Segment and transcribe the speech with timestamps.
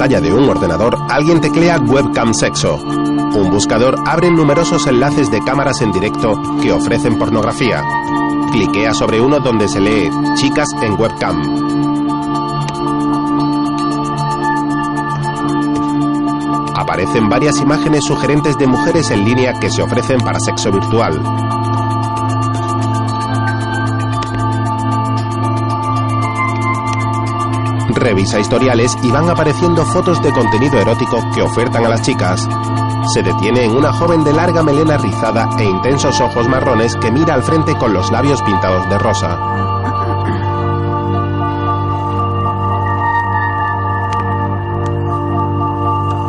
[0.00, 2.76] pantalla de un ordenador, alguien teclea webcam sexo.
[2.76, 7.82] Un buscador abre numerosos enlaces de cámaras en directo que ofrecen pornografía.
[8.50, 11.36] Cliquea sobre uno donde se lee chicas en webcam.
[16.76, 21.49] Aparecen varias imágenes sugerentes de mujeres en línea que se ofrecen para sexo virtual.
[28.00, 32.48] Revisa historiales y van apareciendo fotos de contenido erótico que ofertan a las chicas.
[33.12, 37.34] Se detiene en una joven de larga melena rizada e intensos ojos marrones que mira
[37.34, 39.38] al frente con los labios pintados de rosa.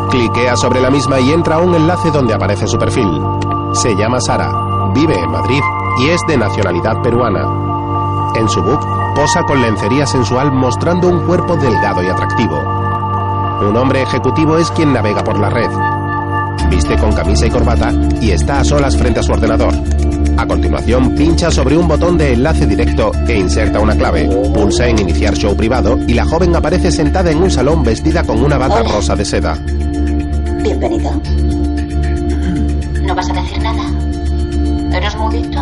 [0.09, 3.21] Cliquea sobre la misma y entra a un enlace donde aparece su perfil.
[3.71, 5.61] Se llama Sara, vive en Madrid
[5.99, 8.33] y es de nacionalidad peruana.
[8.35, 12.57] En su book posa con lencería sensual mostrando un cuerpo delgado y atractivo.
[13.67, 15.69] Un hombre ejecutivo es quien navega por la red.
[16.69, 19.73] Viste con camisa y corbata y está a solas frente a su ordenador.
[20.37, 24.27] A continuación, pincha sobre un botón de enlace directo e inserta una clave.
[24.53, 28.41] Pulsa en iniciar show privado y la joven aparece sentada en un salón vestida con
[28.41, 28.93] una bata Hola.
[28.93, 29.57] rosa de seda.
[30.63, 31.11] Bienvenido.
[33.03, 33.83] ¿No vas a decir nada?
[34.97, 35.61] ¿Eres mudito?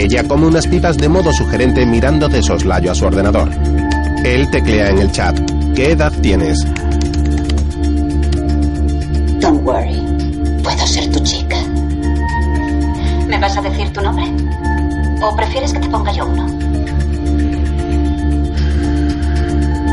[0.00, 3.50] Ella come unas pipas de modo sugerente mirando de soslayo a su ordenador.
[4.24, 5.38] Él teclea en el chat.
[5.74, 6.58] ¿Qué edad tienes?
[9.40, 10.00] Don't worry.
[10.62, 11.58] Puedo ser tu chica.
[13.28, 14.24] ¿Me vas a decir tu nombre?
[15.22, 16.46] ¿O prefieres que te ponga yo uno?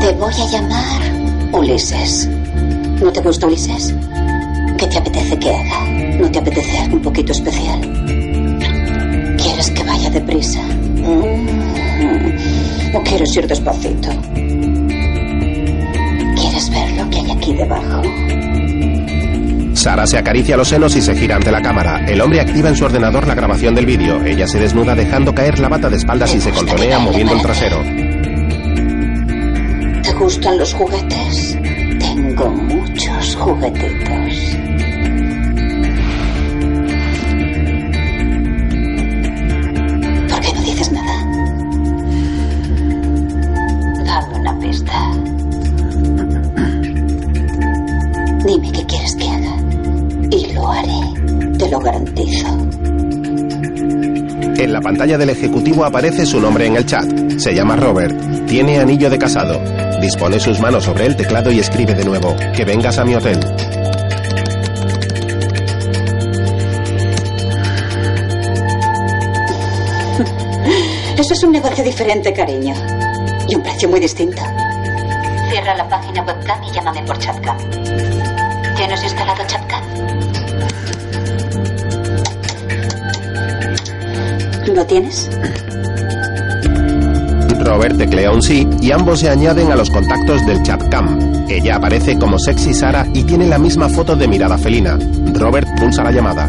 [0.00, 1.02] Te voy a llamar
[1.52, 2.26] Ulises.
[3.02, 3.94] ¿No te gusta Ulises?
[4.78, 5.84] ¿Qué te apetece que haga?
[6.18, 7.97] ¿No te apetece algo un poquito especial?
[10.08, 10.60] ¿Quieres que vaya deprisa?
[10.62, 11.48] Mm.
[12.96, 14.08] ¿O quieres ir despacito?
[16.34, 18.02] ¿Quieres ver lo que hay aquí debajo?
[19.74, 22.04] Sara se acaricia los senos y se gira ante la cámara.
[22.06, 24.24] El hombre activa en su ordenador la grabación del vídeo.
[24.24, 27.82] Ella se desnuda dejando caer la bata de espaldas y se contonea moviendo el trasero.
[30.02, 31.58] ¿Te gustan los juguetes?
[31.98, 33.97] Tengo muchos juguetitos.
[54.78, 57.04] La pantalla del ejecutivo aparece su nombre en el chat.
[57.36, 58.46] Se llama Robert.
[58.46, 59.60] Tiene anillo de casado.
[60.00, 62.36] Dispone sus manos sobre el teclado y escribe de nuevo.
[62.54, 63.40] Que vengas a mi hotel.
[71.18, 72.72] Eso es un negocio diferente, cariño.
[73.48, 74.40] Y un precio muy distinto.
[75.50, 77.56] Cierra la página webcam y llámame por chatcam.
[78.76, 79.57] ¿Tienes instalado chatcam?
[84.78, 85.28] ¿Lo tienes?
[87.64, 91.18] Robert teclea un sí y ambos se añaden a los contactos del chat cam.
[91.48, 94.96] Ella aparece como sexy Sara y tiene la misma foto de mirada felina.
[95.34, 96.48] Robert pulsa la llamada.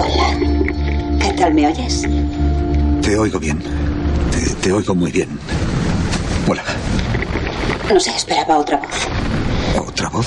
[0.00, 0.38] Hola.
[1.20, 2.06] ¿Qué tal me oyes?
[3.02, 3.62] Te oigo bien.
[4.30, 5.28] Te, te oigo muy bien.
[6.48, 6.62] Hola.
[7.92, 9.86] No sé, esperaba otra voz.
[9.86, 10.26] ¿Otra voz?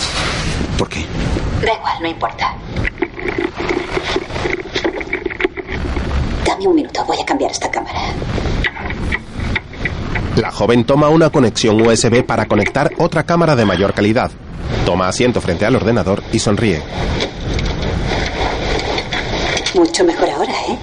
[0.78, 1.06] ¿Por qué?
[1.66, 2.54] Da igual, no importa.
[6.46, 8.00] Dame un minuto, voy a cambiar esta cámara.
[10.36, 14.32] La joven toma una conexión USB para conectar otra cámara de mayor calidad.
[14.86, 16.82] Toma asiento frente al ordenador y sonríe.
[19.76, 20.78] Mucho mejor ahora, ¿eh?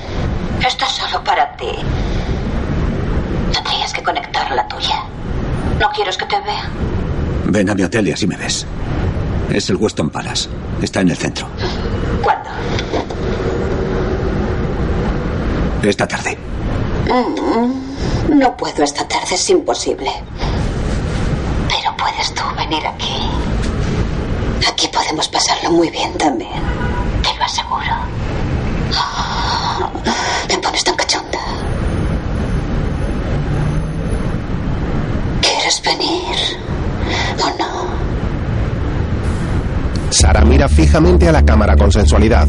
[0.66, 1.66] Esto es solo para ti.
[3.52, 5.02] Tendrías que conectar la tuya.
[5.78, 6.68] ¿No quieres que te vea?
[7.46, 8.66] Ven a mi hotel y así me ves.
[9.50, 10.48] Es el Weston Palace.
[10.80, 11.46] Está en el centro.
[12.22, 12.48] ¿Cuándo?
[15.82, 16.38] Esta tarde.
[17.08, 20.10] Mm, no puedo esta tarde, es imposible.
[21.68, 23.28] Pero puedes tú venir aquí.
[24.68, 26.50] Aquí podemos pasarlo muy bien también.
[27.22, 27.94] Te lo aseguro.
[28.94, 29.90] Ah,
[30.48, 31.38] Me pones tan cachonda.
[35.40, 36.36] ¿Quieres venir?
[37.42, 38.09] ¿O no?
[40.10, 42.46] Sara mira fijamente a la cámara con sensualidad.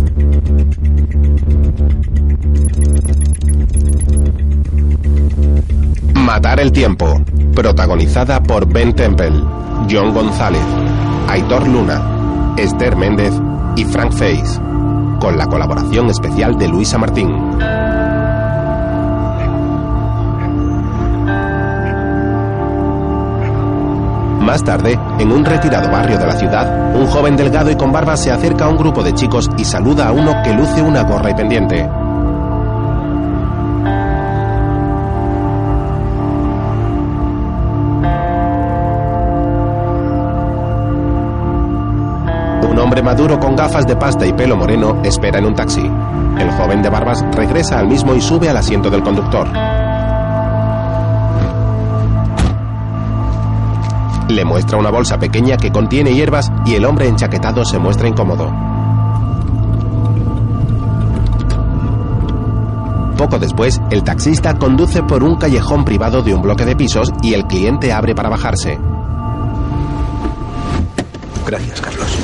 [6.15, 7.21] Matar el tiempo,
[7.53, 9.31] protagonizada por Ben Temple,
[9.89, 10.63] John González,
[11.27, 13.33] Aitor Luna, Esther Méndez
[13.75, 14.59] y Frank Face,
[15.19, 17.29] con la colaboración especial de Luisa Martín.
[24.51, 28.17] Más tarde, en un retirado barrio de la ciudad, un joven delgado y con barba
[28.17, 31.29] se acerca a un grupo de chicos y saluda a uno que luce una gorra
[31.29, 31.89] y pendiente.
[42.69, 45.89] Un hombre maduro con gafas de pasta y pelo moreno espera en un taxi.
[46.37, 49.47] El joven de barbas regresa al mismo y sube al asiento del conductor.
[54.31, 58.49] Le muestra una bolsa pequeña que contiene hierbas y el hombre enchaquetado se muestra incómodo.
[63.17, 67.33] Poco después, el taxista conduce por un callejón privado de un bloque de pisos y
[67.33, 68.79] el cliente abre para bajarse.
[71.45, 72.17] Gracias, Carlos.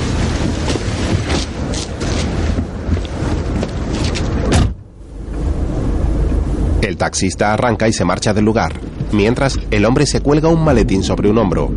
[6.82, 8.80] El taxista arranca y se marcha del lugar,
[9.12, 11.70] mientras el hombre se cuelga un maletín sobre un hombro.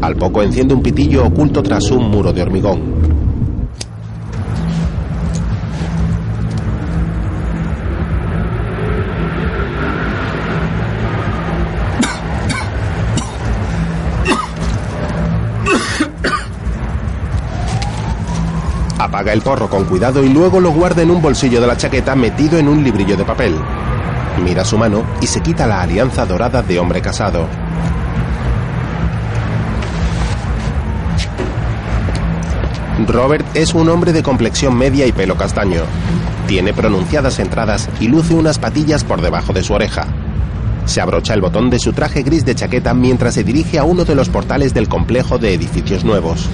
[0.00, 2.80] Al poco enciende un pitillo oculto tras un muro de hormigón.
[18.98, 22.14] Apaga el porro con cuidado y luego lo guarda en un bolsillo de la chaqueta
[22.14, 23.54] metido en un librillo de papel.
[24.42, 27.69] Mira su mano y se quita la alianza dorada de hombre casado.
[33.06, 35.82] Robert es un hombre de complexión media y pelo castaño.
[36.46, 40.06] Tiene pronunciadas entradas y luce unas patillas por debajo de su oreja.
[40.86, 44.04] Se abrocha el botón de su traje gris de chaqueta mientras se dirige a uno
[44.04, 46.48] de los portales del complejo de edificios nuevos.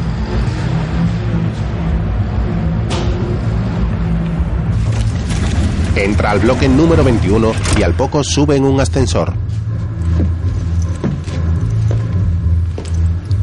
[5.97, 9.33] Entra al bloque número 21 y al poco sube en un ascensor.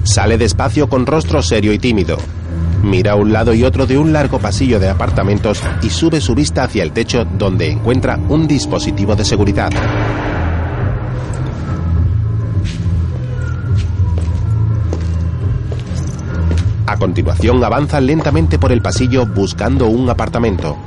[0.04, 2.18] Sale despacio con rostro serio y tímido.
[2.84, 6.36] Mira a un lado y otro de un largo pasillo de apartamentos y sube su
[6.36, 9.72] vista hacia el techo donde encuentra un dispositivo de seguridad.
[16.86, 20.78] A continuación avanza lentamente por el pasillo buscando un apartamento.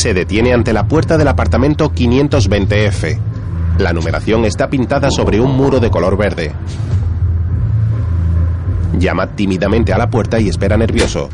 [0.00, 3.18] Se detiene ante la puerta del apartamento 520F.
[3.76, 6.54] La numeración está pintada sobre un muro de color verde.
[8.98, 11.28] Llama tímidamente a la puerta y espera nervioso.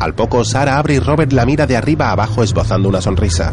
[0.00, 3.52] Al poco, Sara abre y Robert la mira de arriba a abajo esbozando una sonrisa.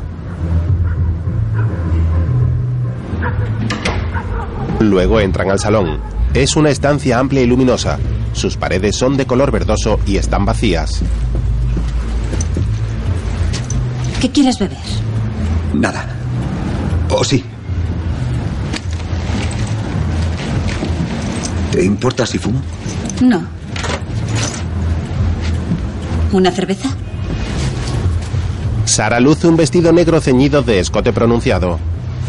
[4.79, 5.99] Luego entran al salón.
[6.33, 7.99] Es una estancia amplia y luminosa.
[8.31, 11.03] Sus paredes son de color verdoso y están vacías.
[14.25, 14.79] ¿Qué quieres beber?
[15.75, 16.03] Nada.
[17.11, 17.45] ¿O sí?
[21.71, 22.59] ¿Te importa si fumo?
[23.21, 23.43] No.
[26.31, 26.89] ¿Una cerveza?
[28.85, 31.77] Sara luce un vestido negro ceñido de escote pronunciado.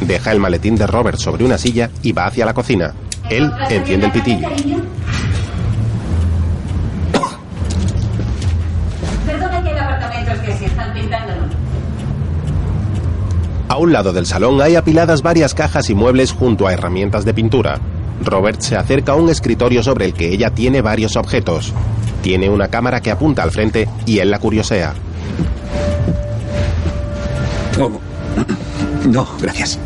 [0.02, 2.92] Deja el maletín de Robert sobre una silla y va hacia la cocina.
[3.30, 4.50] Él enciende el pitillo.
[9.24, 11.32] Perdona que hay apartamentos que se están pintando.
[13.76, 17.34] A un lado del salón hay apiladas varias cajas y muebles junto a herramientas de
[17.34, 17.78] pintura.
[18.24, 21.74] Robert se acerca a un escritorio sobre el que ella tiene varios objetos.
[22.22, 24.94] Tiene una cámara que apunta al frente y él la curiosea.
[27.78, 28.00] Oh.
[29.06, 29.78] No, gracias.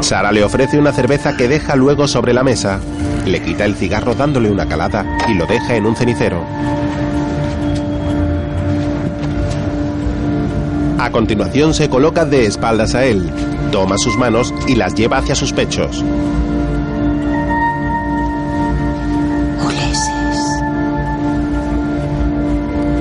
[0.00, 2.80] Sara le ofrece una cerveza que deja luego sobre la mesa.
[3.26, 6.44] Le quita el cigarro dándole una calada y lo deja en un cenicero.
[11.04, 13.30] A continuación se coloca de espaldas a él,
[13.70, 16.02] toma sus manos y las lleva hacia sus pechos.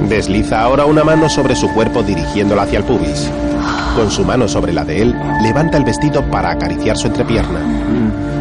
[0.10, 3.31] Desliza ahora una mano sobre su cuerpo dirigiéndola hacia el pubis.
[3.95, 8.33] Con su mano sobre la de él, levanta el vestido para acariciar su entrepierna.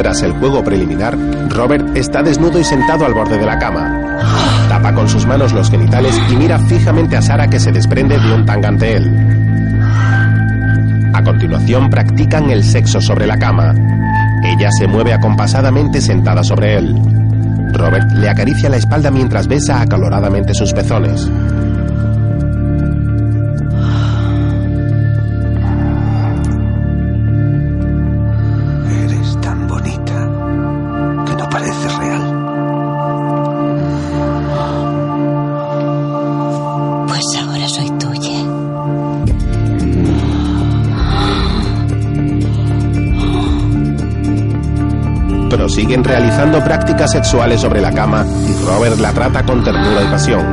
[0.00, 1.14] Tras el juego preliminar,
[1.50, 4.16] Robert está desnudo y sentado al borde de la cama.
[4.66, 8.32] Tapa con sus manos los genitales y mira fijamente a Sara que se desprende de
[8.32, 9.14] un tanga ante él.
[11.12, 13.74] A continuación practican el sexo sobre la cama.
[14.42, 16.94] Ella se mueve acompasadamente sentada sobre él.
[17.74, 21.30] Robert le acaricia la espalda mientras besa acaloradamente sus pezones.
[45.80, 50.44] Prosiguen realizando prácticas sexuales sobre la cama y Robert la trata con ternura y pasión.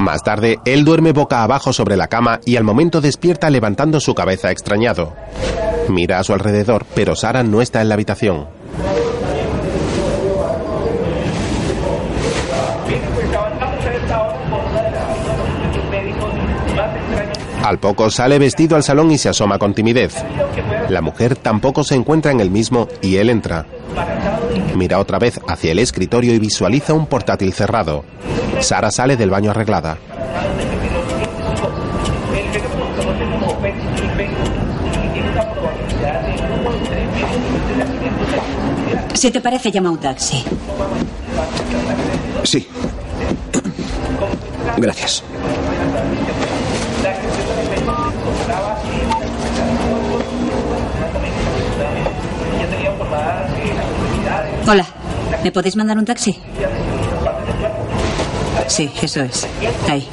[0.00, 4.14] Más tarde, él duerme boca abajo sobre la cama y al momento despierta levantando su
[4.14, 5.12] cabeza extrañado.
[5.90, 8.55] Mira a su alrededor, pero Sara no está en la habitación.
[17.66, 20.14] Al poco sale vestido al salón y se asoma con timidez.
[20.88, 23.66] La mujer tampoco se encuentra en el mismo y él entra.
[24.76, 28.04] Mira otra vez hacia el escritorio y visualiza un portátil cerrado.
[28.60, 29.98] Sara sale del baño arreglada.
[39.14, 40.44] Si te parece, llama un taxi.
[42.44, 42.68] Sí.
[44.76, 45.24] Gracias.
[54.68, 54.84] Hola,
[55.44, 56.36] ¿me podéis mandar un taxi?
[58.66, 59.46] Sí, eso es.
[59.88, 60.08] Ahí.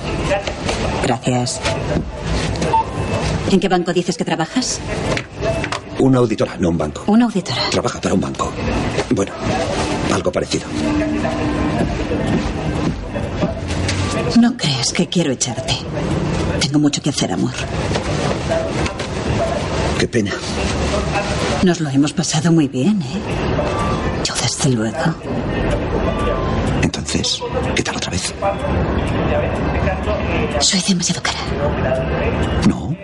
[1.02, 1.60] Gracias.
[3.50, 4.80] ¿En qué banco dices que trabajas?
[5.98, 7.04] Una auditora, no un banco.
[7.08, 7.62] Una auditora.
[7.72, 8.52] Trabaja para un banco.
[9.10, 9.32] Bueno,
[10.14, 10.66] algo parecido.
[14.40, 15.78] No crees que quiero echarte.
[16.60, 17.54] Tengo mucho que hacer, amor.
[20.00, 20.32] Qué pena.
[21.64, 23.53] Nos lo hemos pasado muy bien, ¿eh?
[24.72, 24.98] Luego.
[26.82, 27.40] Entonces,
[27.76, 28.34] ¿qué tal otra vez?
[30.60, 31.40] Soy demasiado cara.
[32.68, 32.96] No.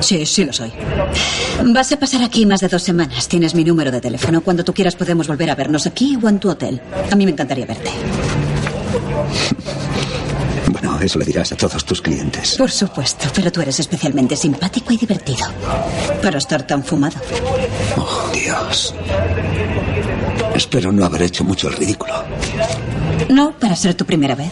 [0.00, 0.72] Sí, sí lo soy.
[1.64, 3.26] Vas a pasar aquí más de dos semanas.
[3.26, 4.42] Tienes mi número de teléfono.
[4.42, 6.80] Cuando tú quieras podemos volver a vernos aquí o en tu hotel.
[7.10, 7.90] A mí me encantaría verte.
[10.70, 12.56] Bueno, eso le dirás a todos tus clientes.
[12.56, 15.46] Por supuesto, pero tú eres especialmente simpático y divertido.
[16.22, 17.16] Para estar tan fumado.
[17.96, 18.94] Oh, Dios.
[20.58, 22.14] Espero no haber hecho mucho el ridículo.
[23.30, 24.50] No, para ser tu primera vez.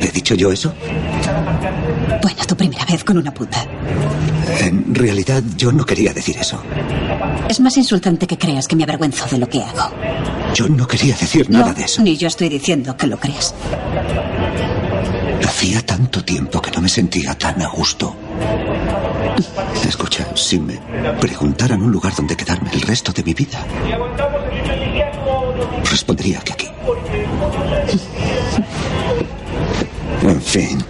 [0.00, 0.72] ¿He dicho yo eso?
[2.22, 3.62] Bueno, tu primera vez con una puta.
[4.60, 6.62] En realidad yo no quería decir eso.
[7.46, 9.90] Es más insultante que creas que me avergüenzo de lo que hago.
[10.54, 12.00] Yo no quería decir nada No, de eso.
[12.00, 13.54] Ni yo estoy diciendo que lo creas.
[15.46, 18.16] Hacía tanto tiempo que no me sentía tan a gusto.
[19.86, 20.80] Escucha, si me
[21.20, 23.58] preguntaran un lugar donde quedarme el resto de mi vida,
[25.88, 26.68] respondería que aquí.
[30.22, 30.84] En fin.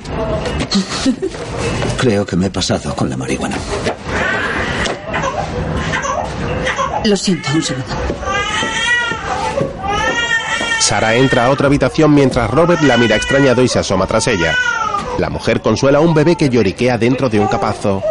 [1.99, 3.57] Creo que me he pasado con la marihuana.
[7.05, 7.95] Lo siento, un segundo.
[10.81, 14.57] Sara entra a otra habitación mientras Robert la mira extrañado y se asoma tras ella.
[15.21, 18.03] La mujer consuela a un bebé que lloriquea dentro de un capazo.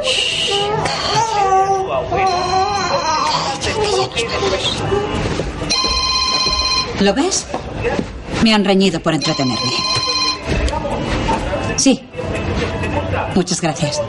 [7.00, 7.48] ¿Lo ves?
[8.44, 9.72] Me han reñido por entretenerme.
[11.78, 12.00] Sí.
[13.34, 14.00] Muchas gracias.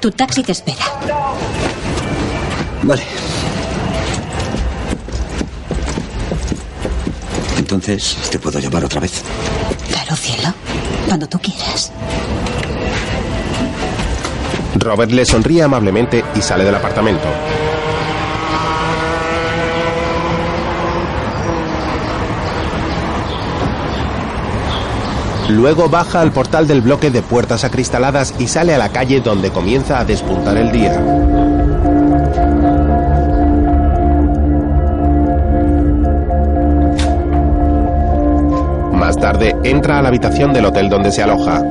[0.00, 0.84] Tu taxi te espera.
[2.82, 3.02] Vale.
[7.56, 9.22] Entonces, ¿te puedo llevar otra vez?
[9.88, 10.52] Claro, cielo.
[11.06, 11.92] Cuando tú quieras.
[14.76, 17.28] Robert le sonríe amablemente y sale del apartamento.
[25.50, 29.50] Luego baja al portal del bloque de puertas acristaladas y sale a la calle donde
[29.50, 31.59] comienza a despuntar el día.
[39.20, 41.62] Tarde entra a la habitación del hotel donde se aloja.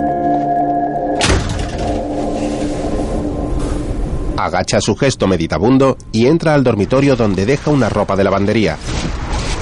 [4.38, 8.78] Agacha su gesto meditabundo y entra al dormitorio donde deja una ropa de lavandería.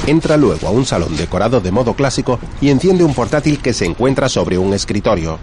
[0.05, 3.85] Entra luego a un salón decorado de modo clásico y enciende un portátil que se
[3.85, 5.39] encuentra sobre un escritorio.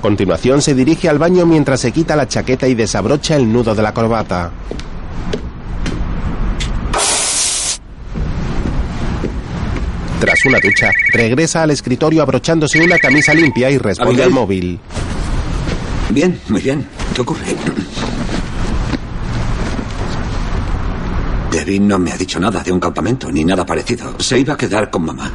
[0.00, 3.74] A continuación se dirige al baño mientras se quita la chaqueta y desabrocha el nudo
[3.74, 4.50] de la corbata.
[10.18, 14.80] Tras una ducha, regresa al escritorio abrochándose una camisa limpia y responde al móvil.
[16.08, 16.86] Bien, muy bien.
[17.14, 17.54] ¿Qué ocurre?
[21.52, 24.18] Debbie no me ha dicho nada de un campamento ni nada parecido.
[24.18, 25.30] Se iba a quedar con mamá.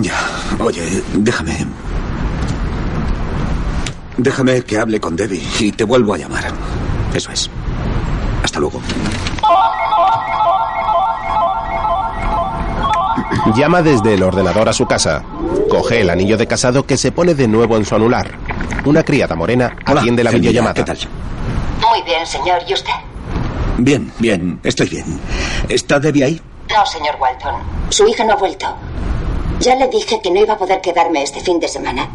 [0.00, 0.14] Ya,
[0.58, 1.66] oye, déjame.
[4.16, 6.44] Déjame que hable con Debbie y te vuelvo a llamar.
[7.14, 7.50] Eso es.
[8.42, 8.80] Hasta luego.
[13.54, 15.22] Llama desde el ordenador a su casa.
[15.68, 18.30] Coge el anillo de casado que se pone de nuevo en su anular.
[18.84, 20.74] Una criada morena atiende la Celmilla, videollamada.
[20.74, 20.98] ¿Qué tal?
[21.80, 22.62] Muy bien, señor.
[22.66, 22.92] ¿Y usted?
[23.78, 25.20] Bien, bien, estoy bien.
[25.68, 26.40] ¿Está Debbie ahí?
[26.70, 27.54] No, señor Walton.
[27.90, 28.66] Su hija no ha vuelto.
[29.62, 32.10] Ya le dije que no iba a poder quedarme este fin de semana.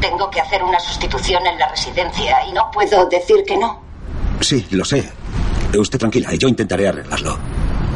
[0.00, 3.80] Tengo que hacer una sustitución en la residencia y no puedo decir que no.
[4.40, 5.08] Sí, lo sé.
[5.78, 7.38] Usted tranquila, yo intentaré arreglarlo.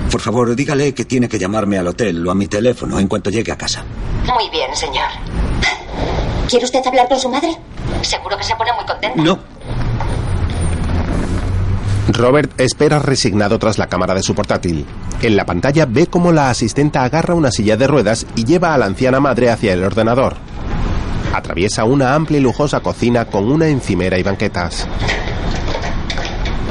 [0.08, 3.30] Por favor, dígale que tiene que llamarme al hotel o a mi teléfono en cuanto
[3.30, 3.84] llegue a casa.
[4.32, 5.08] Muy bien, señor.
[6.48, 7.56] ¿Quiere usted hablar con su madre?
[8.02, 9.20] Seguro que se pone muy contenta.
[9.20, 9.38] No,
[12.08, 14.84] Robert espera resignado tras la cámara de su portátil.
[15.22, 18.78] En la pantalla ve cómo la asistenta agarra una silla de ruedas y lleva a
[18.78, 20.34] la anciana madre hacia el ordenador.
[21.32, 24.86] Atraviesa una amplia y lujosa cocina con una encimera y banquetas.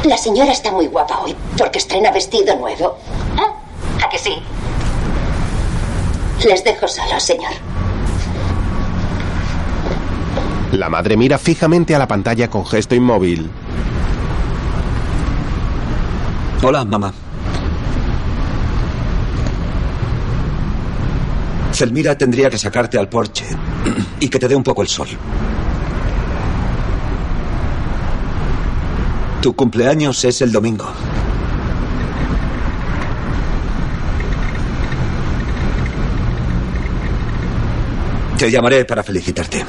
[0.04, 2.98] La señora está muy guapa hoy porque estrena vestido nuevo.
[3.38, 4.06] ¿Ah?
[4.06, 4.34] ¿A que sí?
[6.48, 7.52] Les dejo solos, señor.
[10.72, 13.50] La madre mira fijamente a la pantalla con gesto inmóvil.
[16.64, 17.12] Hola, mamá.
[21.74, 23.46] Zelmira tendría que sacarte al porche
[24.20, 25.08] y que te dé un poco el sol.
[29.42, 30.86] Tu cumpleaños es el domingo.
[38.38, 39.66] Te llamaré para felicitarte.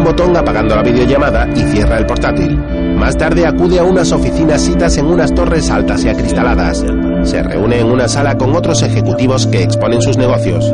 [0.00, 2.56] Un botón apagando la videollamada y cierra el portátil.
[2.96, 6.84] Más tarde acude a unas oficinas citas en unas torres altas y acristaladas.
[7.24, 10.72] Se reúne en una sala con otros ejecutivos que exponen sus negocios.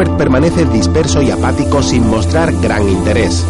[0.00, 3.46] Robert permanece disperso y apático sin mostrar gran interés.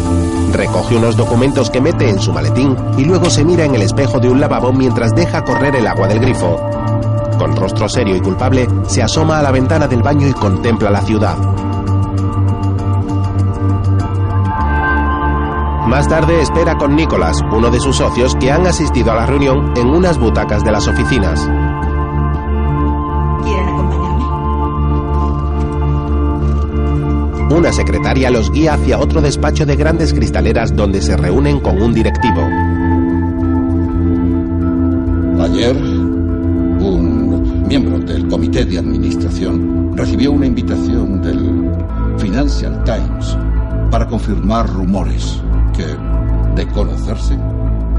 [0.51, 4.19] Recoge unos documentos que mete en su maletín y luego se mira en el espejo
[4.19, 6.59] de un lavabo mientras deja correr el agua del grifo.
[7.39, 11.01] Con rostro serio y culpable, se asoma a la ventana del baño y contempla la
[11.03, 11.37] ciudad.
[15.87, 19.71] Más tarde espera con Nicholas, uno de sus socios que han asistido a la reunión
[19.77, 21.47] en unas butacas de las oficinas.
[27.51, 31.93] Una secretaria los guía hacia otro despacho de grandes cristaleras donde se reúnen con un
[31.93, 32.39] directivo.
[35.43, 41.69] Ayer, un miembro del comité de administración recibió una invitación del
[42.17, 43.37] Financial Times
[43.91, 45.41] para confirmar rumores
[45.75, 45.87] que,
[46.55, 47.37] de conocerse,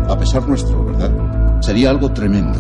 [0.09, 1.61] a pesar nuestro, ¿verdad?
[1.61, 2.59] Sería algo tremendo,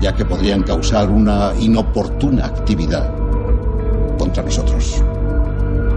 [0.00, 3.12] ya que podrían causar una inoportuna actividad
[4.16, 5.02] contra nosotros.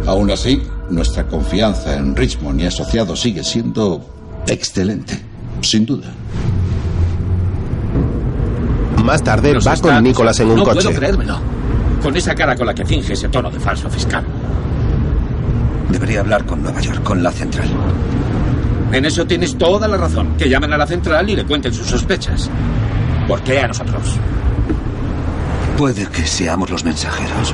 [0.07, 4.01] Aún así, nuestra confianza en Richmond y asociados sigue siendo
[4.47, 5.19] excelente,
[5.61, 6.07] sin duda.
[9.03, 10.81] Más tarde Nos va está con Nicholas en un no coche.
[10.83, 11.39] puedo creérmelo.
[12.01, 14.23] Con esa cara con la que finge ese tono de falso fiscal.
[15.89, 17.67] Debería hablar con Nueva York, con la central.
[18.91, 20.35] En eso tienes toda la razón.
[20.37, 22.49] Que llamen a la central y le cuenten sus sospechas.
[23.27, 24.15] ¿Por qué a nosotros?
[25.77, 27.53] Puede que seamos los mensajeros.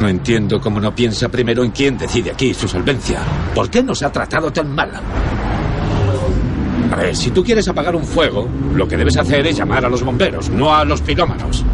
[0.00, 3.20] No entiendo cómo no piensa primero en quién decide aquí su solvencia.
[3.54, 4.90] ¿Por qué nos ha tratado tan mal?
[6.92, 9.88] A ver, si tú quieres apagar un fuego, lo que debes hacer es llamar a
[9.88, 11.64] los bomberos, no a los pirómanos.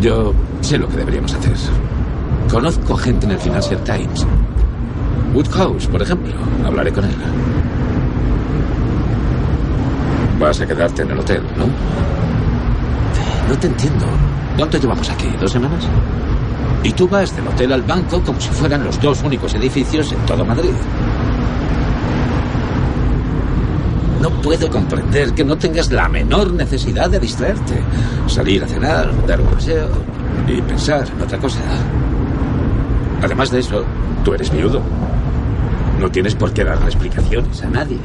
[0.00, 1.52] Yo sé lo que deberíamos hacer.
[2.50, 4.26] Conozco gente en el Financial Times.
[5.34, 6.34] Woodhouse, por ejemplo.
[6.64, 7.14] Hablaré con él.
[10.46, 11.66] Vas a quedarte en el hotel, ¿no?
[13.48, 14.06] No te entiendo.
[14.56, 15.26] ¿Cuánto llevamos aquí?
[15.40, 15.84] ¿Dos semanas?
[16.84, 20.18] Y tú vas del hotel al banco como si fueran los dos únicos edificios en
[20.18, 20.70] todo Madrid.
[24.22, 27.82] No puedo comprender que no tengas la menor necesidad de distraerte.
[28.28, 29.88] Salir a cenar, dar un paseo
[30.46, 31.58] y pensar en otra cosa.
[33.20, 33.84] Además de eso,
[34.24, 34.80] tú eres viudo.
[35.98, 37.98] No tienes por qué dar explicaciones a nadie.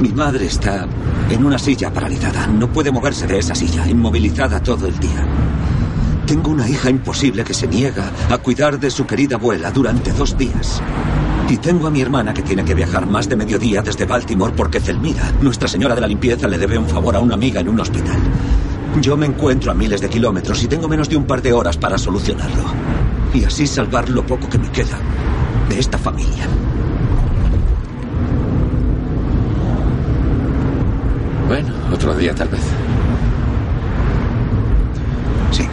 [0.00, 0.86] Mi madre está
[1.28, 2.46] en una silla paralizada.
[2.46, 5.26] No puede moverse de esa silla, inmovilizada todo el día.
[6.24, 10.38] Tengo una hija imposible que se niega a cuidar de su querida abuela durante dos
[10.38, 10.80] días.
[11.48, 14.78] Y tengo a mi hermana que tiene que viajar más de mediodía desde Baltimore porque
[14.78, 17.80] Zelmira, Nuestra Señora de la Limpieza, le debe un favor a una amiga en un
[17.80, 18.20] hospital.
[19.00, 21.76] Yo me encuentro a miles de kilómetros y tengo menos de un par de horas
[21.76, 22.62] para solucionarlo.
[23.34, 24.98] Y así salvar lo poco que me queda
[25.68, 26.46] de esta familia.
[31.48, 32.60] Bueno, otro día tal vez.
[35.50, 35.66] Sí.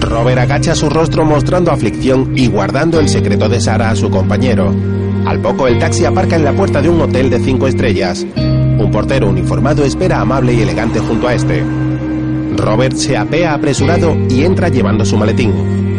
[0.00, 4.74] Robert agacha su rostro mostrando aflicción y guardando el secreto de Sara a su compañero.
[5.26, 8.26] Al poco el taxi aparca en la puerta de un hotel de cinco estrellas.
[8.34, 11.62] Un portero uniformado espera amable y elegante junto a este.
[12.56, 15.89] Robert se apea apresurado y entra llevando su maletín.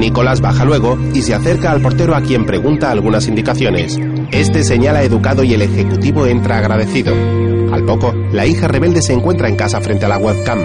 [0.00, 3.98] Nicolás baja luego y se acerca al portero a quien pregunta algunas indicaciones.
[4.32, 7.14] Este señala educado y el ejecutivo entra agradecido.
[7.70, 10.58] Al poco, la hija rebelde se encuentra en casa frente a la webcam.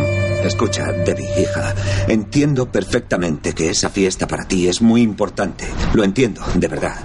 [0.45, 1.75] Escucha, Debbie, hija,
[2.07, 5.65] entiendo perfectamente que esa fiesta para ti es muy importante.
[5.93, 6.95] Lo entiendo, de verdad.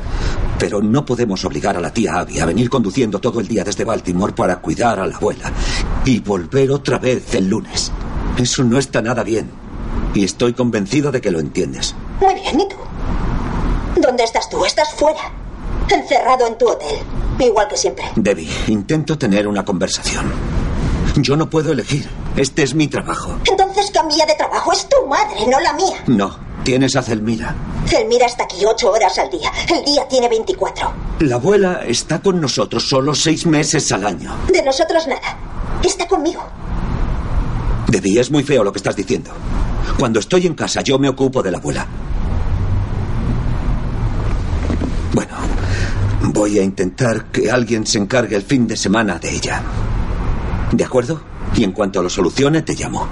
[0.57, 3.85] Pero no podemos obligar a la tía Abby a venir conduciendo todo el día desde
[3.85, 5.51] Baltimore para cuidar a la abuela
[6.05, 7.91] y volver otra vez el lunes.
[8.39, 9.51] Eso no está nada bien.
[10.15, 11.97] Y estoy convencido de que lo entiendes.
[12.21, 12.77] Muy bien, ¿y tú?
[13.97, 14.65] ¿Dónde estás tú?
[14.65, 15.21] Estás fuera.
[15.91, 16.99] Encerrado en tu hotel.
[17.39, 18.05] Igual que siempre.
[18.17, 20.31] Debbie, intento tener una conversación.
[21.17, 22.09] Yo no puedo elegir.
[22.37, 23.37] Este es mi trabajo.
[23.51, 24.73] Entonces cambia de trabajo.
[24.73, 25.97] Es tu madre, no la mía.
[26.07, 27.55] No, tienes a Zelmira.
[27.87, 29.51] Zelmira está aquí ocho horas al día.
[29.69, 30.93] El día tiene 24.
[31.21, 34.33] La abuela está con nosotros solo seis meses al año.
[34.53, 35.37] De nosotros nada.
[35.83, 36.43] Está conmigo.
[37.89, 39.31] Debbie, es muy feo lo que estás diciendo.
[39.99, 41.87] Cuando estoy en casa, yo me ocupo de la abuela.
[45.13, 45.35] Bueno,
[46.33, 49.63] voy a intentar que alguien se encargue el fin de semana de ella.
[50.73, 51.21] ¿De acuerdo?
[51.57, 53.09] Y en cuanto lo solucione, te llamo.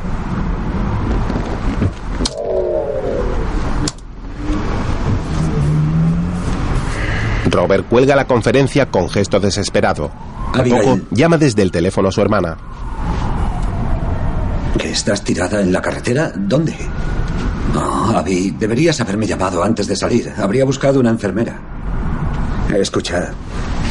[7.51, 10.11] Robert cuelga la conferencia con gesto desesperado.
[10.53, 12.57] Poco, llama desde el teléfono a su hermana.
[14.79, 16.33] ¿Que estás tirada en la carretera?
[16.37, 16.77] ¿Dónde?
[17.75, 20.33] No, Abby, deberías haberme llamado antes de salir.
[20.37, 21.78] Habría buscado una enfermera.
[22.75, 23.31] Escucha,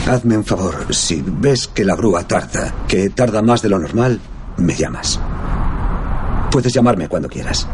[0.09, 0.93] hazme un favor.
[0.93, 4.19] Si ves que la grúa tarda, que tarda más de lo normal,
[4.57, 5.19] me llamas.
[6.51, 7.67] Puedes llamarme cuando quieras.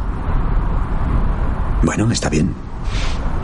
[1.84, 2.54] Bueno, está bien.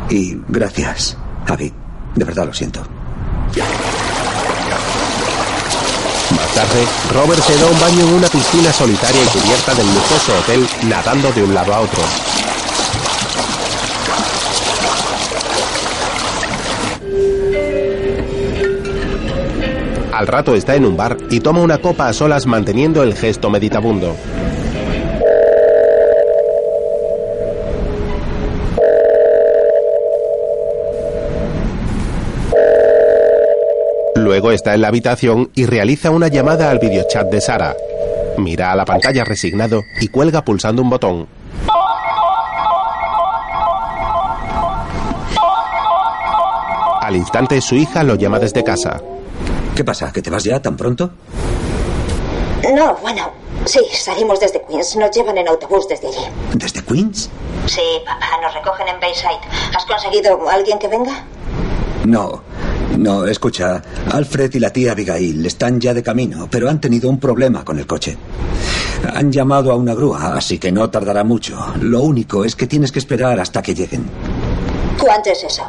[0.10, 1.17] Y gracias,
[1.48, 1.72] Abby.
[2.15, 2.82] De verdad lo siento.
[6.32, 10.38] Más tarde, Robert se da un baño en una piscina solitaria y cubierta del lujoso
[10.39, 12.02] hotel, nadando de un lado a otro.
[20.19, 23.49] Al rato está en un bar y toma una copa a solas manteniendo el gesto
[23.49, 24.17] meditabundo.
[34.15, 37.77] Luego está en la habitación y realiza una llamada al videochat de Sara.
[38.38, 41.27] Mira a la pantalla resignado y cuelga pulsando un botón.
[46.99, 49.01] Al instante su hija lo llama desde casa.
[49.80, 50.12] ¿Qué pasa?
[50.12, 51.10] ¿Que te vas ya tan pronto?
[52.76, 53.32] No, bueno.
[53.63, 54.98] Sí, salimos desde Queens.
[54.98, 56.26] Nos llevan en autobús desde allí.
[56.54, 57.30] ¿Desde Queens?
[57.65, 59.39] Sí, papá, nos recogen en Bayside.
[59.74, 61.24] ¿Has conseguido alguien que venga?
[62.04, 62.44] No,
[62.98, 63.82] no, escucha.
[64.12, 67.80] Alfred y la tía Abigail están ya de camino, pero han tenido un problema con
[67.80, 68.18] el coche.
[69.15, 71.58] Han llamado a una grúa, así que no tardará mucho.
[71.80, 74.10] Lo único es que tienes que esperar hasta que lleguen.
[75.00, 75.63] ¿Cuánto es eso?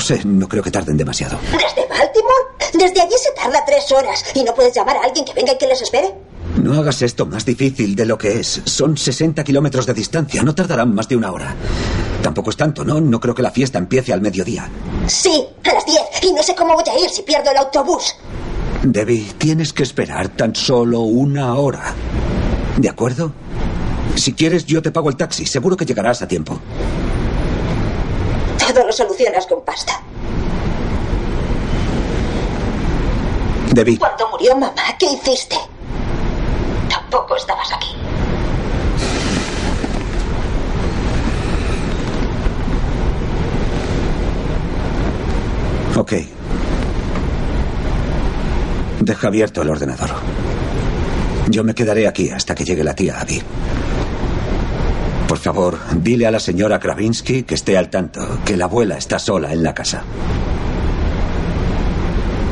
[0.00, 1.38] No sé, no creo que tarden demasiado.
[1.52, 2.46] ¿Desde Baltimore?
[2.72, 4.24] Desde allí se tarda tres horas.
[4.34, 6.14] ¿Y no puedes llamar a alguien que venga y que les espere?
[6.56, 8.62] No hagas esto más difícil de lo que es.
[8.64, 11.54] Son 60 kilómetros de distancia, no tardarán más de una hora.
[12.22, 12.98] Tampoco es tanto, ¿no?
[12.98, 14.70] No creo que la fiesta empiece al mediodía.
[15.06, 16.00] Sí, a las diez.
[16.22, 18.16] Y no sé cómo voy a ir si pierdo el autobús.
[18.82, 21.92] Debbie, tienes que esperar tan solo una hora.
[22.78, 23.32] ¿De acuerdo?
[24.16, 25.44] Si quieres, yo te pago el taxi.
[25.44, 26.58] Seguro que llegarás a tiempo.
[28.90, 30.02] Lo solucionas con pasta.
[33.72, 35.54] Debbie, Cuando murió mamá, ¿qué hiciste?
[36.88, 37.94] Tampoco estabas aquí.
[45.96, 46.12] ok.
[49.02, 50.10] Deja abierto el ordenador.
[51.48, 53.40] Yo me quedaré aquí hasta que llegue la tía Abby.
[55.30, 59.20] Por favor, dile a la señora Kravinsky que esté al tanto, que la abuela está
[59.20, 60.02] sola en la casa.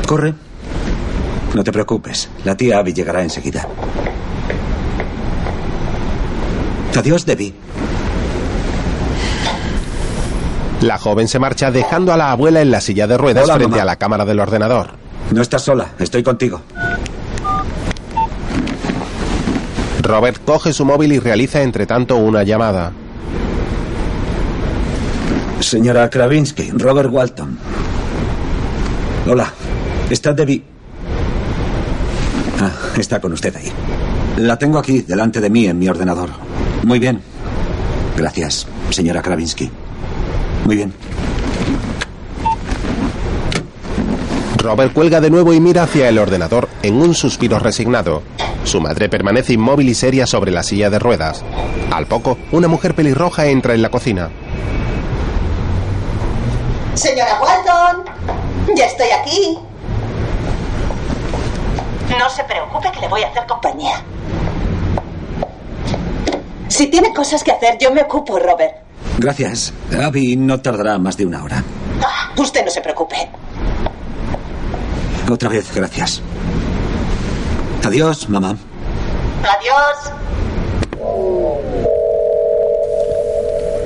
[0.07, 0.33] Corre.
[1.53, 3.67] No te preocupes, la tía Abby llegará enseguida.
[6.97, 7.53] Adiós, Debbie.
[10.79, 13.71] La joven se marcha dejando a la abuela en la silla de ruedas Hola, frente
[13.71, 13.81] mamá.
[13.81, 14.91] a la cámara del ordenador.
[15.31, 16.61] No estás sola, estoy contigo.
[20.01, 22.91] Robert coge su móvil y realiza entre tanto una llamada.
[25.59, 27.57] Señora Kravinsky, Robert Walton.
[29.27, 29.53] Hola,
[30.09, 30.63] ¿está Debbie?
[32.61, 33.71] Ah, está con usted ahí.
[34.37, 36.29] La tengo aquí, delante de mí, en mi ordenador.
[36.83, 37.21] Muy bien.
[38.15, 39.69] Gracias, señora Kravinsky.
[40.65, 40.93] Muy bien.
[44.57, 48.23] Robert cuelga de nuevo y mira hacia el ordenador en un suspiro resignado.
[48.69, 51.43] Su madre permanece inmóvil y seria sobre la silla de ruedas.
[51.91, 54.29] Al poco, una mujer pelirroja entra en la cocina.
[56.93, 58.05] Señora Walton,
[58.75, 59.57] ya estoy aquí.
[62.19, 64.03] No se preocupe que le voy a hacer compañía.
[66.67, 68.75] Si tiene cosas que hacer, yo me ocupo, Robert.
[69.17, 69.73] Gracias.
[69.99, 71.63] Abby no tardará más de una hora.
[72.03, 73.15] Ah, usted no se preocupe.
[75.27, 76.21] Otra vez, gracias.
[77.83, 78.55] Adiós, mamá.
[79.43, 80.13] Adiós.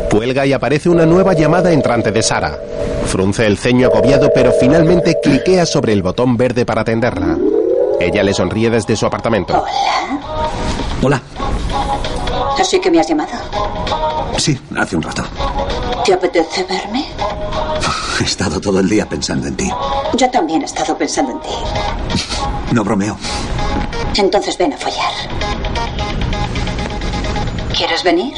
[0.09, 2.57] Cuelga y aparece una nueva llamada entrante de Sara.
[3.05, 7.37] Frunce el ceño agobiado, pero finalmente cliquea sobre el botón verde para atenderla.
[7.99, 9.63] Ella le sonríe desde su apartamento.
[11.01, 11.21] Hola.
[11.21, 11.21] Hola.
[12.59, 13.31] ¿Así que me has llamado?
[14.37, 15.23] Sí, hace un rato.
[16.05, 17.05] ¿Te apetece verme?
[18.19, 19.69] He estado todo el día pensando en ti.
[20.15, 21.49] Yo también he estado pensando en ti.
[22.71, 23.17] No bromeo.
[24.15, 25.11] Entonces ven a follar.
[27.75, 28.33] ¿Quieres venir?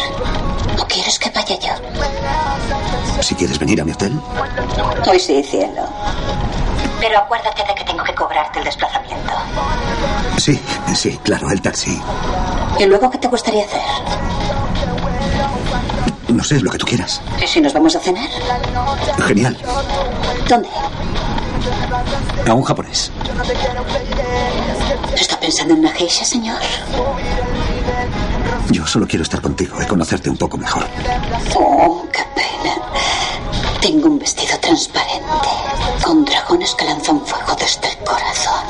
[0.80, 3.22] ¿O quieres que vaya yo?
[3.22, 4.20] Si quieres venir a mi hotel,
[5.08, 5.84] Hoy sí, cielo.
[7.00, 9.34] Pero acuérdate de que tengo que cobrarte el desplazamiento.
[10.38, 10.60] sí,
[10.96, 12.02] sí, claro, el taxi.
[12.80, 13.82] ¿Y luego qué te gustaría hacer?
[16.30, 17.22] No sé, lo que tú quieras.
[17.42, 18.28] ¿Y si nos vamos a cenar?
[19.28, 19.58] Genial.
[20.50, 20.70] ¿Dónde?
[22.48, 23.12] A un japonés.
[25.16, 26.58] ¿Está pensando en una geisha, señor?
[28.70, 30.86] Yo solo quiero estar contigo y conocerte un poco mejor.
[31.56, 32.76] Oh, qué pena.
[33.82, 35.50] Tengo un vestido transparente
[36.04, 38.64] con dragones que lanzan fuego desde el corazón.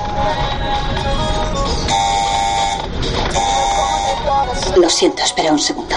[4.77, 5.95] Lo siento, espera un segundo.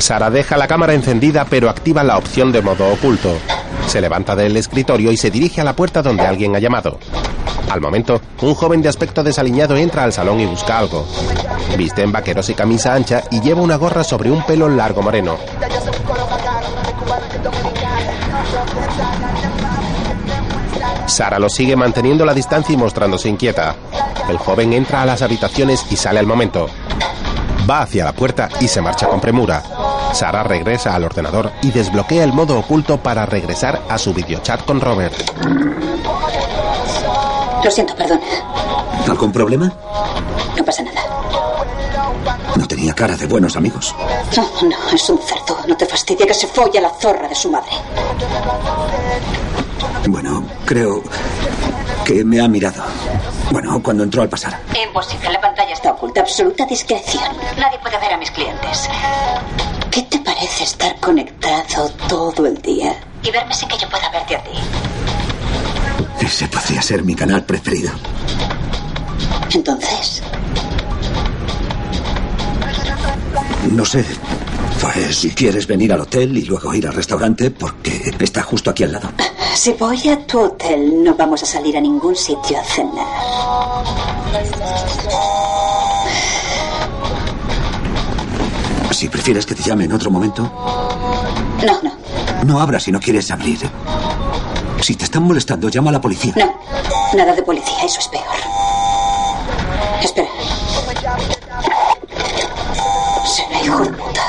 [0.00, 3.36] Sara deja la cámara encendida pero activa la opción de modo oculto.
[3.86, 6.98] Se levanta del escritorio y se dirige a la puerta donde alguien ha llamado.
[7.70, 11.06] Al momento, un joven de aspecto desaliñado entra al salón y busca algo.
[11.76, 15.36] Viste en vaqueros y camisa ancha y lleva una gorra sobre un pelo largo moreno.
[21.06, 23.74] Sara lo sigue manteniendo la distancia y mostrándose inquieta.
[24.28, 26.68] El joven entra a las habitaciones y sale al momento.
[27.70, 29.62] Va hacia la puerta y se marcha con premura.
[30.12, 34.80] Sara regresa al ordenador y desbloquea el modo oculto para regresar a su videochat con
[34.80, 35.14] Robert.
[37.62, 38.22] Lo siento, perdona.
[39.08, 39.72] ¿Algún problema?
[40.56, 41.00] No pasa nada.
[42.56, 43.94] No tenía cara de buenos amigos.
[44.36, 45.58] No, no, es un cerdo.
[45.68, 47.70] No te fastidie que se folle a la zorra de su madre.
[50.08, 51.02] Bueno, creo
[52.04, 52.82] que me ha mirado.
[53.50, 54.60] Bueno, cuando entró al pasar.
[54.86, 56.20] Imposible, la pantalla está oculta.
[56.20, 57.24] Absoluta discreción.
[57.58, 58.88] Nadie puede ver a mis clientes.
[59.90, 62.94] ¿Qué te parece estar conectado todo el día?
[63.22, 64.50] Y verme sin que yo pueda verte a ti.
[66.20, 67.92] Ese podría ser mi canal preferido.
[69.52, 70.22] Entonces,
[73.70, 74.04] No sé.
[74.80, 78.84] Pues si quieres venir al hotel y luego ir al restaurante, porque está justo aquí
[78.84, 79.10] al lado.
[79.54, 83.06] si voy a tu hotel, no vamos a salir a ningún sitio a cenar.
[88.92, 90.42] Si prefieres que te llame en otro momento,
[91.64, 91.92] No, no,
[92.44, 93.58] no abras si no quieres abrir.
[94.82, 96.34] Si te están molestando, llama a la policía.
[96.36, 96.60] no.
[97.14, 98.24] Nada de policía, eso es peor.
[100.02, 100.28] Espera.
[103.26, 104.22] Será hijo de puta.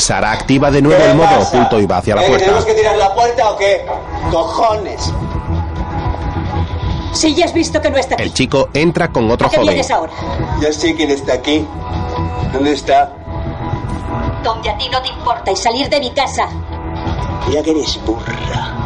[0.00, 2.44] Sara activa de nuevo el modo oculto y va hacia la ¿Eh, puerta.
[2.46, 3.84] ¿Tenemos que tirar la puerta o qué?
[4.30, 5.12] ¡Cojones!
[7.12, 9.56] Si ya has visto que no está aquí, El chico entra con otro ¿a qué
[9.56, 9.68] joven.
[9.74, 10.12] vienes ahora?
[10.60, 11.66] Ya sé quién está aquí.
[12.52, 13.12] ¿Dónde está?
[14.42, 16.48] Donde a ti no te importa y salir de mi casa.
[17.48, 18.76] Mira que eres burra.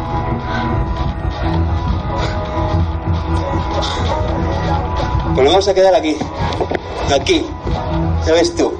[5.35, 6.17] Pues vamos a quedar aquí.
[7.13, 7.45] Aquí.
[8.25, 8.73] ¿Sabes tú?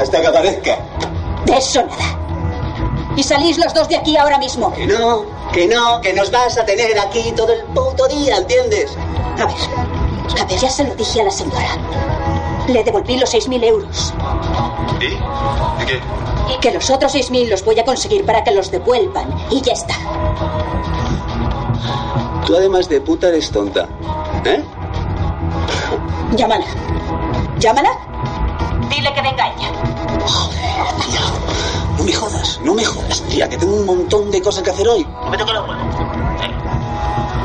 [0.00, 0.78] Hasta que aparezca.
[1.46, 2.18] De eso nada.
[3.16, 4.72] Y salís los dos de aquí ahora mismo.
[4.72, 8.96] Que no, que no, que nos vas a tener aquí todo el puto día, ¿entiendes?
[9.38, 11.78] A ver, a ver, ya se lo dije a la señora.
[12.66, 14.14] Le devolví los 6.000 euros.
[15.00, 15.04] ¿Y?
[15.82, 16.00] ¿Y qué?
[16.54, 19.32] Y que los otros 6.000 los voy a conseguir para que los devuelvan.
[19.50, 19.94] Y ya está.
[22.46, 23.88] Tú además de puta eres tonta.
[24.44, 24.62] ¿Eh?
[26.36, 26.66] Llámala.
[27.58, 27.90] Llámala.
[28.90, 29.83] Dile que venga ella.
[31.96, 34.88] No me jodas, no me jodas, tía, que tengo un montón de cosas que hacer
[34.88, 35.06] hoy.
[35.22, 35.86] No me toca los huevos.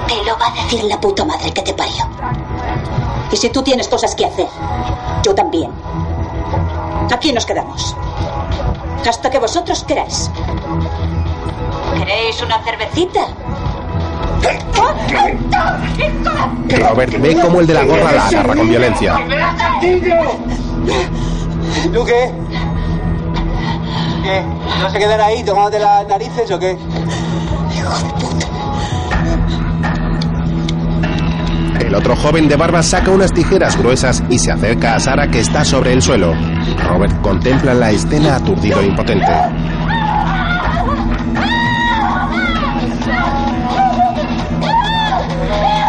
[0.08, 2.06] Te lo va a decir la puta madre que te parió.
[3.32, 4.48] Y si tú tienes cosas que hacer,
[5.24, 5.72] yo también.
[7.12, 7.96] Aquí nos quedamos.
[9.08, 10.30] Hasta que vosotros queráis.
[11.98, 13.28] ¿Queréis una cervecita?
[16.70, 19.20] Robert ve cómo el de la gorra la agarra con violencia.
[21.94, 22.32] ¿Tú qué?
[24.24, 24.42] ¿Qué?
[24.42, 26.78] ¿No vas a quedar ahí tomándote las narices o qué?
[31.80, 35.40] El otro joven de barba saca unas tijeras gruesas y se acerca a Sara que
[35.40, 36.36] está sobre el suelo.
[36.88, 39.26] Robert contempla la escena aturdido e impotente.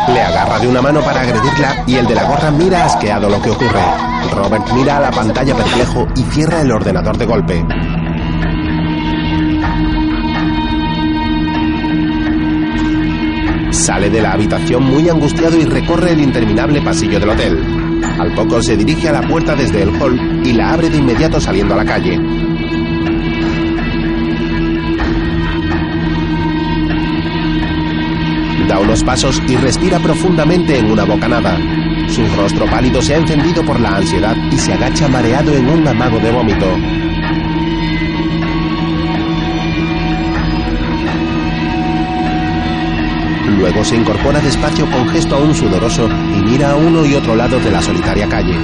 [0.09, 3.43] Le agarra de una mano para agredirla y el de la gorra mira asqueado lo
[3.43, 3.83] que ocurre.
[4.35, 7.65] Robert mira a la pantalla perplejo y cierra el ordenador de golpe.
[13.81, 17.59] Sale de la habitación muy angustiado y recorre el interminable pasillo del hotel.
[18.19, 21.41] Al poco se dirige a la puerta desde el hall y la abre de inmediato
[21.41, 22.19] saliendo a la calle.
[28.69, 31.59] Da unos pasos y respira profundamente en una bocanada.
[32.09, 35.89] Su rostro pálido se ha encendido por la ansiedad y se agacha mareado en un
[35.89, 37.00] amago de vómito.
[43.61, 47.61] Luego se incorpora despacio con gesto aún sudoroso y mira a uno y otro lado
[47.61, 48.57] de la solitaria calle.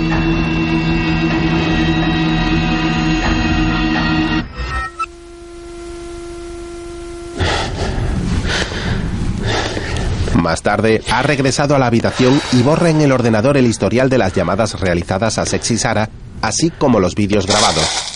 [10.34, 14.16] Más tarde, ha regresado a la habitación y borra en el ordenador el historial de
[14.16, 16.08] las llamadas realizadas a Sexy Sara,
[16.40, 18.15] así como los vídeos grabados.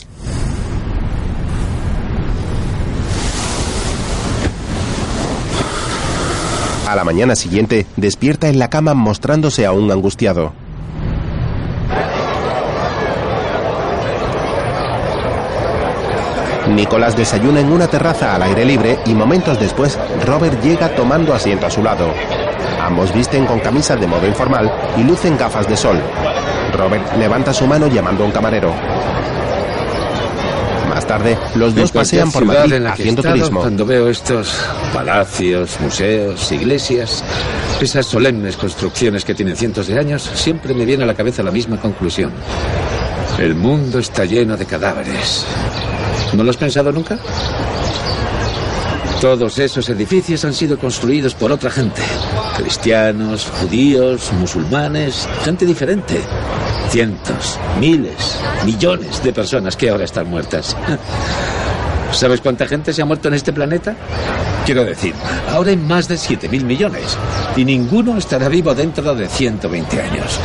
[6.91, 10.53] A la mañana siguiente, despierta en la cama mostrándose aún angustiado.
[16.75, 21.65] Nicolás desayuna en una terraza al aire libre y momentos después Robert llega tomando asiento
[21.67, 22.13] a su lado.
[22.83, 26.01] Ambos visten con camisas de modo informal y lucen gafas de sol.
[26.77, 28.75] Robert levanta su mano llamando a un camarero.
[31.11, 33.61] Tarde, los dos pasean por Madrid en la que he haciendo estado, turismo.
[33.63, 34.57] Cuando veo estos
[34.95, 37.25] palacios, museos, iglesias,
[37.81, 41.51] esas solemnes construcciones que tienen cientos de años, siempre me viene a la cabeza la
[41.51, 42.31] misma conclusión.
[43.41, 45.45] El mundo está lleno de cadáveres.
[46.33, 47.19] ¿No lo has pensado nunca?
[49.21, 52.01] Todos esos edificios han sido construidos por otra gente.
[52.57, 56.23] Cristianos, judíos, musulmanes, gente diferente.
[56.89, 60.75] Cientos, miles, millones de personas que ahora están muertas.
[62.13, 63.95] ¿Sabes cuánta gente se ha muerto en este planeta?
[64.65, 65.15] Quiero decir,
[65.51, 67.19] ahora hay más de 7.000 millones.
[67.57, 70.41] Y ninguno estará vivo dentro de 120 años.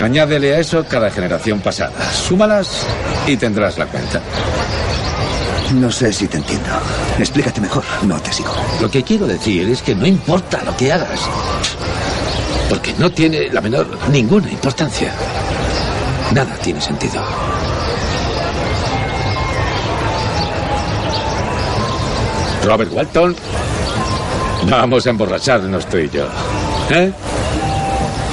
[0.00, 2.12] Añádele a eso cada generación pasada.
[2.12, 2.86] Súmalas
[3.26, 4.22] y tendrás la cuenta.
[5.74, 6.68] No sé si te entiendo.
[7.18, 7.84] Explícate mejor.
[8.02, 8.52] No te sigo.
[8.80, 11.20] Lo que quiero decir es que no importa lo que hagas.
[12.68, 15.12] Porque no tiene la menor, ninguna importancia.
[16.32, 17.22] Nada tiene sentido.
[22.64, 23.36] Robert Walton,
[24.68, 26.26] vamos a emborracharnos tú y yo.
[26.90, 27.12] ¿Eh?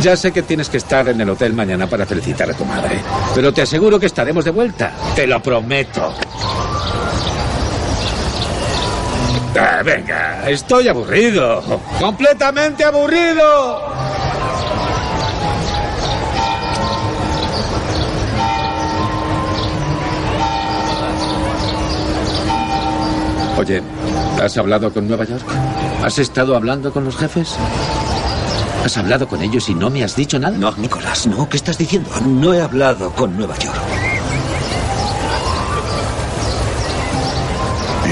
[0.02, 3.00] Ya sé que tienes que estar en el hotel mañana para felicitar a tu madre,
[3.34, 4.92] pero te aseguro que estaremos de vuelta.
[5.16, 6.14] Te lo prometo.
[9.60, 11.64] Ah, venga, estoy aburrido.
[12.00, 13.82] Completamente aburrido.
[23.58, 23.82] Oye,
[24.40, 25.44] ¿has hablado con Nueva York?
[26.04, 27.56] ¿Has estado hablando con los jefes?
[28.86, 30.56] ¿Has hablado con ellos y no me has dicho nada?
[30.56, 31.50] No, Nicolás, no.
[31.50, 32.10] ¿Qué estás diciendo?
[32.24, 33.76] No he hablado con Nueva York.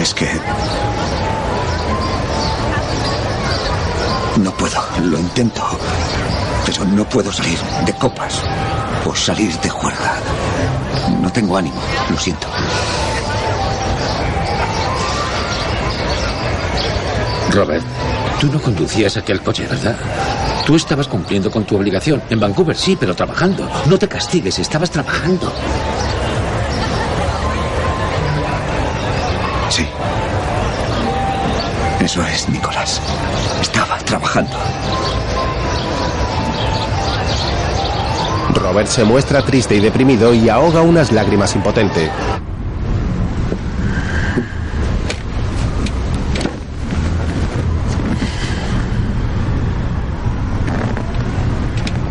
[0.01, 0.27] Es que
[4.65, 5.61] puedo, lo intento.
[6.65, 8.41] Pero no puedo salir de copas
[9.05, 10.13] o salir de juerga.
[11.21, 12.47] No tengo ánimo, lo siento.
[17.51, 17.85] Robert,
[18.39, 19.95] tú no conducías aquel coche, ¿verdad?
[20.65, 22.23] Tú estabas cumpliendo con tu obligación.
[22.29, 23.69] En Vancouver sí, pero trabajando.
[23.85, 25.53] No te castigues, estabas trabajando.
[29.69, 29.85] Sí.
[31.99, 32.99] Eso es, Nicolás.
[33.75, 34.57] Estaba trabajando.
[38.53, 42.09] Robert se muestra triste y deprimido y ahoga unas lágrimas impotente.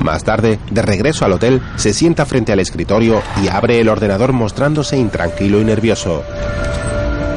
[0.01, 4.35] Más tarde, de regreso al hotel, se sienta frente al escritorio y abre el ordenador
[4.35, 6.25] mostrándose intranquilo y nervioso.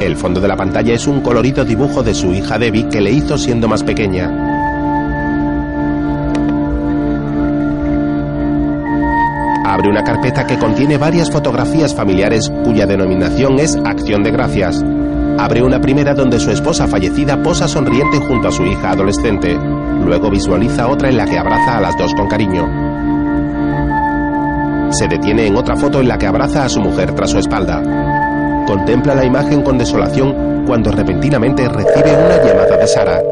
[0.00, 3.10] El fondo de la pantalla es un colorido dibujo de su hija Debbie que le
[3.10, 4.30] hizo siendo más pequeña.
[9.64, 14.84] Abre una carpeta que contiene varias fotografías familiares cuya denominación es Acción de Gracias.
[15.36, 19.56] Abre una primera donde su esposa fallecida posa sonriente junto a su hija adolescente.
[20.04, 22.66] Luego visualiza otra en la que abraza a las dos con cariño.
[24.90, 28.17] Se detiene en otra foto en la que abraza a su mujer tras su espalda.
[28.68, 33.22] Contempla la imagen con desolación cuando repentinamente recibe una llamada de Sara.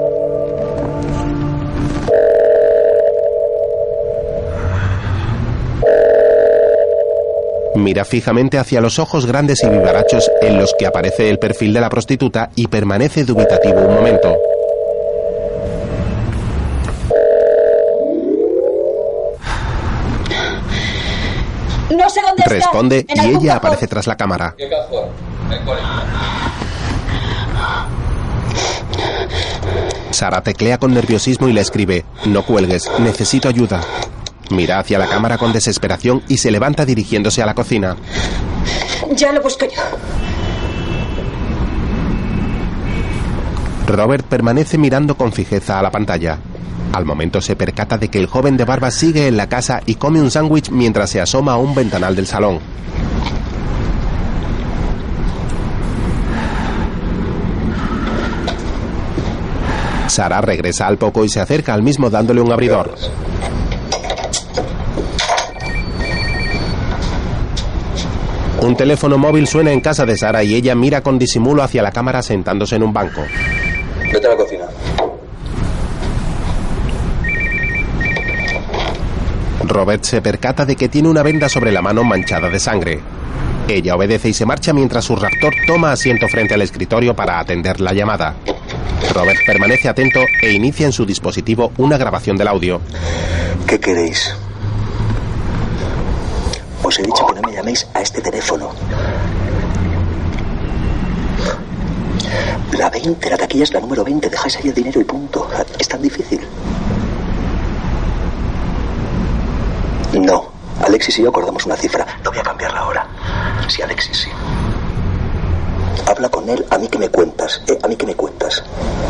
[7.74, 11.82] Mira fijamente hacia los ojos grandes y vivarachos en los que aparece el perfil de
[11.82, 14.38] la prostituta y permanece dubitativo un momento.
[22.44, 23.50] Responde y ella cajón.
[23.50, 24.54] aparece tras la cámara.
[24.56, 25.08] ¿Qué cajón?
[30.10, 33.82] Sara teclea con nerviosismo y le escribe, no cuelgues, necesito ayuda.
[34.50, 37.96] Mira hacia la cámara con desesperación y se levanta dirigiéndose a la cocina.
[39.12, 39.82] Ya lo busco yo.
[43.86, 46.38] Robert permanece mirando con fijeza a la pantalla.
[46.96, 49.96] Al momento se percata de que el joven de barba sigue en la casa y
[49.96, 52.58] come un sándwich mientras se asoma a un ventanal del salón.
[60.06, 62.94] Sara regresa al poco y se acerca al mismo dándole un abridor.
[68.62, 71.92] Un teléfono móvil suena en casa de Sara y ella mira con disimulo hacia la
[71.92, 73.20] cámara sentándose en un banco.
[74.10, 74.64] Vete a la cocina.
[79.68, 83.00] Robert se percata de que tiene una venda sobre la mano manchada de sangre.
[83.68, 87.80] Ella obedece y se marcha mientras su raptor toma asiento frente al escritorio para atender
[87.80, 88.34] la llamada.
[89.12, 92.80] Robert permanece atento e inicia en su dispositivo una grabación del audio.
[93.66, 94.34] ¿Qué queréis?
[96.82, 98.70] Os he dicho que no me llaméis a este teléfono.
[102.78, 104.28] La 20, la taquilla es la número 20.
[104.30, 105.48] Dejáis ahí el dinero y punto.
[105.78, 106.40] Es tan difícil.
[110.20, 110.50] No.
[110.82, 112.06] Alexis y yo acordamos una cifra.
[112.24, 113.06] No voy a cambiarla ahora.
[113.68, 114.30] Sí, Alexis, sí.
[116.06, 117.60] Habla con él, a mí que me cuentas.
[117.66, 118.62] Eh, a mí que me cuentas.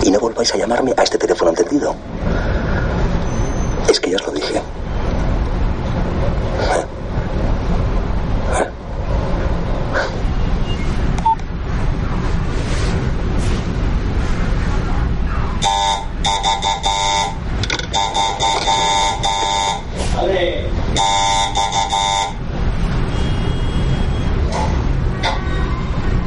[0.02, 1.94] Y no volváis a llamarme a este teléfono, ¿entendido?
[3.88, 4.62] Es que ya os lo dije.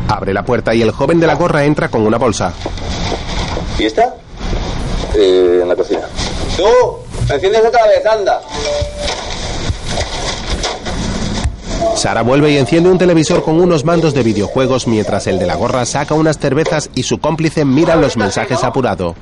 [0.09, 2.51] Abre la puerta y el joven de la gorra entra con una bolsa.
[3.77, 4.15] ¿Y esta?
[5.15, 6.01] Eh, en la cocina.
[6.57, 7.31] ¡Tú!
[7.31, 8.41] ¡Enciendes otra vez, anda!
[11.95, 15.55] Sara vuelve y enciende un televisor con unos mandos de videojuegos mientras el de la
[15.55, 19.15] gorra saca unas cervezas y su cómplice mira los mensajes apurado.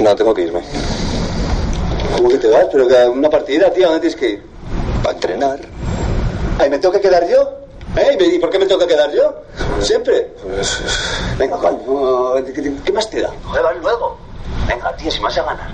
[0.00, 0.60] No, tengo que irme.
[2.16, 2.66] ¿Cómo que te vas?
[2.70, 4.42] Pero que a una partida, tío, ¿dónde tienes que ir?
[5.02, 5.60] Para entrenar.
[6.58, 7.62] ¿Ay, me tengo que quedar yo?
[7.96, 8.16] ¿Eh?
[8.34, 9.34] ¿Y por qué me tengo que quedar yo?
[9.80, 10.32] Siempre.
[11.38, 12.34] Venga, coño,
[12.84, 13.30] ¿qué, más te da?
[13.44, 14.16] Joder, vas luego.
[14.66, 15.70] Venga, tío, si me vas a ganar.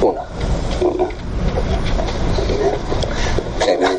[0.00, 0.22] Una.
[0.80, 1.08] Una.
[3.66, 3.90] Venga.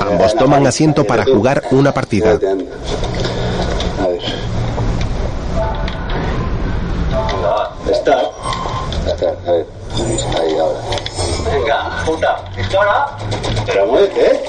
[0.00, 2.30] Ambos toman asiento para jugar una partida.
[2.32, 2.34] A
[4.08, 4.22] ver.
[7.90, 8.30] Está.
[9.06, 9.77] Está, a ver.
[10.38, 10.80] Ahí, ahora.
[11.50, 12.44] Venga, puta.
[12.56, 13.16] ¿Pistola?
[13.66, 14.42] Pero muévete, ¿eh?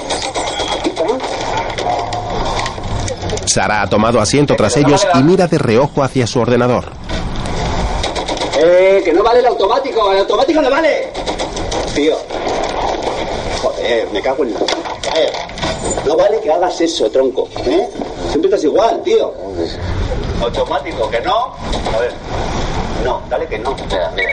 [3.46, 6.92] Sara ha tomado asiento tras ellos y mira de reojo hacia su ordenador.
[8.58, 11.12] Eh, que no vale el automático, el automático no vale.
[11.94, 12.16] Tío.
[13.62, 14.60] Joder, me cago en la...
[14.60, 15.32] Joder.
[16.06, 17.48] No vale que hagas eso, tronco.
[17.66, 17.88] ¿Eh?
[18.28, 19.32] Siempre estás igual, tío.
[20.42, 21.54] Automático, que no.
[21.94, 22.12] A ver.
[23.04, 23.74] No, dale que no.
[23.74, 24.30] Mira, mira,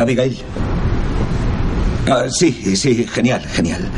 [0.00, 0.38] Abigail.
[2.08, 3.88] Ah, sí, sí, genial, genial.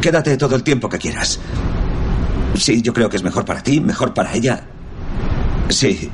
[0.00, 1.38] Quédate todo el tiempo que quieras.
[2.54, 4.64] Sí, yo creo que es mejor para ti, mejor para ella.
[5.68, 6.10] Sí.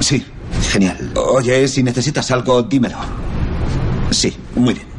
[0.00, 0.24] Sí,
[0.70, 1.12] genial.
[1.14, 2.98] Oye, si necesitas algo, dímelo.
[4.10, 4.89] Sí, muy bien.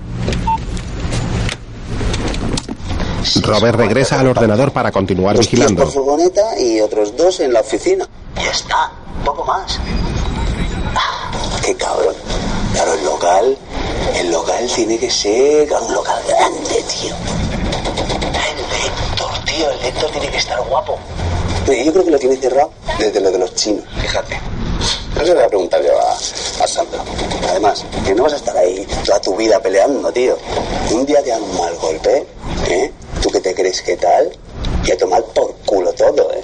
[3.42, 5.84] Robert regresa al ordenador para continuar Dos tíos vigilando.
[5.84, 8.08] por furgoneta y otros dos en la oficina.
[8.36, 8.92] Ya está,
[9.26, 9.80] poco más.
[10.96, 11.32] Ah,
[11.64, 12.16] qué cabrón.
[12.74, 13.58] Claro, el local,
[14.16, 17.16] el local tiene que ser un local grande, tío.
[18.34, 20.98] El Héctor, tío, el Héctor tiene que estar guapo.
[21.68, 24.40] Yo creo que lo tiene cerrado desde lo de los chinos, fíjate.
[25.16, 26.14] Eso le voy a preguntar yo a,
[26.64, 27.04] a Sandra.
[27.50, 30.38] Además, que no vas a estar ahí toda tu vida peleando, tío.
[30.92, 32.26] Un día te dan un mal golpe,
[32.68, 32.92] ¿eh?
[33.22, 34.32] ¿Tú qué te crees que tal?
[34.84, 36.44] Y a tomar por culo todo, ¿eh?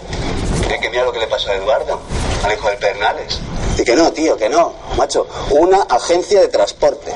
[0.69, 1.99] Es que mira lo que le pasó a Eduardo,
[2.43, 3.39] al hijo del Pernales.
[3.78, 5.28] Y que no, tío, que no, macho.
[5.51, 7.11] Una agencia de transporte.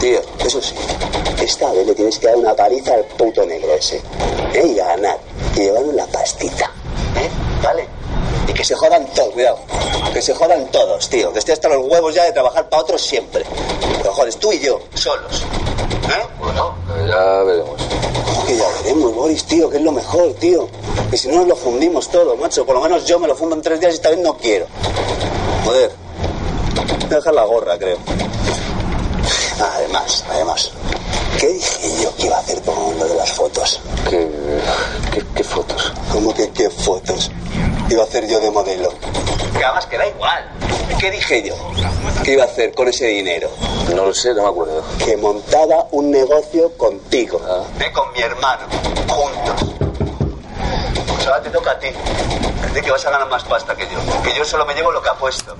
[0.00, 0.74] Tío, eso sí,
[1.40, 3.96] esta vez le tienes que dar una paliza al puto negro ese.
[4.54, 4.66] ¿eh?
[4.66, 5.18] Y ganar.
[5.54, 6.70] Y llevarnos la pastita.
[7.16, 7.28] ¿Eh?
[7.62, 7.97] ¿Vale?
[8.58, 9.60] Que se jodan todos, cuidado.
[10.12, 11.32] Que se jodan todos, tío.
[11.32, 13.44] Que estoy hasta los huevos ya de trabajar para otros siempre.
[13.98, 15.44] Pero joder, tú y yo, solos.
[16.08, 16.26] ¿Eh?
[16.40, 16.74] Bueno,
[17.06, 17.80] ya veremos.
[18.26, 19.70] ¿Cómo que ya veremos, Boris, tío?
[19.70, 20.68] Que es lo mejor, tío.
[21.08, 22.66] Que si no nos lo fundimos todo, macho.
[22.66, 24.66] Por lo menos yo me lo fundo en tres días y esta vez no quiero.
[25.64, 25.92] Joder.
[26.74, 27.98] Voy a dejar la gorra, creo.
[29.60, 30.72] Además, además.
[31.38, 33.80] ¿Qué dije yo que iba a hacer con lo de las fotos?
[34.10, 34.28] ¿Qué,
[35.12, 35.92] qué, qué fotos?
[36.10, 37.30] ¿Cómo que qué fotos?
[37.88, 38.92] Iba a hacer yo de modelo.
[39.56, 40.50] Que además que da igual.
[40.98, 41.54] ¿Qué dije yo?
[42.24, 43.50] ¿Qué iba a hacer con ese dinero?
[43.94, 44.82] No lo sé, no me acuerdo.
[45.04, 47.40] Que montaba un negocio contigo.
[47.78, 47.92] ¿eh?
[47.92, 48.66] Con mi hermano.
[49.06, 49.64] Juntos.
[51.06, 51.86] Pues ahora te toca a ti.
[52.60, 54.22] Parece que vas a ganar más pasta que yo.
[54.24, 55.54] Que yo solo me llevo lo que apuesto.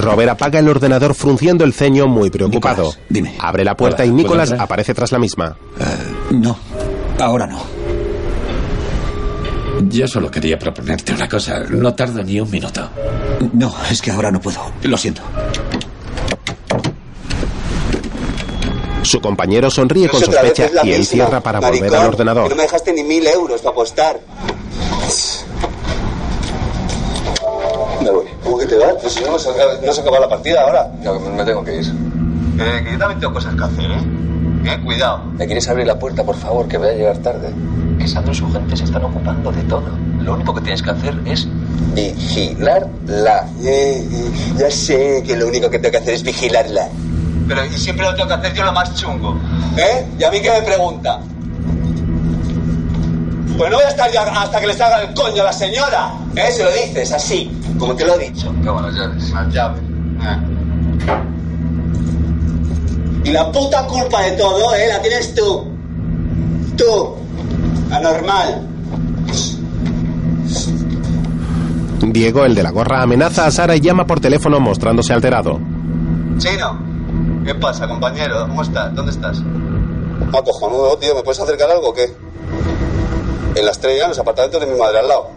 [0.00, 2.92] Robert apaga el ordenador frunciendo el ceño muy preocupado.
[3.38, 4.64] Abre la puerta Hola, y ¿puedo Nicholas entrar?
[4.64, 5.56] aparece tras la misma.
[6.30, 6.56] No,
[7.18, 7.60] ahora no.
[9.88, 11.60] Yo solo quería proponerte una cosa.
[11.70, 12.88] No tardo ni un minuto.
[13.52, 14.60] No, es que ahora no puedo.
[14.82, 15.22] Lo siento.
[19.02, 22.50] Su compañero sonríe con sospecha y él misma, cierra para volver al Que ordenador.
[22.50, 24.20] no me dejaste ni mil euros para apostar.
[28.02, 28.24] Me voy.
[28.50, 28.94] ¿Cómo que te vas?
[29.00, 30.90] Pues si no, se acaba, no se acaba la partida ahora.
[31.04, 31.86] No, me tengo que ir.
[31.86, 34.00] Eh, que yo también tengo cosas que hacer, ¿eh?
[34.64, 35.22] Eh, cuidado.
[35.38, 37.54] ¿Me quieres abrir la puerta, por favor, que voy a llegar tarde?
[37.96, 39.84] Que Sandro y su gente se están ocupando de todo.
[40.20, 41.46] Lo único que tienes que hacer es
[41.94, 43.46] vigilarla.
[43.62, 46.88] Eh, eh, ya sé que lo único que tengo que hacer es vigilarla.
[47.46, 49.36] Pero y siempre lo tengo que hacer yo lo más chungo.
[49.76, 50.06] ¿Eh?
[50.18, 51.20] ¿Y a mí qué me pregunta?
[53.60, 56.14] Pues no voy a estar ya hasta que le salga el coño a la señora.
[56.34, 56.50] ¿Eh?
[56.50, 58.50] Se lo dices así, como te lo he dicho.
[58.64, 59.30] Toma las llaves.
[59.32, 59.82] Las llaves.
[60.22, 60.38] Eh.
[63.24, 64.88] Y la puta culpa de todo, ¿eh?
[64.88, 65.70] La tienes tú.
[66.78, 67.16] Tú.
[67.92, 68.66] Anormal.
[72.00, 75.60] Diego, el de la gorra, amenaza a Sara y llama por teléfono mostrándose alterado.
[76.38, 76.78] Chino.
[77.44, 78.40] ¿Qué pasa, compañero?
[78.48, 78.94] ¿Cómo estás?
[78.94, 79.42] ¿Dónde estás?
[80.32, 81.14] Ah, cojonudo, tío.
[81.14, 82.29] ¿Me puedes acercar algo o qué?
[83.60, 85.28] En la estrella, en los apartamentos de mi madre al lado.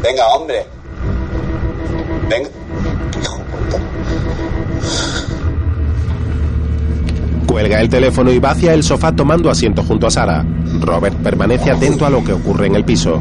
[0.00, 0.64] Venga, hombre.
[2.30, 2.48] Venga.
[3.20, 3.78] Hijo puta.
[7.48, 10.46] Cuelga el teléfono y va hacia el sofá tomando asiento junto a Sara.
[10.78, 13.20] Robert permanece atento a lo que ocurre en el piso.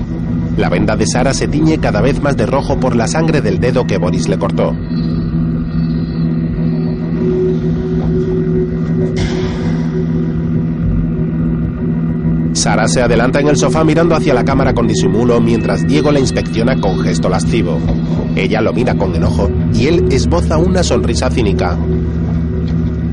[0.58, 3.60] La venda de Sara se tiñe cada vez más de rojo por la sangre del
[3.60, 4.76] dedo que Boris le cortó.
[12.64, 16.20] Sara se adelanta en el sofá mirando hacia la cámara con disimulo mientras Diego la
[16.22, 17.78] inspecciona con gesto lascivo.
[18.38, 21.78] Ella lo mira con enojo y él esboza una sonrisa cínica.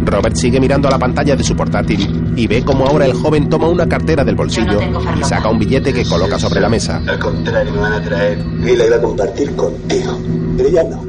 [0.05, 3.49] Robert sigue mirando a la pantalla de su portátil y ve como ahora el joven
[3.49, 4.79] toma una cartera del bolsillo
[5.19, 7.03] y saca un billete que coloca sobre la mesa.
[7.05, 8.39] Al contrario, me van a traer.
[8.39, 10.17] Y la iba a compartir contigo.
[10.59, 11.03] Pero ya no.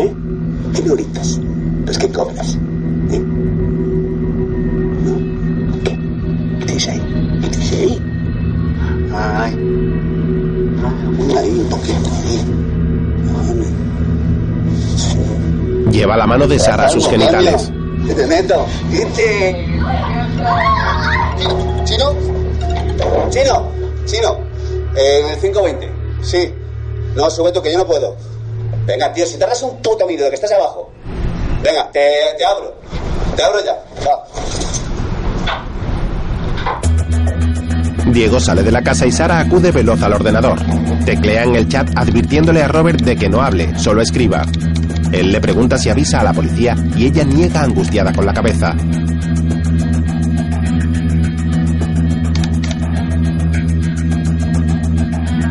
[0.00, 0.14] ¿Eh?
[0.76, 1.40] ¿Qué me ahoritas?
[1.86, 2.56] Los que cobras.
[3.10, 3.43] ¿Eh?
[15.90, 17.70] Lleva la mano de Sara a sus genitales.
[19.14, 19.66] Te.
[21.84, 22.14] ¿Chino?
[23.30, 23.72] ¿Chino?
[24.04, 24.38] ¿Chino?
[24.96, 25.92] En el 520.
[26.22, 26.52] Sí.
[27.14, 28.16] No, sube tú, que yo no puedo.
[28.86, 30.90] Venga, tío, si tardas un puto minuto que estás abajo.
[31.62, 32.74] Venga, te, te abro.
[33.36, 33.72] Te abro ya.
[34.06, 34.63] Va.
[38.14, 40.60] Diego sale de la casa y Sara acude veloz al ordenador.
[41.04, 44.46] Teclea en el chat advirtiéndole a Robert de que no hable, solo escriba.
[45.10, 48.72] Él le pregunta si avisa a la policía y ella niega angustiada con la cabeza.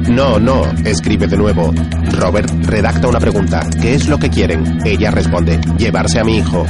[0.09, 1.73] No, no, escribe de nuevo.
[2.13, 3.59] Robert redacta una pregunta.
[3.81, 4.79] ¿Qué es lo que quieren?
[4.85, 6.65] Ella responde, llevarse a mi hijo.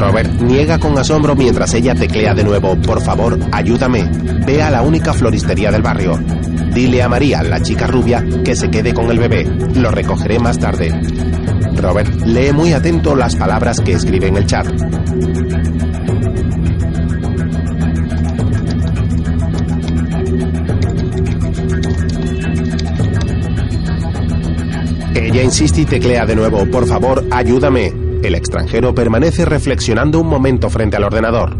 [0.00, 4.10] Robert niega con asombro mientras ella teclea de nuevo, por favor, ayúdame.
[4.46, 6.18] Ve a la única floristería del barrio.
[6.72, 9.44] Dile a María, la chica rubia, que se quede con el bebé.
[9.74, 10.90] Lo recogeré más tarde.
[11.76, 14.66] Robert lee muy atento las palabras que escribe en el chat.
[25.14, 28.09] Ella insiste y teclea de nuevo, por favor, ayúdame.
[28.22, 31.56] El extranjero permanece reflexionando un momento frente al ordenador.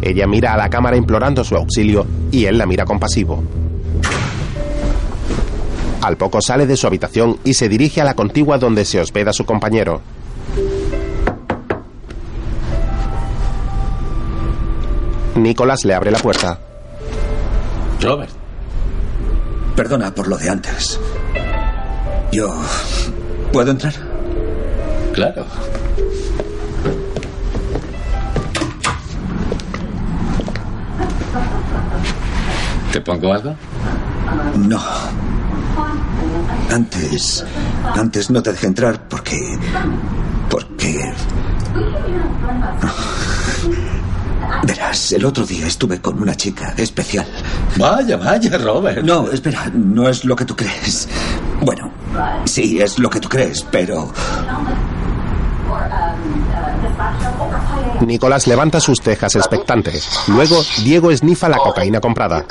[0.00, 3.42] Ella mira a la cámara implorando su auxilio y él la mira compasivo.
[6.00, 9.34] Al poco sale de su habitación y se dirige a la contigua donde se hospeda
[9.34, 10.00] su compañero.
[15.36, 16.58] Nicolás le abre la puerta.
[18.00, 18.30] Robert.
[19.76, 20.98] Perdona por lo de antes.
[22.32, 22.54] Yo...
[23.52, 23.92] ¿Puedo entrar?
[25.12, 25.44] Claro.
[32.92, 33.54] ¿Te pongo algo?
[34.56, 34.80] No.
[36.70, 37.44] Antes...
[37.94, 39.58] Antes no te dejé entrar porque...
[40.48, 41.12] Porque...
[44.64, 47.26] Verás, el otro día estuve con una chica especial.
[47.76, 49.02] Vaya, vaya, Robert.
[49.02, 51.08] No, espera, no es lo que tú crees.
[51.60, 51.92] Bueno,
[52.44, 54.12] sí, es lo que tú crees, pero...
[58.00, 59.92] Nicolás levanta sus cejas expectante.
[60.28, 62.44] Luego, Diego esnifa la cocaína comprada.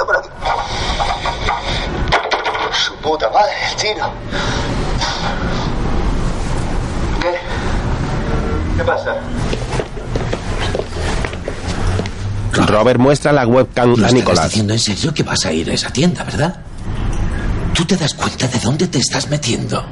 [2.71, 4.11] Su puta madre, el chino.
[7.21, 7.31] ¿Qué?
[8.77, 9.15] ¿Qué pasa?
[12.67, 14.49] Robert muestra la webcam ¿Lo a Nicolás.
[14.49, 16.55] diciendo en serio que vas a ir a esa tienda, verdad?
[17.73, 19.83] ¿Tú te das cuenta de dónde te estás metiendo?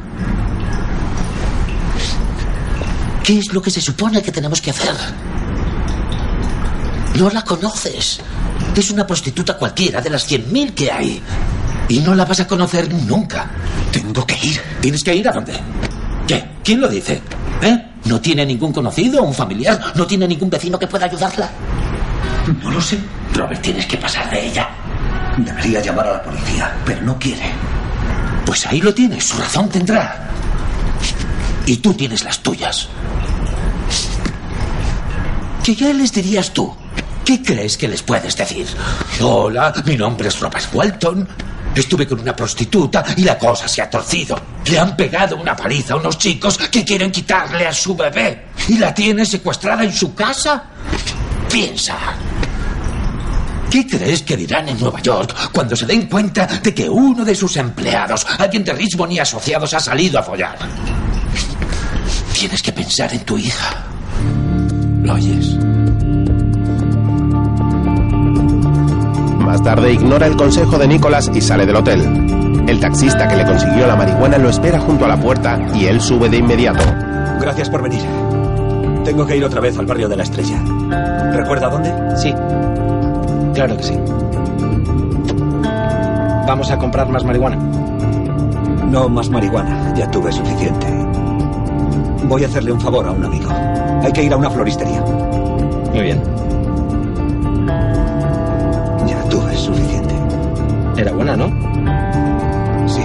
[3.24, 4.96] ¿Qué es lo que se supone que tenemos que hacer?
[7.16, 8.20] No la conoces.
[8.76, 11.22] Es una prostituta cualquiera de las cien mil que hay.
[11.90, 13.50] Y no la vas a conocer nunca.
[13.92, 14.62] Tengo que ir.
[14.82, 15.54] ¿Tienes que ir a dónde?
[16.28, 16.44] ¿Qué?
[16.64, 17.22] ¿Quién lo dice?
[17.62, 17.86] ¿Eh?
[18.06, 19.94] ¿No tiene ningún conocido, un familiar?
[19.96, 21.50] ¿No tiene ningún vecino que pueda ayudarla?
[22.62, 22.98] No lo sé.
[23.34, 24.70] Robert, tienes que pasar de ella.
[25.38, 27.52] Debería llamar a la policía, pero no quiere.
[28.46, 30.30] Pues ahí lo tienes, su razón tendrá.
[31.66, 32.88] Y tú tienes las tuyas.
[35.64, 36.74] ¿Qué ya les dirías tú?
[37.26, 38.66] ¿Qué crees que les puedes decir?
[39.22, 41.28] Hola, mi nombre es Robert Walton.
[41.78, 44.36] Estuve con una prostituta y la cosa se ha torcido.
[44.66, 48.48] Le han pegado una paliza a unos chicos que quieren quitarle a su bebé.
[48.68, 50.64] Y la tiene secuestrada en su casa.
[51.52, 51.96] Piensa.
[53.70, 57.36] ¿Qué crees que dirán en Nueva York cuando se den cuenta de que uno de
[57.36, 60.58] sus empleados, alguien de Richmond y asociados, ha salido a follar?
[62.34, 63.86] Tienes que pensar en tu hija.
[65.04, 65.67] ¿Lo oyes?
[69.48, 72.66] Más tarde ignora el consejo de Nicolás y sale del hotel.
[72.68, 76.02] El taxista que le consiguió la marihuana lo espera junto a la puerta y él
[76.02, 76.84] sube de inmediato.
[77.40, 78.02] Gracias por venir.
[79.06, 80.62] Tengo que ir otra vez al barrio de la Estrella.
[81.32, 81.94] ¿Recuerda dónde?
[82.18, 82.34] Sí.
[83.54, 83.98] Claro que sí.
[86.46, 87.56] Vamos a comprar más marihuana.
[88.92, 89.94] No más marihuana.
[89.96, 90.88] Ya tuve suficiente.
[92.26, 93.50] Voy a hacerle un favor a un amigo.
[94.04, 95.02] Hay que ir a una floristería.
[95.94, 96.22] Muy bien.
[99.58, 100.16] Suficiente.
[100.98, 101.48] Era buena, ¿no?
[102.88, 103.02] Sí.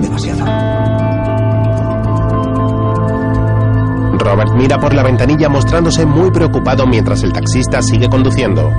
[0.00, 0.44] Demasiado.
[4.18, 8.70] Robert mira por la ventanilla mostrándose muy preocupado mientras el taxista sigue conduciendo.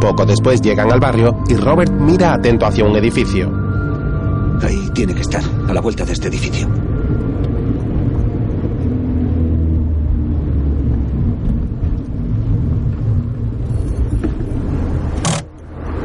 [0.00, 3.50] Poco después llegan al barrio y Robert mira atento hacia un edificio.
[4.60, 6.68] Ahí tiene que estar, a la vuelta de este edificio.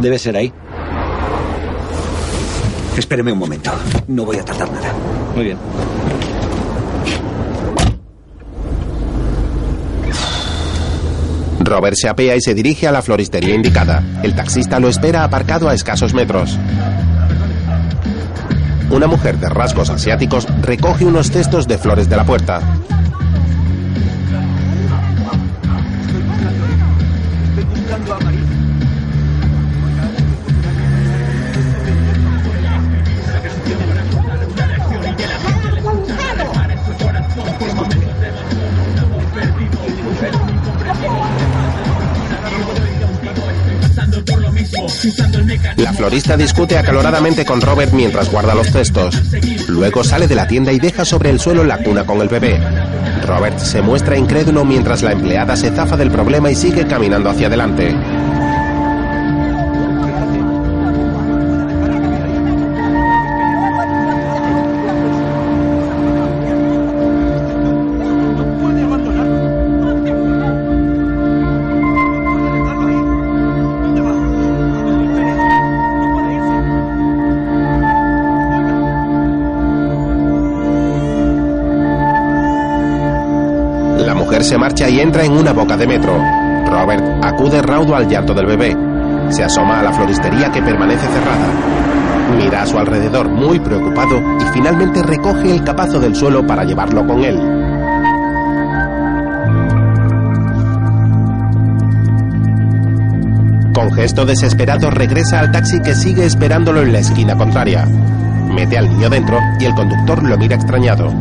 [0.01, 0.51] Debe ser ahí.
[2.97, 3.71] Espéreme un momento.
[4.07, 4.93] No voy a tardar nada.
[5.35, 5.57] Muy bien.
[11.59, 14.03] Robert se apea y se dirige a la floristería indicada.
[14.23, 16.57] El taxista lo espera aparcado a escasos metros.
[18.89, 22.61] Una mujer de rasgos asiáticos recoge unos cestos de flores de la puerta.
[46.07, 49.21] Florista discute acaloradamente con Robert mientras guarda los cestos.
[49.67, 52.61] Luego sale de la tienda y deja sobre el suelo la cuna con el bebé.
[53.25, 57.47] Robert se muestra incrédulo mientras la empleada se zafa del problema y sigue caminando hacia
[57.47, 57.93] adelante.
[84.85, 86.13] Y entra en una boca de metro.
[86.67, 88.77] Robert acude raudo al llanto del bebé.
[89.29, 91.47] Se asoma a la floristería que permanece cerrada.
[92.37, 97.07] Mira a su alrededor muy preocupado y finalmente recoge el capazo del suelo para llevarlo
[97.07, 97.39] con él.
[103.73, 107.85] Con gesto desesperado regresa al taxi que sigue esperándolo en la esquina contraria.
[108.53, 111.11] Mete al niño dentro y el conductor lo mira extrañado.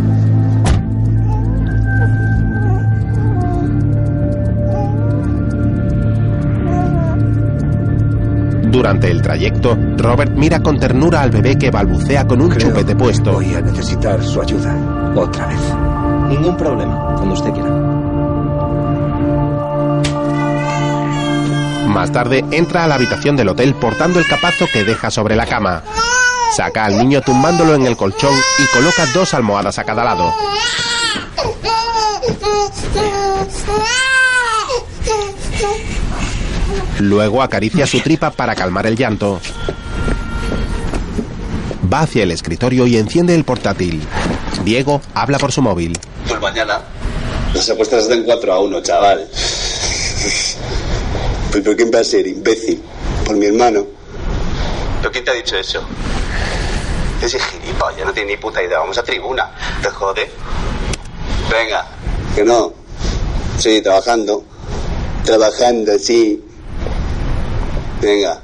[8.77, 13.33] Durante el trayecto, Robert mira con ternura al bebé que balbucea con un chupete puesto.
[13.33, 15.15] Voy a necesitar su ayuda.
[15.17, 15.61] Otra vez.
[16.29, 17.71] Ningún problema, cuando usted quiera.
[21.89, 25.47] Más tarde entra a la habitación del hotel portando el capazo que deja sobre la
[25.47, 25.83] cama.
[26.55, 30.35] Saca al niño tumbándolo en el colchón y coloca dos almohadas a cada lado.
[36.99, 39.41] Luego acaricia su tripa para calmar el llanto.
[41.93, 44.03] Va hacia el escritorio y enciende el portátil.
[44.65, 45.97] Diego habla por su móvil.
[46.29, 46.81] Pues mañana
[47.55, 49.29] las apuestas están 4 a 1, chaval.
[51.51, 52.83] Pues ¿por quién va a ser, imbécil?
[53.25, 53.87] Por mi hermano.
[55.01, 55.83] ¿Pero quién te ha dicho eso?
[57.23, 58.79] Ese gilipollas no tiene ni puta idea.
[58.81, 59.51] Vamos a tribuna.
[59.81, 60.31] ¿Te jode?
[61.51, 61.87] Venga.
[62.35, 62.73] Que no.
[63.59, 64.45] Sí, trabajando.
[65.25, 66.45] Trabajando, sí.
[68.07, 68.41] Venga.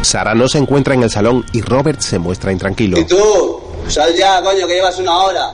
[0.00, 2.98] Sara no se encuentra en el salón y Robert se muestra intranquilo.
[2.98, 3.60] ¿Y tú?
[3.86, 5.52] Sal ya, coño, que llevas una hora.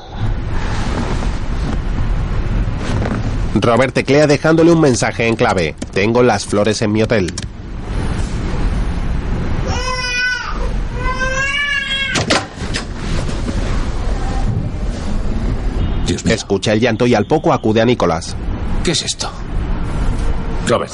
[3.57, 5.74] Robert teclea dejándole un mensaje en clave.
[5.93, 7.35] Tengo las flores en mi hotel.
[16.24, 18.37] Escucha el llanto y al poco acude a Nicolás.
[18.85, 19.30] ¿Qué es esto?
[20.68, 20.93] Robert.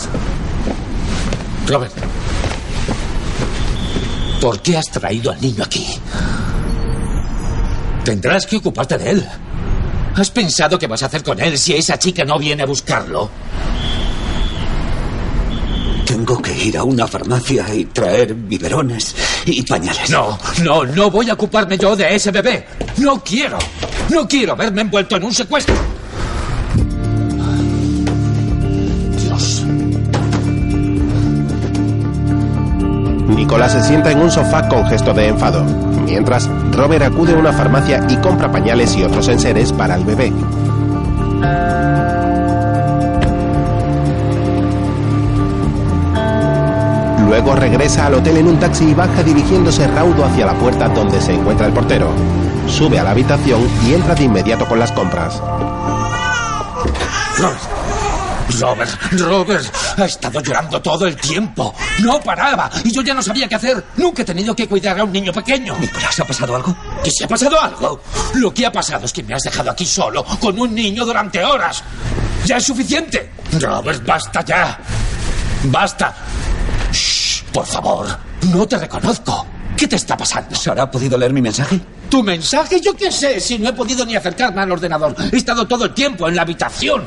[1.66, 1.92] Robert.
[4.40, 5.84] ¿Por qué has traído al niño aquí?
[8.04, 9.28] Tendrás que ocuparte de él.
[10.14, 13.28] ¿Has pensado qué vas a hacer con él si esa chica no viene a buscarlo?
[16.06, 19.16] Tengo que ir a una farmacia y traer biberones
[19.46, 20.08] y pañales.
[20.10, 22.66] No, no, no voy a ocuparme yo de ese bebé.
[22.98, 23.58] No quiero.
[24.10, 25.99] No quiero verme envuelto en un secuestro.
[33.40, 35.64] Nicolás se sienta en un sofá con gesto de enfado.
[36.04, 40.30] Mientras, Robert acude a una farmacia y compra pañales y otros enseres para el bebé.
[47.26, 51.18] Luego regresa al hotel en un taxi y baja dirigiéndose raudo hacia la puerta donde
[51.22, 52.10] se encuentra el portero.
[52.66, 55.40] Sube a la habitación y entra de inmediato con las compras.
[58.58, 61.74] Robert, Robert, ha estado llorando todo el tiempo.
[62.00, 62.70] No paraba.
[62.84, 63.84] Y yo ya no sabía qué hacer.
[63.96, 65.76] Nunca he tenido que cuidar a un niño pequeño.
[65.78, 66.76] Nicolás, ¿ha pasado algo?
[67.04, 68.02] ¿Que se ha pasado algo?
[68.34, 71.44] Lo que ha pasado es que me has dejado aquí solo, con un niño durante
[71.44, 71.82] horas.
[72.44, 73.30] Ya es suficiente.
[73.60, 74.78] Robert, basta ya.
[75.64, 76.14] Basta.
[76.92, 78.06] Shh, por favor,
[78.52, 79.46] no te reconozco.
[79.76, 80.54] ¿Qué te está pasando?
[80.54, 81.80] ¿Sara ha podido leer mi mensaje?
[82.08, 82.80] ¿Tu mensaje?
[82.80, 85.14] Yo qué sé, si no he podido ni acercarme al ordenador.
[85.32, 87.04] He estado todo el tiempo en la habitación.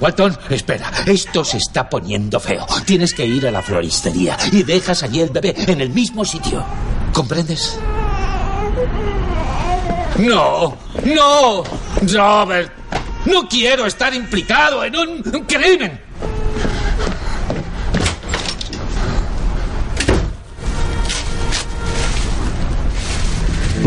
[0.00, 0.90] Walton, espera.
[1.06, 2.66] Esto se está poniendo feo.
[2.84, 6.64] Tienes que ir a la floristería y dejas allí el bebé en el mismo sitio.
[7.12, 7.78] ¿Comprendes?
[10.18, 11.64] No, no,
[12.12, 12.72] Robert.
[13.26, 16.03] No quiero estar implicado en un crimen.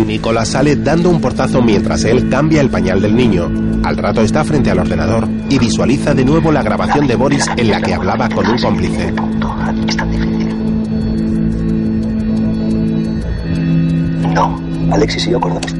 [0.05, 3.49] Nicolás sale dando un portazo mientras él cambia el pañal del niño.
[3.83, 7.71] Al rato está frente al ordenador y visualiza de nuevo la grabación de Boris en
[7.71, 9.13] la que hablaba con un cómplice.
[14.33, 15.73] No, Alexis y yo acordamos.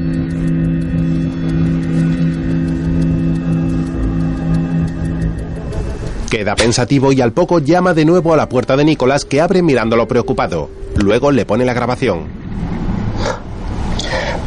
[6.30, 9.62] Queda pensativo y al poco llama de nuevo a la puerta de Nicolás que abre
[9.62, 10.68] mirándolo preocupado.
[10.96, 12.37] Luego le pone la grabación.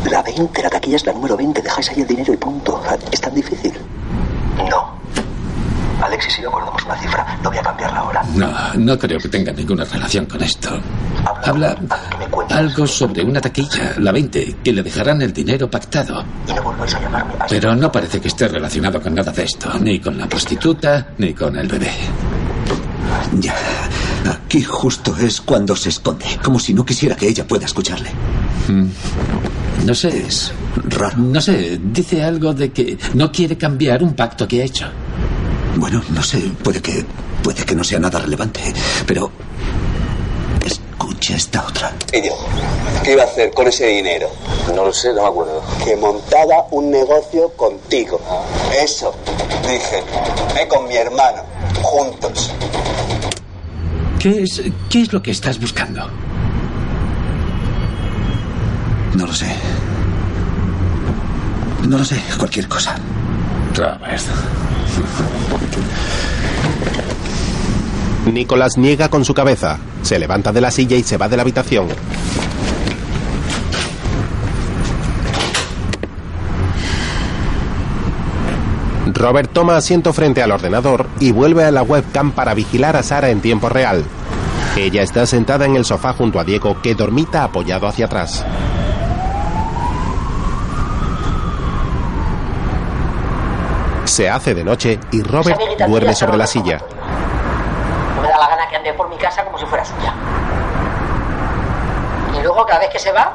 [0.10, 1.62] La 20, la taquilla es la número 20.
[1.62, 2.82] Dejáis ahí el dinero y punto.
[3.12, 3.74] ¿Es tan difícil?
[4.70, 5.00] No.
[6.02, 7.38] Alexis y yo acordamos una cifra.
[7.44, 8.24] No voy a cambiarla ahora.
[8.36, 10.70] No, no creo que tenga ninguna relación con esto.
[11.46, 11.78] Habla
[12.50, 16.24] algo sobre una taquilla, la 20, que le dejarán el dinero pactado.
[16.48, 19.72] Y no volváis a llamarme Pero no parece que esté relacionado con nada de esto,
[19.80, 21.92] ni con la prostituta, ni con el bebé.
[23.40, 23.56] Ya.
[24.30, 28.10] Aquí justo es cuando se esconde, como si no quisiera que ella pueda escucharle.
[28.68, 28.88] Mm.
[29.86, 30.52] No sé, es
[30.90, 31.18] raro.
[31.18, 34.86] No sé, dice algo de que no quiere cambiar un pacto que ha hecho.
[35.76, 37.06] Bueno, no sé, puede que
[37.42, 38.62] puede que no sea nada relevante,
[39.08, 39.32] pero
[40.64, 41.94] escucha esta otra.
[42.14, 42.34] Y yo,
[43.04, 44.30] ¿qué iba a hacer con ese dinero?
[44.76, 45.64] No lo sé, no me acuerdo.
[45.84, 48.22] Que montaba un negocio contigo.
[48.84, 49.14] Eso,
[49.64, 50.04] dije.
[50.62, 51.44] Eh, con mi hermano,
[51.82, 52.52] juntos.
[54.20, 56.08] ¿Qué es, ¿Qué es lo que estás buscando?
[59.16, 59.56] No lo sé.
[61.88, 62.96] No lo sé, cualquier cosa.
[63.76, 64.22] Robert.
[68.32, 69.80] Nicolás niega con su cabeza.
[70.02, 71.88] Se levanta de la silla y se va de la habitación.
[79.14, 83.30] Robert toma asiento frente al ordenador y vuelve a la webcam para vigilar a Sara
[83.30, 84.04] en tiempo real.
[84.78, 88.46] Ella está sentada en el sofá junto a Diego que dormita apoyado hacia atrás.
[94.12, 95.58] Se hace de noche y Robert
[95.88, 96.82] duerme sobre la silla.
[98.18, 100.14] No me da la gana que ande por mi casa como si fuera suya.
[102.38, 103.32] Y luego, cada vez que se va,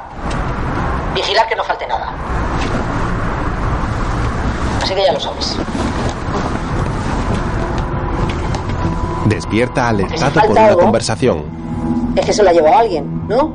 [1.14, 2.12] vigilar que no falte nada.
[4.82, 5.56] Así que ya lo sabes.
[9.24, 10.80] Despierta alertado por una algo.
[10.80, 11.44] conversación.
[12.16, 13.54] Es que se lo ha llevado alguien, ¿no?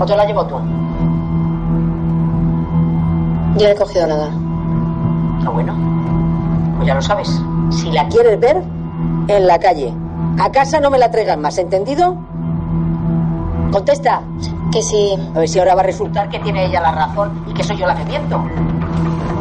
[0.00, 0.87] ¿O te la llevo tú?
[3.58, 4.30] Yo no he cogido nada.
[5.44, 5.74] Ah, bueno.
[6.76, 7.28] Pues ya lo sabes.
[7.70, 8.62] Si la quieres ver,
[9.26, 9.92] en la calle.
[10.38, 12.16] A casa no me la traigas más, ¿entendido?
[13.72, 14.22] Contesta.
[14.70, 15.18] Que sí.
[15.34, 17.76] A ver si ahora va a resultar que tiene ella la razón y que soy
[17.76, 18.40] yo la que miento.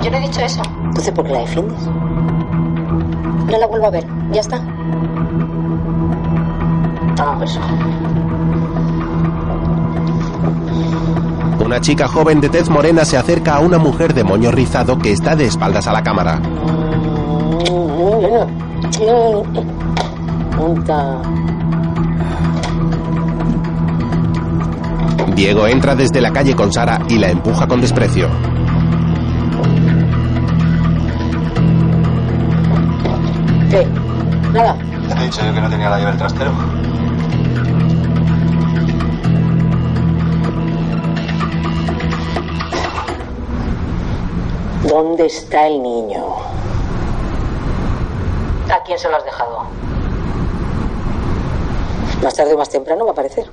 [0.02, 0.62] Yo no he dicho eso.
[0.84, 1.80] Entonces, ¿por qué la defiendes?
[1.86, 4.08] No la vuelvo a ver.
[4.32, 4.60] Ya está.
[7.16, 7.60] Toma un beso.
[11.68, 15.12] Una chica joven de tez morena se acerca a una mujer de moño rizado que
[15.12, 16.40] está de espaldas a la cámara.
[25.36, 28.30] Diego entra desde la calle con Sara y la empuja con desprecio.
[33.70, 33.86] ¿Qué?
[34.54, 34.78] Nada.
[34.78, 36.52] Te he dicho yo que no tenía la llave del trastero.
[44.88, 46.24] ¿Dónde está el niño?
[48.74, 49.66] ¿A quién se lo has dejado?
[52.24, 53.46] Más tarde o más temprano va a aparecer.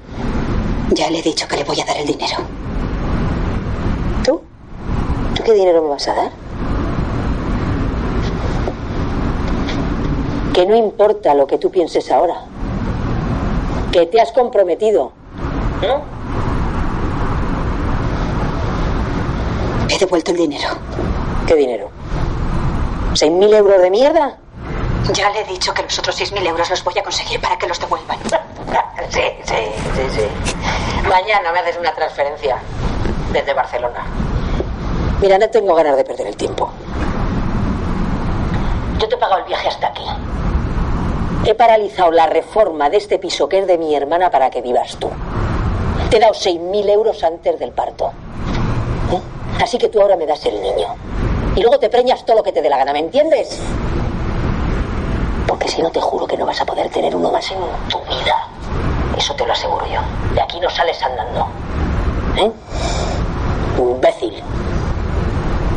[0.90, 2.36] Ya le he dicho que le voy a dar el dinero.
[4.24, 4.40] ¿Tú?
[5.34, 6.30] ¿Tú qué dinero me vas a dar?
[10.52, 12.44] Que no importa lo que tú pienses ahora.
[13.90, 15.10] Que te has comprometido.
[15.82, 15.98] ¿Eh?
[19.88, 20.68] He devuelto el dinero.
[21.46, 21.90] ¿Qué dinero?
[23.14, 24.38] ¿Seis mil euros de mierda?
[25.12, 27.66] Ya le he dicho que los otros 6.000 euros los voy a conseguir para que
[27.66, 28.18] los devuelvan.
[29.10, 29.54] Sí, sí,
[29.94, 31.06] sí, sí.
[31.08, 32.56] Mañana me haces una transferencia
[33.32, 34.04] desde Barcelona.
[35.20, 36.70] Mira, no tengo ganas de perder el tiempo.
[38.98, 40.04] Yo te he pagado el viaje hasta aquí.
[41.44, 44.96] He paralizado la reforma de este piso que es de mi hermana para que vivas
[44.96, 45.10] tú.
[46.10, 48.10] Te he dado 6.000 euros antes del parto.
[49.12, 49.20] ¿Eh?
[49.62, 50.88] Así que tú ahora me das el niño.
[51.56, 53.60] Y luego te preñas todo lo que te dé la gana, ¿me entiendes?
[55.46, 57.98] Porque si no te juro que no vas a poder tener uno más en tu
[58.00, 58.48] vida.
[59.16, 60.00] Eso te lo aseguro yo.
[60.34, 61.46] De aquí no sales andando.
[62.36, 62.50] ¿Eh?
[63.78, 64.42] Imbécil.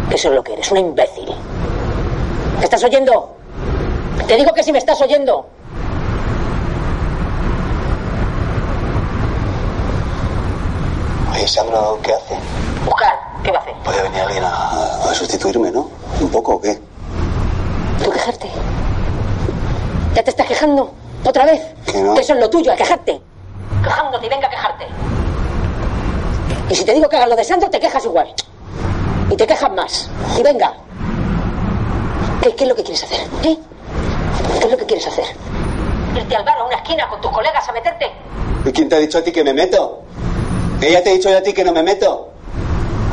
[0.10, 1.30] Eso es lo que eres, un imbécil.
[2.58, 3.36] ¿Me estás oyendo?
[4.28, 5.46] Te digo que si me estás oyendo.
[11.34, 12.36] Oye, Sandro, ¿qué hace?
[12.84, 13.20] Buscar.
[13.44, 13.74] ¿Qué va a hacer?
[13.84, 14.72] Puede venir alguien a,
[15.07, 15.90] a sustituirme, ¿no?
[16.22, 16.80] ¿Un poco o qué?
[18.04, 18.50] ¿Tú quejarte?
[20.14, 20.92] ¿Ya te estás quejando?
[21.26, 21.62] ¿Otra vez?
[21.86, 22.14] Que no.
[22.14, 23.20] Que eso es lo tuyo, a quejarte.
[23.84, 24.86] Quejándote y venga a quejarte.
[26.70, 28.34] Y si te digo que hagas lo de Sandro, te quejas igual.
[29.30, 30.10] Y te quejas más.
[30.38, 30.74] Y venga.
[32.42, 33.20] ¿Qué, qué es lo que quieres hacer?
[33.44, 33.58] ¿Eh?
[34.60, 35.26] ¿Qué es lo que quieres hacer?
[36.16, 38.12] ¿Irte al bar a una esquina con tus colegas a meterte?
[38.66, 40.04] ¿Y quién te ha dicho a ti que me meto?
[40.82, 42.30] ¿Ella te ha dicho yo a ti que no me meto?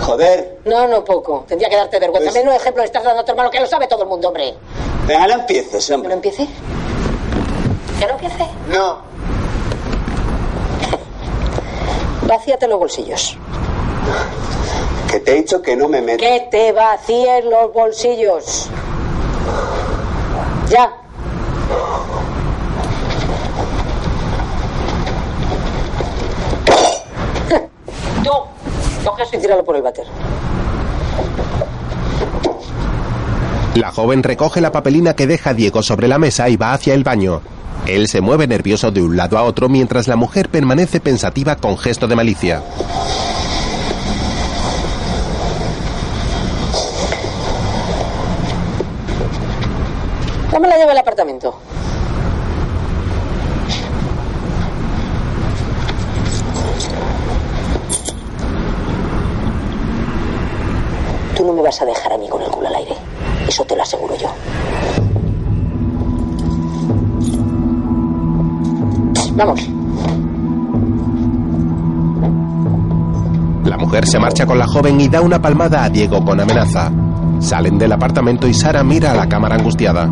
[0.01, 0.59] Joder.
[0.65, 1.45] No, no poco.
[1.49, 2.31] Tendría que darte vergüenza.
[2.31, 4.29] Pues- Menos ejemplo le estás dando a tu hermano que lo sabe todo el mundo,
[4.29, 4.55] hombre.
[5.07, 6.09] Venga, no empieces, ¿Que hombre.
[6.11, 6.47] no empiece?
[7.99, 8.47] ¿Que no empiece?
[8.69, 8.99] No.
[12.27, 13.37] Vacíate los bolsillos.
[15.11, 16.19] Que te he dicho que no me meto.
[16.25, 18.69] Que te vacíes los bolsillos.
[20.69, 20.93] Ya.
[28.23, 28.31] Tú,
[29.05, 30.07] coge eso y tíralo por el váter.
[33.75, 37.05] La joven recoge la papelina que deja Diego sobre la mesa y va hacia el
[37.05, 37.43] baño.
[37.87, 41.77] Él se mueve nervioso de un lado a otro mientras la mujer permanece pensativa con
[41.77, 42.63] gesto de malicia.
[50.53, 51.59] Dame la llave del apartamento.
[61.45, 62.95] Tú no me vas a dejar a mí con el culo al aire.
[63.47, 64.29] Eso te lo aseguro yo.
[69.35, 69.61] Vamos.
[73.63, 76.91] La mujer se marcha con la joven y da una palmada a Diego con amenaza.
[77.41, 80.09] Salen del apartamento y Sara mira a la cámara angustiada.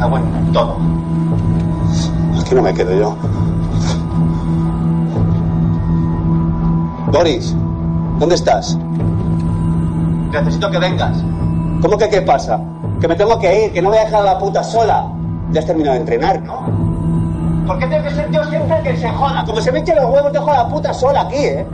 [0.00, 0.78] Ah, bueno, todo.
[2.40, 3.16] Aquí no me quedo yo.
[7.12, 7.54] Boris,
[8.18, 8.76] ¿dónde estás?
[10.30, 11.16] Necesito que vengas.
[11.82, 12.60] ¿Cómo que qué pasa?
[13.00, 15.06] Que me tengo que ir, que no voy a dejar a la puta sola.
[15.50, 17.66] Ya has terminado de entrenar, ¿no?
[17.66, 19.44] ¿Por qué tengo que ser yo siempre el que se joda?
[19.44, 21.66] Como se me echen los huevos, dejo a la puta sola aquí, ¿eh?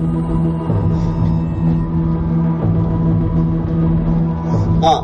[4.83, 5.03] Ah.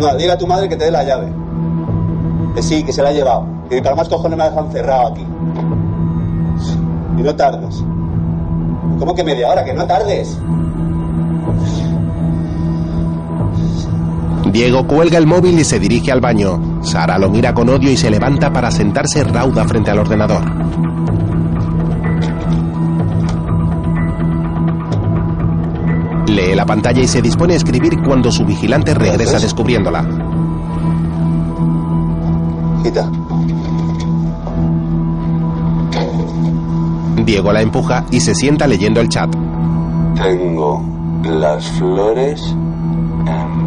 [0.00, 1.32] No, dile a tu madre que te dé la llave.
[2.54, 3.46] Que sí, que se la ha llevado.
[3.70, 5.26] Y para más cojones me ha dejado encerrado aquí.
[7.18, 7.82] Y no tardes.
[8.98, 9.64] ¿Cómo que media hora?
[9.64, 10.38] Que no tardes.
[14.52, 16.80] Diego cuelga el móvil y se dirige al baño.
[16.82, 20.42] Sara lo mira con odio y se levanta para sentarse rauda frente al ordenador.
[26.28, 30.04] Lee la pantalla y se dispone a escribir cuando su vigilante regresa descubriéndola.
[32.82, 33.10] Quita.
[37.24, 39.34] Diego la empuja y se sienta leyendo el chat.
[40.14, 40.82] Tengo
[41.24, 42.54] las flores
[43.26, 43.65] en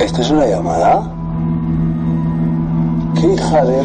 [0.00, 1.02] ¿Esto es una llamada?
[3.20, 3.82] ¡Qué hija de...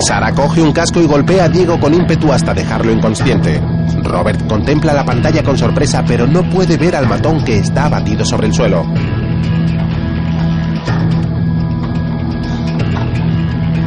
[0.00, 3.62] Sara coge un casco y golpea a Diego con ímpetu hasta dejarlo inconsciente.
[4.02, 8.26] Robert contempla la pantalla con sorpresa, pero no puede ver al matón que está abatido
[8.26, 8.84] sobre el suelo.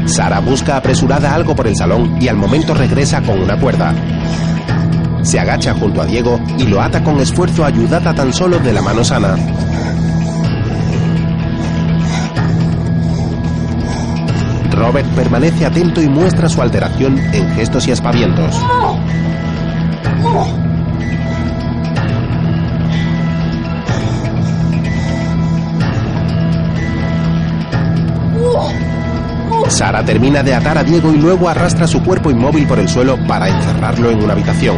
[0.06, 3.93] Sara busca apresurada algo por el salón y al momento regresa con una cuerda.
[5.24, 8.82] Se agacha junto a Diego y lo ata con esfuerzo ayudada tan solo de la
[8.82, 9.36] mano sana.
[14.72, 18.56] Robert permanece atento y muestra su alteración en gestos y aspavientos.
[29.70, 33.18] Sara termina de atar a Diego y luego arrastra su cuerpo inmóvil por el suelo
[33.28, 34.78] para encerrarlo en una habitación.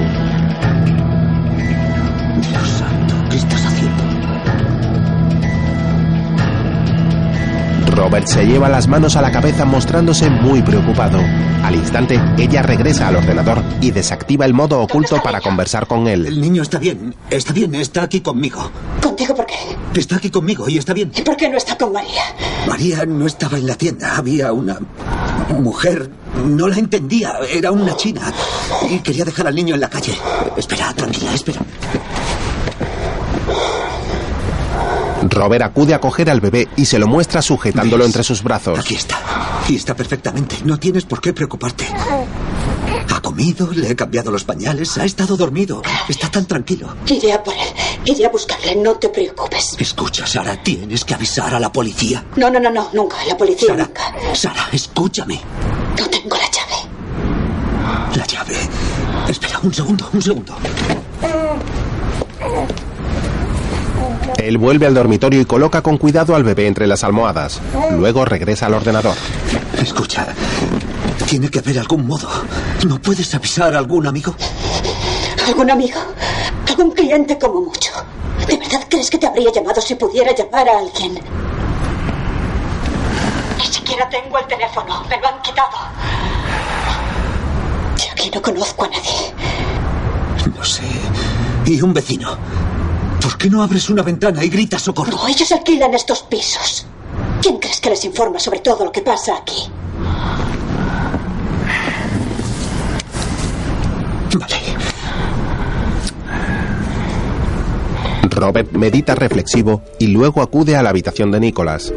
[2.41, 4.03] Dios santo, ¿qué estás haciendo?
[7.95, 11.19] Robert se lleva las manos a la cabeza mostrándose muy preocupado.
[11.63, 16.25] Al instante, ella regresa al ordenador y desactiva el modo oculto para conversar con él.
[16.25, 18.71] El niño está bien, está bien, está aquí conmigo.
[19.01, 19.76] ¿Contigo por qué?
[19.97, 21.11] Está aquí conmigo y está bien.
[21.15, 22.21] ¿Y por qué no está con María?
[22.67, 24.77] María no estaba en la tienda, había una
[25.59, 26.09] mujer,
[26.45, 28.31] no la entendía, era una china
[28.89, 30.13] y quería dejar al niño en la calle.
[30.55, 31.59] Espera, tranquila, espera.
[35.29, 38.09] Robert acude a coger al bebé y se lo muestra sujetándolo ¿Ves?
[38.09, 38.79] entre sus brazos.
[38.79, 39.17] Aquí está.
[39.67, 40.57] Y está perfectamente.
[40.63, 41.85] No tienes por qué preocuparte.
[43.13, 45.81] Ha comido, le he cambiado los pañales, ha estado dormido.
[46.07, 46.95] Está tan tranquilo.
[47.07, 47.67] Iré a por él.
[48.05, 48.75] Iré a buscarle.
[48.75, 49.75] No te preocupes.
[49.79, 52.25] Escucha, Sara, tienes que avisar a la policía.
[52.35, 52.89] No, no, no, no.
[52.93, 53.17] Nunca.
[53.27, 54.35] La policía Sara, nunca.
[54.35, 55.39] Sara, escúchame.
[55.97, 58.17] No tengo la llave.
[58.17, 58.57] La llave.
[59.29, 60.55] Espera, un segundo, un segundo.
[64.37, 67.59] Él vuelve al dormitorio y coloca con cuidado al bebé entre las almohadas.
[67.91, 69.15] Luego regresa al ordenador.
[69.81, 70.27] Escucha,
[71.27, 72.29] tiene que haber algún modo.
[72.87, 74.33] ¿No puedes avisar a algún amigo?
[75.45, 75.99] ¿Algún amigo?
[76.69, 77.91] ¿Algún cliente como mucho?
[78.47, 81.19] ¿De verdad crees que te habría llamado si pudiera llamar a alguien?
[83.57, 85.03] Ni siquiera tengo el teléfono.
[85.09, 85.77] Me lo han quitado.
[87.97, 89.33] Y aquí no conozco a nadie.
[90.55, 90.83] No sé.
[91.65, 92.37] Y un vecino.
[93.21, 95.11] ¿Por qué no abres una ventana y gritas socorro?
[95.11, 96.85] No, ellos alquilan estos pisos.
[97.41, 99.69] ¿Quién crees que les informa sobre todo lo que pasa aquí?
[108.37, 111.91] Robert medita reflexivo y luego acude a la habitación de Nicholas.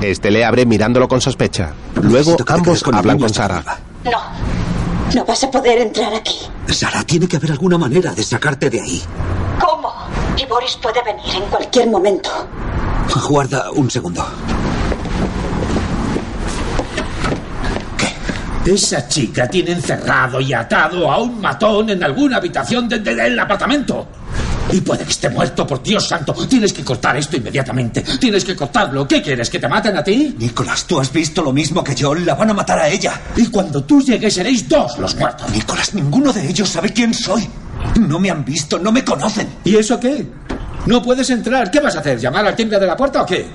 [0.00, 1.72] Este le abre mirándolo con sospecha.
[2.02, 3.64] Luego ambos con hablan con Sara.
[4.04, 4.10] No.
[5.14, 6.36] No vas a poder entrar aquí.
[6.66, 9.02] Sara, tiene que haber alguna manera de sacarte de ahí.
[9.60, 9.92] ¿Cómo?
[10.36, 12.30] Y Boris puede venir en cualquier momento.
[13.28, 14.24] Guarda un segundo.
[18.64, 23.38] Esa chica tiene encerrado y atado a un matón en alguna habitación de- de- del
[23.38, 24.08] apartamento.
[24.72, 26.32] Y puede que esté muerto, por Dios santo.
[26.48, 28.00] Tienes que cortar esto inmediatamente.
[28.18, 29.06] Tienes que cortarlo.
[29.06, 29.50] ¿Qué quieres?
[29.50, 30.34] ¿Que te maten a ti?
[30.38, 32.14] Nicolás, tú has visto lo mismo que yo.
[32.14, 33.20] La van a matar a ella.
[33.36, 35.50] Y cuando tú llegues seréis dos los muertos.
[35.50, 37.46] Nicolás, ninguno de ellos sabe quién soy.
[38.00, 39.46] No me han visto, no me conocen.
[39.64, 40.26] ¿Y eso qué?
[40.86, 41.70] No puedes entrar.
[41.70, 42.18] ¿Qué vas a hacer?
[42.18, 43.46] ¿Llamar al timbre de la puerta o qué?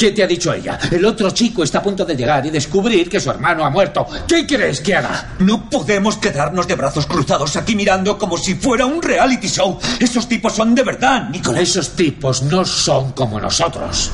[0.00, 0.78] ¿Qué te ha dicho ella?
[0.90, 4.06] El otro chico está a punto de llegar y descubrir que su hermano ha muerto.
[4.26, 5.34] ¿Qué crees que haga?
[5.40, 9.78] No podemos quedarnos de brazos cruzados aquí mirando como si fuera un reality show.
[9.98, 11.64] Esos tipos son de verdad, Nicolás.
[11.64, 14.10] Esos tipos no son como nosotros.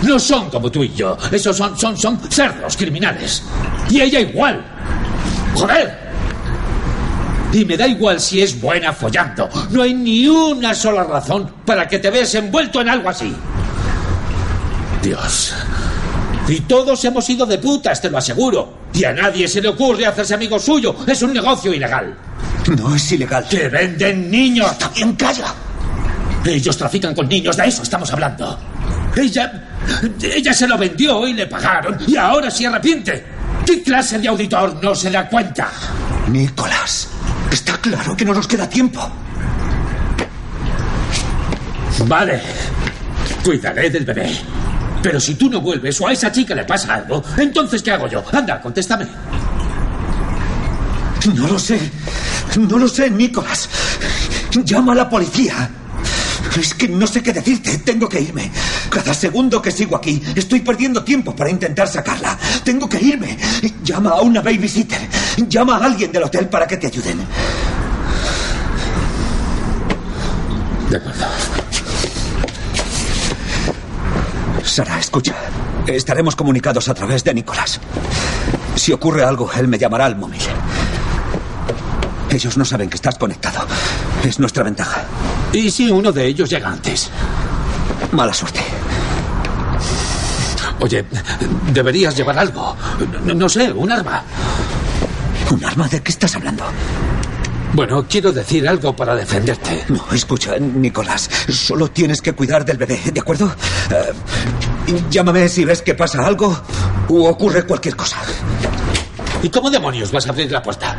[0.00, 1.14] No son como tú y yo.
[1.30, 3.42] Esos son, son, son cerdos criminales.
[3.90, 4.64] Y ella igual.
[5.56, 6.06] ¡Joder!
[7.52, 9.46] Y me da igual si es buena follando.
[9.72, 13.36] No hay ni una sola razón para que te veas envuelto en algo así.
[15.06, 15.54] Dios.
[16.48, 18.88] Y todos hemos ido de putas, te lo aseguro.
[18.92, 20.96] Y a nadie se le ocurre hacerse amigo suyo.
[21.06, 22.12] Es un negocio ilegal.
[22.76, 23.46] No es ilegal.
[23.48, 24.72] Que venden niños.
[24.72, 25.54] Está bien, calla.
[26.44, 28.58] Ellos trafican con niños, de eso estamos hablando.
[29.16, 29.68] Ella.
[30.20, 31.98] Ella se lo vendió y le pagaron.
[32.04, 33.24] Y ahora se arrepiente.
[33.64, 35.70] ¿Qué clase de auditor no se da cuenta?
[36.28, 37.08] Nicolás,
[37.52, 39.08] está claro que no nos queda tiempo.
[42.06, 42.42] Vale.
[43.44, 44.55] Cuidaré del bebé.
[45.02, 48.08] Pero si tú no vuelves o a esa chica le pasa algo, entonces ¿qué hago
[48.08, 48.24] yo?
[48.32, 49.06] Anda, contéstame.
[51.34, 51.78] No lo sé.
[52.56, 53.68] No lo sé, Nicolás.
[54.64, 55.68] Llama a la policía.
[56.58, 57.78] Es que no sé qué decirte.
[57.78, 58.50] Tengo que irme.
[58.88, 62.38] Cada segundo que sigo aquí, estoy perdiendo tiempo para intentar sacarla.
[62.64, 63.36] Tengo que irme.
[63.82, 65.00] Llama a una babysitter.
[65.48, 67.18] Llama a alguien del hotel para que te ayuden.
[70.88, 71.65] De acuerdo.
[74.68, 75.34] Sara, escucha.
[75.86, 77.80] Estaremos comunicados a través de Nicolás.
[78.74, 80.40] Si ocurre algo, él me llamará al móvil.
[82.30, 83.66] Ellos no saben que estás conectado.
[84.24, 85.04] Es nuestra ventaja.
[85.52, 87.10] ¿Y si uno de ellos llega antes?
[88.12, 88.60] Mala suerte.
[90.80, 91.04] Oye,
[91.72, 92.76] deberías llevar algo.
[93.24, 94.22] No, no sé, un arma.
[95.50, 95.88] ¿Un arma?
[95.88, 96.64] ¿De qué estás hablando?
[97.76, 99.84] Bueno, quiero decir algo para defenderte.
[99.88, 101.28] No, escucha, Nicolás.
[101.50, 103.54] Solo tienes que cuidar del bebé, ¿de acuerdo?
[103.90, 104.12] Eh,
[105.10, 106.58] llámame si ves que pasa algo
[107.10, 108.16] o ocurre cualquier cosa.
[109.42, 110.96] ¿Y cómo demonios vas a abrir la puerta?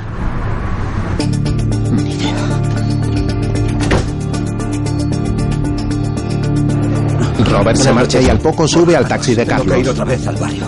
[7.40, 9.90] Robert se marcha y al poco sube al taxi de Tengo que ir Carlos.
[9.90, 10.66] otra vez al barrio.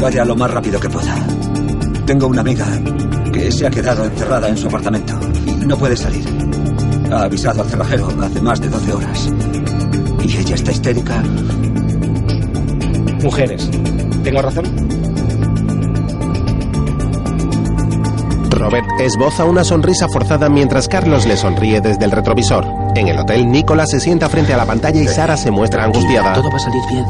[0.00, 1.14] Vaya lo más rápido que pueda.
[2.04, 2.66] Tengo una amiga
[3.42, 6.24] que se ha quedado encerrada en su apartamento y no puede salir.
[7.10, 9.30] Ha avisado al cerrajero hace más de 12 horas.
[10.22, 11.22] Y ella está histérica.
[13.22, 13.68] Mujeres.
[14.22, 14.64] ¿Tengo razón?
[18.50, 22.64] Robert esboza una sonrisa forzada mientras Carlos le sonríe desde el retrovisor.
[22.94, 26.34] En el hotel, Nicolás se sienta frente a la pantalla y Sara se muestra angustiada.
[26.34, 27.04] Todo va a salir bien.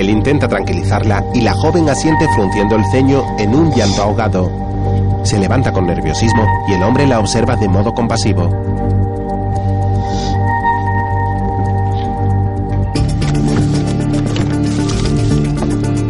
[0.00, 4.50] Él intenta tranquilizarla y la joven asiente frunciendo el ceño en un llanto ahogado.
[5.24, 8.48] Se levanta con nerviosismo y el hombre la observa de modo compasivo.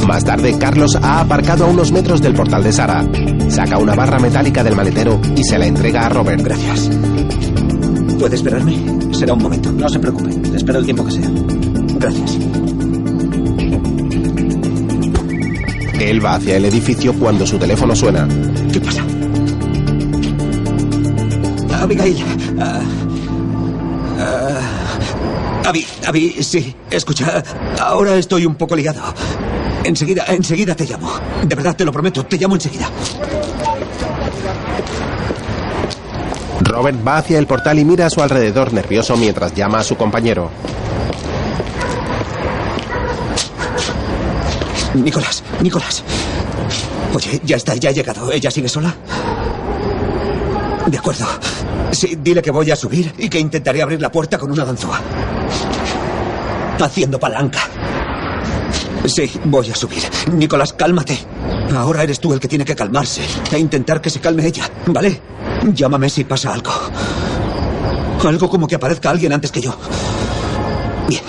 [0.06, 3.04] Más tarde, Carlos ha aparcado a unos metros del portal de Sara.
[3.48, 6.44] Saca una barra metálica del maletero y se la entrega a Robert.
[6.44, 6.90] Gracias.
[8.20, 8.76] ¿Puede esperarme?
[9.12, 9.72] Será un momento.
[9.72, 10.30] No se preocupe.
[10.30, 11.28] Le espero el tiempo que sea.
[11.98, 12.38] Gracias.
[16.00, 18.26] Él va hacia el edificio cuando su teléfono suena.
[18.72, 19.04] ¿Qué pasa?
[21.82, 22.24] Abigail.
[22.58, 22.80] ah,
[24.18, 27.42] ah, Abi, Abi, sí, escucha.
[27.78, 29.02] Ahora estoy un poco ligado.
[29.84, 31.12] Enseguida, enseguida te llamo.
[31.44, 32.88] De verdad, te lo prometo, te llamo enseguida.
[36.60, 39.96] Robert va hacia el portal y mira a su alrededor nervioso mientras llama a su
[39.96, 40.50] compañero.
[44.94, 46.02] Nicolás, Nicolás.
[47.14, 48.32] Oye, ya está, ya ha llegado.
[48.32, 48.94] ¿Ella sigue sola?
[50.86, 51.26] De acuerdo.
[51.92, 55.00] Sí, dile que voy a subir y que intentaré abrir la puerta con una ganzúa.
[56.80, 57.60] Haciendo palanca.
[59.06, 60.02] Sí, voy a subir.
[60.32, 61.18] Nicolás, cálmate.
[61.76, 63.22] Ahora eres tú el que tiene que calmarse
[63.52, 65.20] e intentar que se calme ella, ¿vale?
[65.72, 66.72] Llámame si pasa algo.
[68.24, 69.76] Algo como que aparezca alguien antes que yo.
[71.08, 71.22] Bien.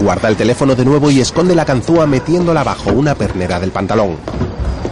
[0.00, 4.16] Guarda el teléfono de nuevo y esconde la ganzúa metiéndola bajo una pernera del pantalón.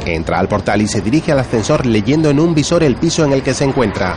[0.04, 3.32] Entra al portal y se dirige al ascensor leyendo en un visor el piso en
[3.32, 4.16] el que se encuentra.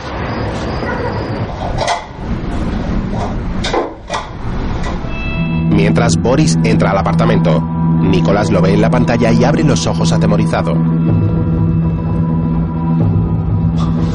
[5.70, 10.12] Mientras Boris entra al apartamento, Nicolás lo ve en la pantalla y abre los ojos
[10.12, 10.74] atemorizado.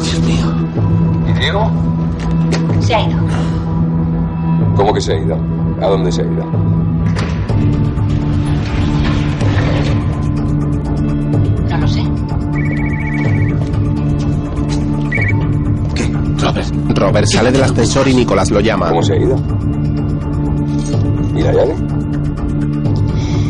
[0.04, 0.54] Dios mío.
[1.28, 1.72] ¿Y Diego?
[2.82, 3.20] Se ha ido.
[4.76, 5.65] ¿Cómo que se ha ido?
[5.82, 6.46] ¿A dónde se ha ido?
[11.70, 12.02] No lo sé.
[16.40, 16.98] Robert.
[16.98, 18.90] Robert sale del ascensor y Nicolás lo llama.
[18.90, 19.36] ¿Cómo se ha ido?
[21.36, 21.76] ¿Y la llave?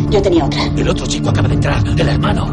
[0.10, 0.64] Yo tenía otra.
[0.76, 2.48] El otro chico acaba de entrar, el hermano.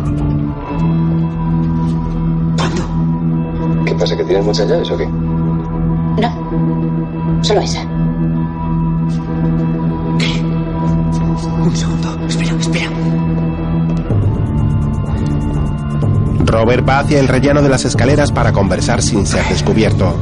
[3.87, 4.17] ¿Qué pasa?
[4.17, 5.07] ¿Que tienes muchas llaves o qué?
[5.07, 7.43] No.
[7.43, 7.85] Solo esa.
[11.65, 12.27] Un segundo.
[12.27, 12.91] Espera, espera.
[16.45, 20.15] Robert va hacia el rellano de las escaleras para conversar sin ser descubierto.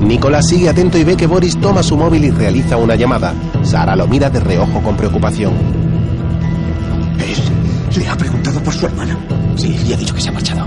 [0.00, 3.34] Nicolás sigue atento y ve que Boris toma su móvil y realiza una llamada.
[3.62, 5.52] Sara lo mira de reojo con preocupación.
[7.18, 9.16] ¿Él le ha preguntado por su hermana?
[9.56, 10.66] Sí, le ha dicho que se ha marchado.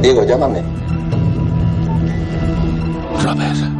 [0.00, 0.62] Diego, llámame.
[3.22, 3.75] Robert.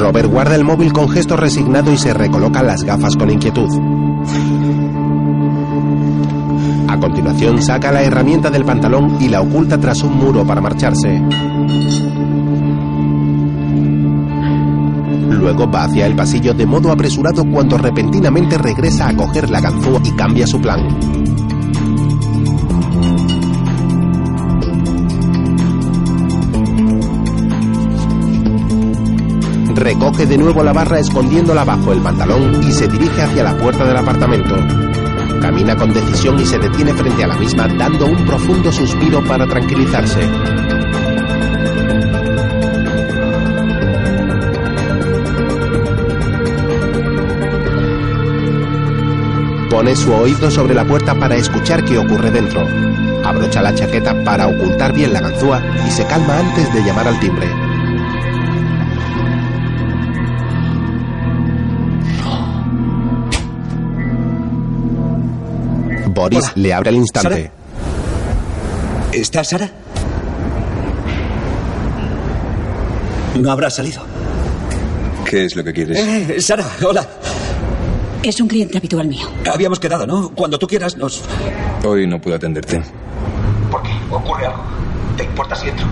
[0.00, 3.68] Robert guarda el móvil con gesto resignado y se recoloca las gafas con inquietud.
[6.88, 11.22] A continuación saca la herramienta del pantalón y la oculta tras un muro para marcharse.
[15.30, 20.00] Luego va hacia el pasillo de modo apresurado cuando repentinamente regresa a coger la ganzúa
[20.04, 20.88] y cambia su plan.
[29.80, 33.82] Recoge de nuevo la barra escondiéndola bajo el pantalón y se dirige hacia la puerta
[33.86, 34.54] del apartamento.
[35.40, 39.46] Camina con decisión y se detiene frente a la misma dando un profundo suspiro para
[39.46, 40.20] tranquilizarse.
[49.70, 52.66] Pone su oído sobre la puerta para escuchar qué ocurre dentro.
[53.24, 57.18] Abrocha la chaqueta para ocultar bien la ganzúa y se calma antes de llamar al
[57.18, 57.59] timbre.
[66.20, 66.52] Boris Hola.
[66.56, 67.50] le abre al instante.
[69.12, 69.70] ¿Está Sara?
[73.40, 74.02] No habrá salido.
[75.24, 75.98] ¿Qué es lo que quieres?
[75.98, 77.06] Eh, Sara, hola.
[78.22, 79.26] Es un cliente habitual mío.
[79.50, 80.30] Habíamos quedado, ¿no?
[80.34, 81.22] Cuando tú quieras nos...
[81.84, 82.82] Hoy no puedo atenderte.
[83.70, 83.90] ¿Por qué?
[84.10, 84.62] ¿Ocurre algo?
[85.16, 85.86] ¿Te importa si entro?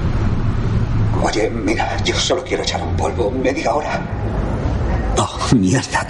[1.23, 3.31] Oye, mira, yo solo quiero echar un polvo.
[3.31, 3.99] Media hora.
[5.17, 6.07] Oh, mierda.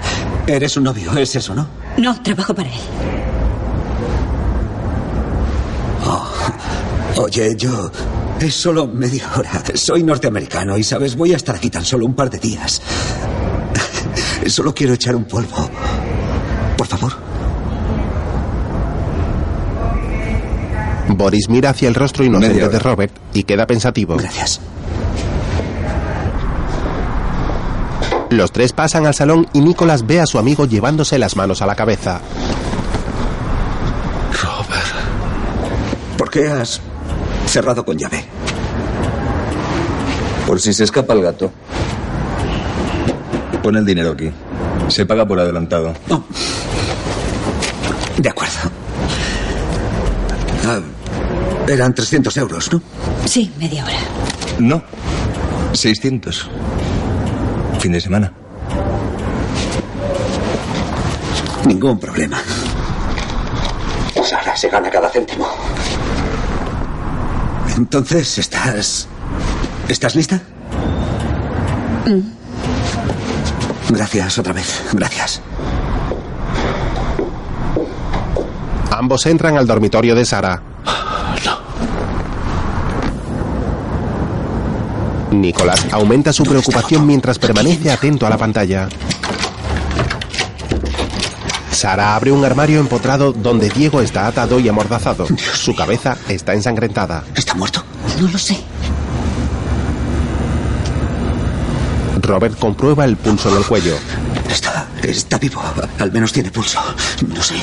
[0.49, 1.69] Eres un novio, es eso, ¿no?
[1.97, 3.38] No, trabajo para él.
[7.16, 7.90] Oye, yo.
[8.40, 9.62] Es solo media hora.
[9.74, 11.16] Soy norteamericano y, ¿sabes?
[11.16, 12.80] Voy a estar aquí tan solo un par de días.
[14.47, 15.68] Solo quiero echar un polvo.
[16.76, 17.12] Por favor.
[21.09, 24.16] Boris mira hacia el rostro inocente de Robert y queda pensativo.
[24.16, 24.60] Gracias.
[28.30, 31.66] Los tres pasan al salón y Nicholas ve a su amigo llevándose las manos a
[31.66, 32.20] la cabeza.
[36.18, 36.80] ¿Por qué has
[37.49, 38.25] cerrado con llave?
[40.47, 41.51] Por si se escapa el gato.
[43.62, 44.31] Pon el dinero aquí.
[44.89, 45.93] Se paga por adelantado.
[48.16, 48.59] De acuerdo.
[50.66, 50.81] Ah,
[51.69, 52.83] eran 300 euros, ¿no?
[53.27, 53.99] Sí, media hora.
[54.59, 54.83] No.
[55.73, 56.49] 600.
[57.79, 58.33] Fin de semana.
[61.66, 62.41] Ningún problema.
[64.25, 65.47] Sara se gana cada céntimo.
[67.78, 69.06] Entonces, ¿estás.
[69.88, 70.40] ¿Estás lista?
[73.88, 74.84] Gracias otra vez.
[74.92, 75.40] Gracias.
[78.90, 80.60] Ambos entran al dormitorio de Sara.
[85.30, 88.88] Nicholas aumenta su preocupación mientras permanece atento a la pantalla.
[91.78, 95.28] Sara abre un armario empotrado donde Diego está atado y amordazado.
[95.55, 97.22] Su cabeza está ensangrentada.
[97.36, 97.84] ¿Está muerto?
[98.20, 98.59] No lo sé.
[102.20, 103.96] Robert comprueba el pulso en el cuello.
[104.50, 104.88] Está.
[105.05, 105.62] Está vivo.
[106.00, 106.80] Al menos tiene pulso.
[107.28, 107.55] No sé.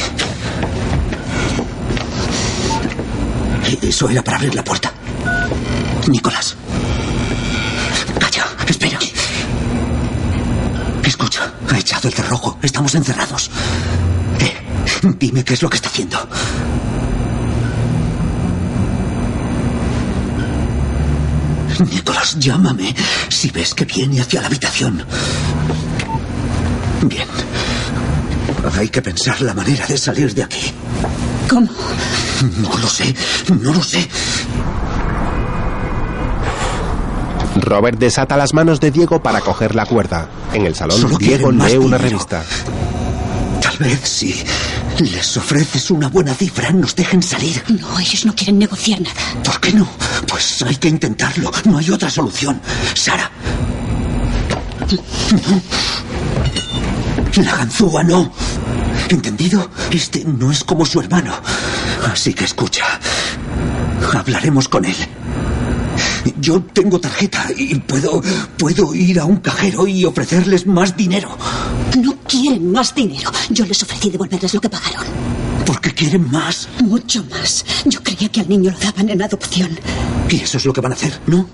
[3.81, 4.93] Eso era para abrir la puerta.
[6.07, 6.55] Nicolás.
[8.17, 8.45] Calla.
[8.65, 8.97] Espera.
[11.03, 11.51] Escucha.
[11.69, 12.57] Ha echado el cerrojo.
[12.61, 13.51] Estamos encerrados.
[15.19, 16.17] Dime qué es lo que está haciendo.
[21.91, 22.95] Nicolás, llámame
[23.29, 25.03] si ves que viene hacia la habitación.
[27.03, 27.27] Bien.
[28.77, 30.71] Hay que pensar la manera de salir de aquí.
[31.49, 31.67] ¿Cómo?
[32.57, 33.13] No lo sé,
[33.61, 34.07] no lo sé.
[37.61, 40.29] Robert desata las manos de Diego para coger la cuerda.
[40.53, 41.97] En el salón, Solo Diego lee una dinero.
[41.97, 42.43] revista.
[43.61, 44.43] Tal vez si
[44.99, 47.63] les ofreces una buena cifra nos dejen salir.
[47.67, 49.15] No, ellos no quieren negociar nada.
[49.43, 49.87] ¿Por qué no?
[50.27, 51.51] Pues hay que intentarlo.
[51.65, 52.61] No hay otra solución.
[52.93, 53.29] Sara.
[57.37, 58.31] La ganzúa no.
[59.09, 59.69] ¿Entendido?
[59.91, 61.33] Este no es como su hermano.
[62.11, 62.85] Así que escucha.
[64.13, 64.95] Hablaremos con él.
[66.39, 68.21] Yo tengo tarjeta y puedo
[68.57, 71.37] puedo ir a un cajero y ofrecerles más dinero.
[71.97, 73.31] No quieren más dinero.
[73.49, 75.05] Yo les ofrecí devolverles lo que pagaron.
[75.65, 76.67] Porque quieren más.
[76.83, 77.65] Mucho más.
[77.85, 79.79] Yo creía que al niño lo daban en adopción.
[80.29, 81.47] Y eso es lo que van a hacer, ¿no?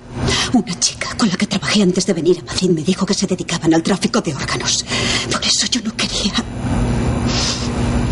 [0.53, 3.27] Una chica con la que trabajé antes de venir a Madrid me dijo que se
[3.27, 4.84] dedicaban al tráfico de órganos.
[5.31, 6.34] Por eso yo no quería.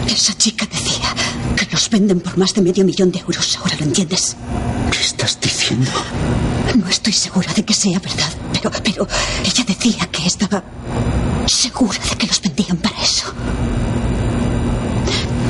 [0.07, 1.13] Esa chica decía
[1.55, 3.57] que los venden por más de medio millón de euros.
[3.57, 4.35] Ahora lo entiendes.
[4.91, 5.91] ¿Qué estás diciendo?
[6.75, 9.07] No estoy segura de que sea verdad, pero, pero
[9.43, 10.63] ella decía que estaba
[11.47, 13.33] segura de que los vendían para eso.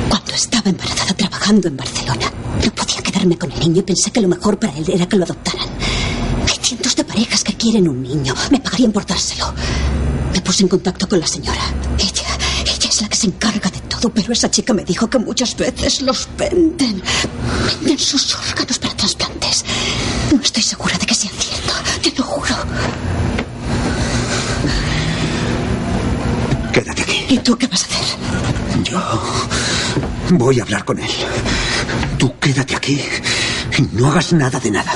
[0.08, 2.32] Cuando estaba embarazada trabajando en Barcelona,
[2.64, 5.16] no podía quedarme con el niño y pensé que lo mejor para él era que
[5.16, 5.68] lo adoptaran.
[6.48, 8.34] Hay cientos de parejas que quieren un niño.
[8.50, 9.52] Me pagarían por dárselo.
[10.32, 11.60] Me puse en contacto con la señora.
[11.98, 15.18] Ella, ella es la que se encarga de todo, pero esa chica me dijo que
[15.18, 17.02] muchas veces los venden.
[17.66, 19.64] Venden sus órganos para trasplantes.
[20.32, 22.54] No estoy segura de que sea cierto, te lo juro.
[26.72, 27.26] Quédate aquí.
[27.30, 28.84] ¿Y tú qué vas a hacer?
[28.84, 29.00] Yo
[30.30, 31.10] voy a hablar con él.
[32.18, 33.00] Tú quédate aquí
[33.78, 34.92] y no hagas nada de nada.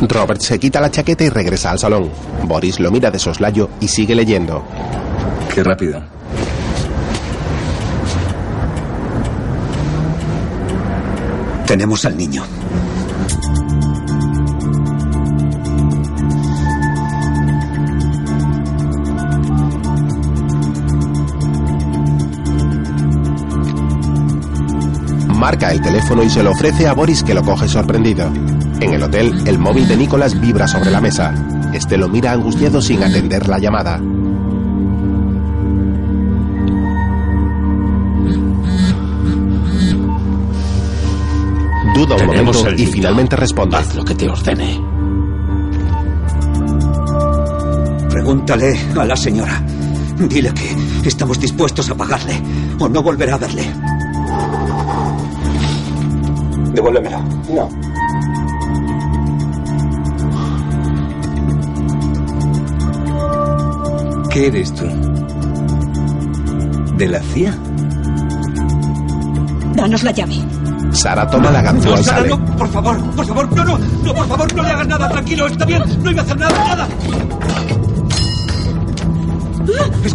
[0.00, 2.10] Robert se quita la chaqueta y regresa al salón.
[2.44, 4.64] Boris lo mira de soslayo y sigue leyendo.
[5.54, 6.02] Qué rápido.
[11.66, 12.44] Tenemos al niño.
[25.28, 28.32] Marca el teléfono y se lo ofrece a Boris que lo coge sorprendido.
[28.80, 31.34] En el hotel, el móvil de Nicholas vibra sobre la mesa.
[31.72, 34.00] Este lo mira angustiado sin atender la llamada.
[42.04, 43.76] Duda un Tenemos momento el y finalmente responde.
[43.76, 44.78] Haz lo que te ordene.
[48.10, 49.62] Pregúntale a la señora.
[50.18, 52.42] Dile que estamos dispuestos a pagarle
[52.78, 53.72] o no volverá a verle.
[56.74, 57.22] Devuélvemelo.
[57.54, 57.68] No.
[64.28, 64.84] ¿Qué eres tú?
[66.98, 67.58] ¿De la CIA?
[69.74, 70.63] Danos la llave.
[70.94, 72.28] Sara toma la ganzúa No, y Sara, sale.
[72.30, 75.46] no, por favor, por favor, no, no, no, por favor, no le hagas nada, tranquilo,
[75.46, 76.88] está bien, no iba a hacer nada, nada.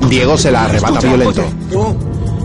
[0.09, 1.43] Diego se la arrebata Escucha, violento.
[1.71, 1.95] Tú,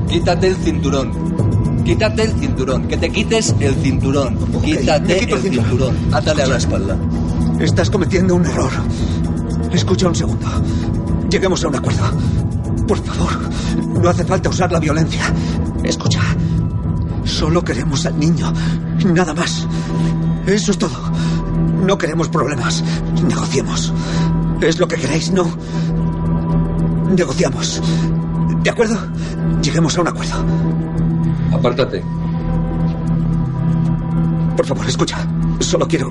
[0.09, 1.82] quítate el cinturón.
[1.85, 2.89] Quítate el cinturón.
[2.89, 4.39] Que te quites el cinturón.
[4.62, 5.69] Quítate el cinturón.
[5.69, 5.97] cinturón.
[6.15, 6.97] Átale a la espalda.
[7.61, 8.70] Estás cometiendo un error.
[9.73, 10.47] Escucha un segundo.
[11.31, 12.05] Lleguemos a un acuerdo.
[12.89, 13.31] Por favor,
[14.02, 15.23] no hace falta usar la violencia.
[15.82, 16.20] Escucha.
[17.44, 18.50] Solo queremos al niño.
[19.04, 19.68] Nada más.
[20.46, 20.96] Eso es todo.
[21.84, 22.82] No queremos problemas.
[23.22, 23.92] Negociemos.
[24.62, 25.44] Es lo que queréis, ¿no?
[27.14, 27.82] Negociamos.
[28.62, 28.96] ¿De acuerdo?
[29.60, 30.42] Lleguemos a un acuerdo.
[31.52, 32.02] Apártate.
[34.56, 35.18] Por favor, escucha.
[35.60, 36.10] Solo quiero...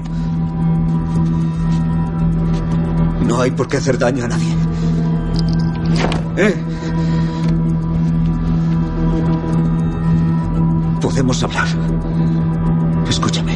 [3.26, 4.56] No hay por qué hacer daño a nadie.
[6.38, 6.64] ¿Eh?
[11.14, 11.68] Podemos hablar.
[13.08, 13.56] Escúchame.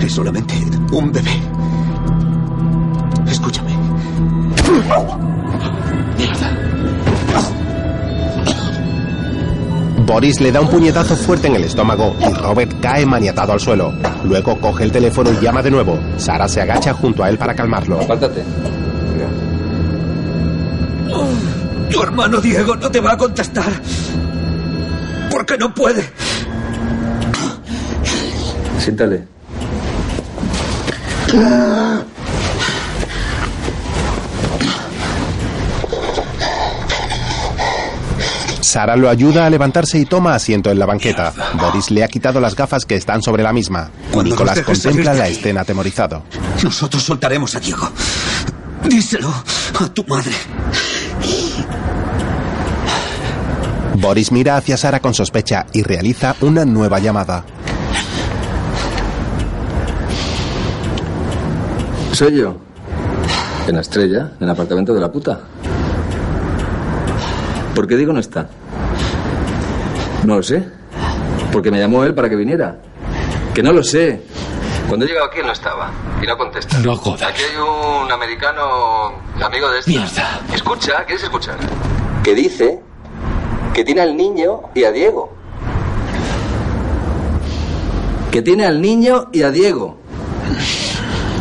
[0.00, 0.54] Es solamente
[0.90, 1.30] un bebé.
[3.28, 3.70] Escúchame.
[10.04, 13.94] Boris le da un puñetazo fuerte en el estómago y Robert cae maniatado al suelo.
[14.24, 15.96] Luego coge el teléfono y llama de nuevo.
[16.16, 18.00] Sara se agacha junto a él para calmarlo.
[18.00, 18.42] Apártate.
[21.88, 23.72] Tu hermano Diego no te va a contestar.
[25.50, 26.08] Porque no puede.
[28.78, 29.26] Siéntale.
[38.60, 41.32] Sara lo ayuda a levantarse y toma asiento en la banqueta.
[41.54, 43.90] Boris le ha quitado las gafas que están sobre la misma.
[44.12, 46.22] Cuando Nicolás contempla la escena atemorizado.
[46.62, 47.90] Nosotros soltaremos a Diego.
[48.84, 49.34] Díselo
[49.80, 50.30] a tu madre.
[54.00, 57.44] Boris mira hacia Sara con sospecha y realiza una nueva llamada.
[62.12, 62.56] Soy yo.
[63.68, 65.40] En la estrella, en el apartamento de la puta.
[67.74, 68.48] ¿Por qué digo no está?
[70.24, 70.66] No lo sé.
[71.52, 72.78] Porque me llamó él para que viniera.
[73.54, 74.22] Que no lo sé.
[74.88, 75.90] Cuando he llegado aquí él no estaba.
[76.22, 76.78] Y no contesta.
[76.78, 77.22] No jodas.
[77.22, 79.12] Aquí hay un americano
[79.44, 79.90] amigo de este.
[79.90, 80.40] Mierda.
[80.54, 81.56] Escucha, ¿quieres escuchar?
[82.24, 82.89] Que dice
[83.74, 85.32] que tiene al niño y a Diego.
[88.30, 89.96] Que tiene al niño y a Diego.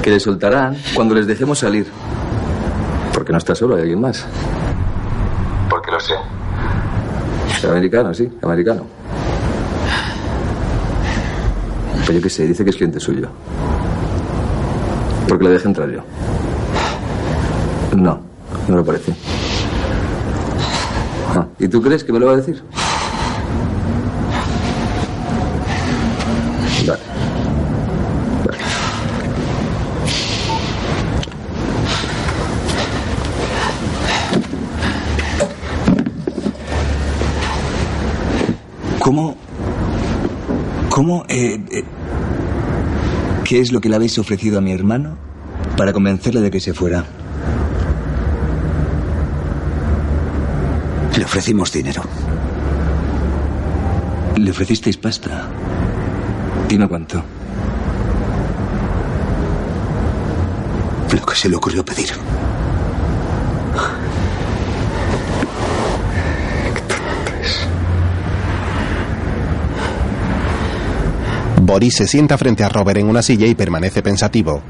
[0.01, 1.87] Que le soltarán cuando les dejemos salir.
[3.13, 4.25] Porque no está solo, hay alguien más.
[5.69, 6.15] Porque lo sé.
[7.67, 8.83] Americano, sí, americano.
[12.05, 13.27] Pues yo qué sé, dice que es cliente suyo.
[15.27, 16.01] Porque le dejé entrar yo.
[17.95, 18.19] No,
[18.67, 19.13] no lo parece.
[21.59, 22.61] ¿Y tú crees que me lo va a decir?
[26.87, 26.99] Vale.
[28.45, 28.57] Vale.
[38.99, 39.35] ¿Cómo?
[40.89, 41.25] ¿Cómo?
[41.29, 41.83] eh, eh,
[43.43, 45.17] ¿Qué es lo que le habéis ofrecido a mi hermano
[45.77, 47.05] para convencerle de que se fuera?
[51.19, 52.01] Le ofrecimos dinero.
[54.37, 55.49] Le ofrecisteis pasta.
[56.69, 57.21] Dime cuánto.
[61.13, 62.07] Lo que se le ocurrió pedir.
[71.61, 74.61] Boris se sienta frente a Robert en una silla y permanece pensativo.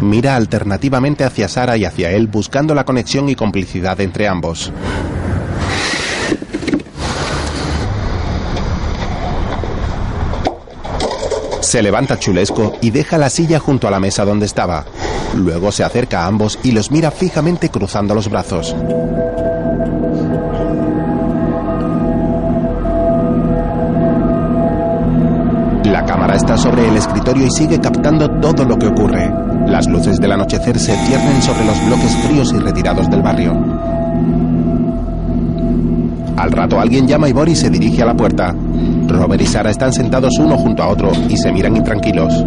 [0.00, 4.72] Mira alternativamente hacia Sara y hacia él buscando la conexión y complicidad entre ambos.
[11.70, 14.84] Se levanta chulesco y deja la silla junto a la mesa donde estaba.
[15.36, 18.74] Luego se acerca a ambos y los mira fijamente cruzando los brazos.
[25.84, 29.32] La cámara está sobre el escritorio y sigue captando todo lo que ocurre.
[29.68, 33.52] Las luces del anochecer se ciernen sobre los bloques fríos y retirados del barrio.
[36.36, 38.56] Al rato alguien llama y Boris se dirige a la puerta.
[39.10, 42.44] Robert y Sara están sentados uno junto a otro y se miran intranquilos.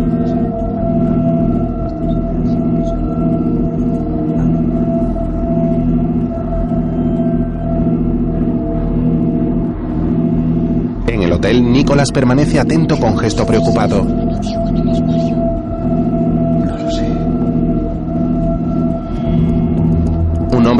[11.08, 14.06] En el hotel, Nicholas permanece atento con gesto preocupado.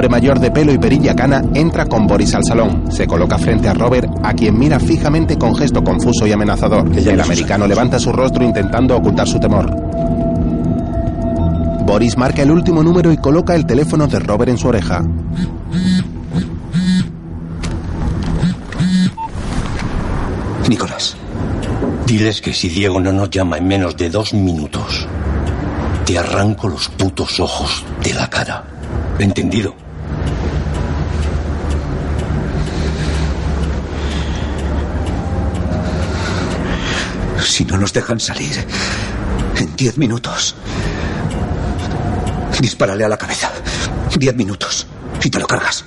[0.04, 2.92] Hombre mayor de pelo y perilla cana entra con Boris al salón.
[2.92, 6.86] Se coloca frente a Robert, a quien mira fijamente con gesto confuso y amenazador.
[6.94, 9.74] El americano levanta su rostro intentando ocultar su temor.
[11.86, 15.02] Boris marca el último número y coloca el teléfono de Robert en su oreja.
[20.68, 21.16] Nicolás,
[22.06, 25.08] diles que si Diego no nos llama en menos de dos minutos,
[26.06, 28.66] te arranco los putos ojos de la cara.
[29.18, 29.83] ¿Entendido?
[37.54, 38.66] Si no nos dejan salir
[39.58, 40.56] en diez minutos,
[42.60, 43.52] dispárale a la cabeza.
[44.18, 44.88] Diez minutos
[45.24, 45.86] y te lo cargas.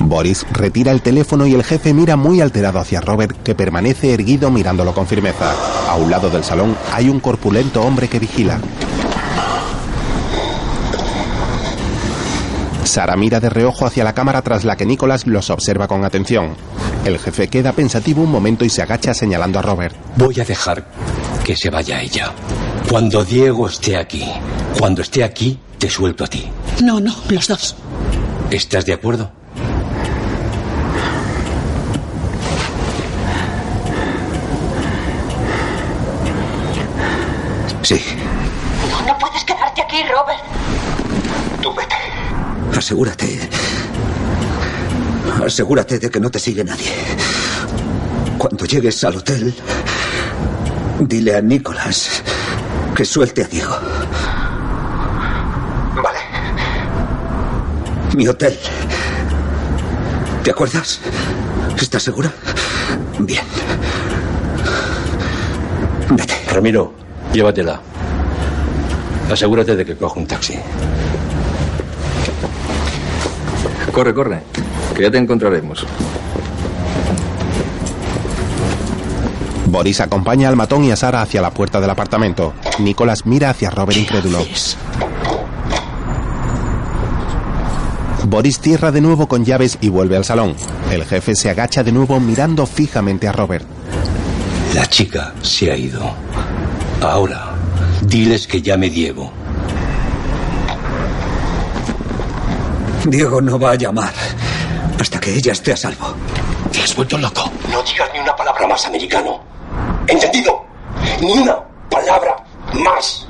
[0.00, 4.50] Boris retira el teléfono y el jefe mira muy alterado hacia Robert, que permanece erguido
[4.50, 5.54] mirándolo con firmeza.
[5.88, 8.60] A un lado del salón hay un corpulento hombre que vigila.
[12.84, 16.54] Sara mira de reojo hacia la cámara tras la que Nicholas los observa con atención.
[17.04, 19.96] El jefe queda pensativo un momento y se agacha señalando a Robert.
[20.16, 20.86] Voy a dejar
[21.44, 22.32] que se vaya ella.
[22.88, 24.24] Cuando Diego esté aquí,
[24.78, 26.48] cuando esté aquí, te suelto a ti.
[26.82, 27.74] No, no, los dos.
[28.50, 29.32] ¿Estás de acuerdo?
[37.82, 38.00] Sí,
[38.90, 40.40] No, no puedes quedarte aquí, Robert.
[41.60, 41.94] tú vete.
[42.78, 43.48] Asegúrate.
[45.44, 46.92] Asegúrate de que no te sigue nadie.
[48.38, 49.52] Cuando llegues al hotel,
[51.00, 52.22] dile a Nicolás
[52.94, 53.76] que suelte a Diego.
[55.96, 56.18] Vale.
[58.14, 58.56] Mi hotel.
[60.44, 61.00] ¿Te acuerdas?
[61.76, 62.32] ¿Estás segura?
[63.18, 63.44] Bien.
[66.10, 66.34] Vete.
[66.52, 66.94] Ramiro,
[67.32, 67.80] llévatela.
[69.28, 70.54] Asegúrate de que coja un taxi.
[73.92, 74.42] Corre, corre,
[74.94, 75.86] que ya te encontraremos.
[79.72, 82.52] Boris acompaña al matón y a Sara hacia la puerta del apartamento.
[82.78, 84.44] Nicholas mira hacia Robert incrédulo.
[88.24, 90.54] Boris cierra de nuevo con llaves y vuelve al salón.
[90.90, 93.64] El jefe se agacha de nuevo mirando fijamente a Robert.
[94.74, 96.02] La chica se ha ido.
[97.00, 97.54] Ahora,
[98.02, 99.32] diles que llame Diego.
[103.06, 104.12] Diego no va a llamar
[105.02, 106.14] hasta que ella esté a salvo.
[106.70, 107.50] Te has vuelto loco.
[107.70, 109.42] No digas ni una palabra más, americano.
[110.06, 110.64] ¿Entendido?
[111.20, 111.56] Ni una
[111.90, 112.36] palabra
[112.74, 113.26] más.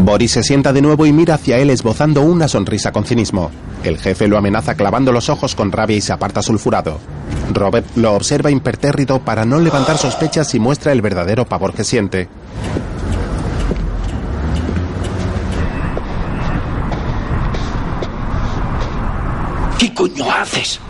[0.00, 3.50] Boris se sienta de nuevo y mira hacia él esbozando una sonrisa con cinismo.
[3.84, 6.98] El jefe lo amenaza clavando los ojos con rabia y se aparta sulfurado.
[7.54, 12.28] Robert lo observa impertérrito para no levantar sospechas y muestra el verdadero pavor que siente.
[20.50, 20.80] Haces?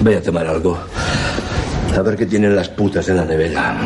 [0.00, 0.78] Voy a tomar algo.
[1.96, 3.76] A ver qué tienen las putas en la nevera.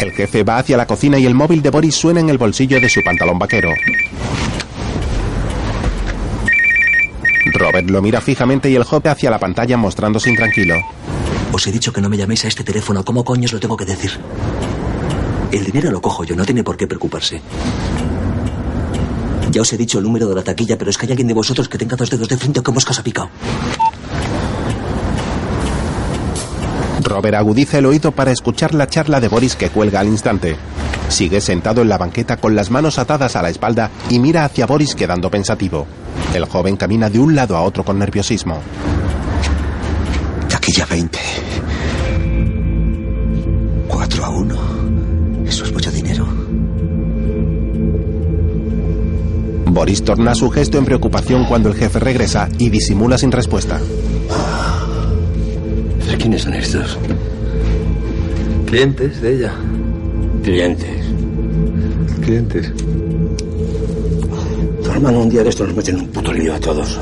[0.00, 2.80] El jefe va hacia la cocina y el móvil de Boris suena en el bolsillo
[2.80, 3.70] de su pantalón vaquero.
[7.52, 10.76] Robert lo mira fijamente y el joven hacia la pantalla mostrándose intranquilo.
[11.52, 13.04] Os he dicho que no me llaméis a este teléfono.
[13.04, 14.12] ¿Cómo coño os lo tengo que decir?
[15.52, 17.40] El dinero lo cojo yo, no tiene por qué preocuparse.
[19.50, 21.34] Ya os he dicho el número de la taquilla, pero es que hay alguien de
[21.34, 23.28] vosotros que tenga dos dedos de frente o que moscas ha picado.
[27.02, 30.56] Robert agudiza el oído para escuchar la charla de Boris que cuelga al instante.
[31.08, 34.66] Sigue sentado en la banqueta con las manos atadas a la espalda y mira hacia
[34.66, 35.86] Boris quedando pensativo.
[36.32, 38.60] El joven camina de un lado a otro con nerviosismo.
[40.48, 41.18] Taquilla 20.
[43.88, 44.59] 4 a 1.
[49.72, 53.78] Boris torna su gesto en preocupación cuando el jefe regresa y disimula sin respuesta.
[56.08, 56.98] ¿De quiénes son estos?
[58.66, 59.52] Clientes de ella.
[60.42, 61.04] Clientes.
[62.22, 62.72] Clientes.
[64.82, 66.98] Tu hermano un día de estos nos mete en un puto lío a todos.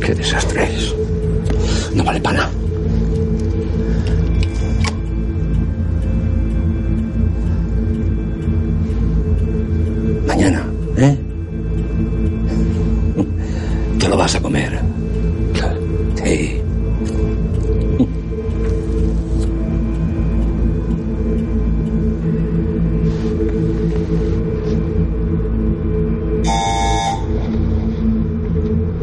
[0.00, 0.94] Qué desastre es.
[1.94, 2.59] No vale para nada.
[14.20, 14.78] A comer.
[16.16, 16.60] Sí.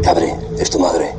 [0.07, 1.14] Abre, es tu madre.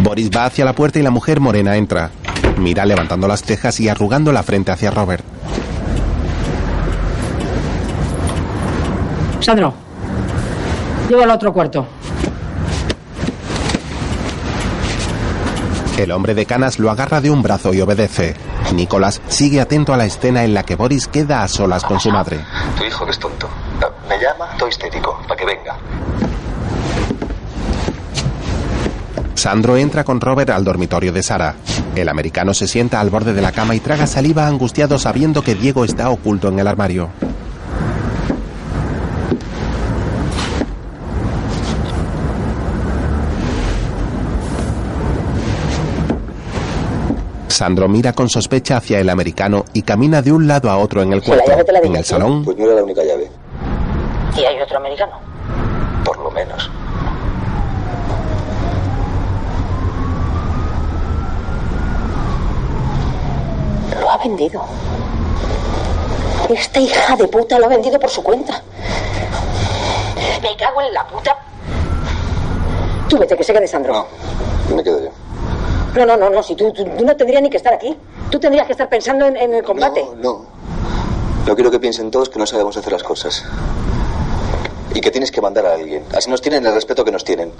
[0.00, 2.10] Boris va hacia la puerta y la mujer morena entra.
[2.58, 5.24] Mira levantando las cejas y arrugando la frente hacia Robert.
[9.38, 9.72] Sandro,
[11.10, 11.86] lleva al otro cuarto.
[15.98, 18.34] El hombre de canas lo agarra de un brazo y obedece.
[18.72, 22.10] Nicolás sigue atento a la escena en la que Boris queda a solas con su
[22.10, 22.40] madre.
[22.78, 23.48] Tu hijo que es tonto.
[23.82, 25.76] Ah, Me llama, todo histérico, para que venga.
[29.34, 31.56] Sandro entra con Robert al dormitorio de Sara.
[31.96, 35.54] El americano se sienta al borde de la cama y traga saliva angustiado sabiendo que
[35.54, 37.10] Diego está oculto en el armario.
[47.60, 51.12] Sandro mira con sospecha hacia el americano y camina de un lado a otro en
[51.12, 51.44] el la cuarto.
[51.46, 53.30] llave te la En el salón, Pues no era la única llave.
[54.34, 55.12] Y hay otro americano.
[56.02, 56.70] Por lo menos.
[64.00, 64.64] Lo ha vendido.
[66.48, 68.62] Esta hija de puta lo ha vendido por su cuenta.
[70.40, 71.36] Me cago en la puta.
[73.06, 74.06] Tú vete, que se quede Sandro.
[74.74, 75.19] Me quedo yo.
[75.96, 76.42] No, no, no, no.
[76.42, 77.96] Si tú, tú- tú no tendrías ni que estar aquí.
[78.30, 80.04] Tú tendrías que estar pensando en, en el combate.
[80.22, 80.46] No.
[81.46, 83.44] No quiero que piensen todos que no sabemos hacer las cosas.
[84.94, 86.04] Y que tienes que mandar a alguien.
[86.16, 87.52] Así nos tienen el respeto que nos tienen.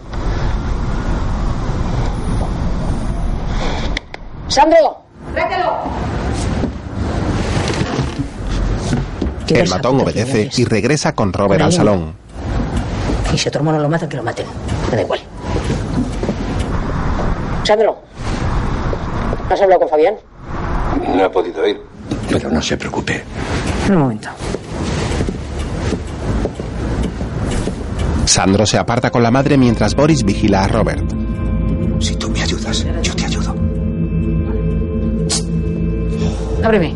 [4.49, 4.99] ¡Sandro!
[5.33, 5.71] ¡Tráetelo!
[9.49, 12.15] el matón obedece y regresa con Robert al salón.
[13.35, 14.47] Y si otro mono lo matan, que lo maten.
[14.91, 15.21] Me da igual.
[17.65, 17.99] Sandro,
[19.51, 20.15] ¿has hablado con Fabián?
[21.15, 21.81] No he podido ir.
[22.29, 23.25] Pero no se preocupe.
[23.89, 24.29] Un momento.
[28.25, 31.05] Sandro se aparta con la madre mientras Boris vigila a Robert.
[31.99, 33.55] Si tú me ayudas, yo te ayudo.
[36.63, 36.95] Ábreme.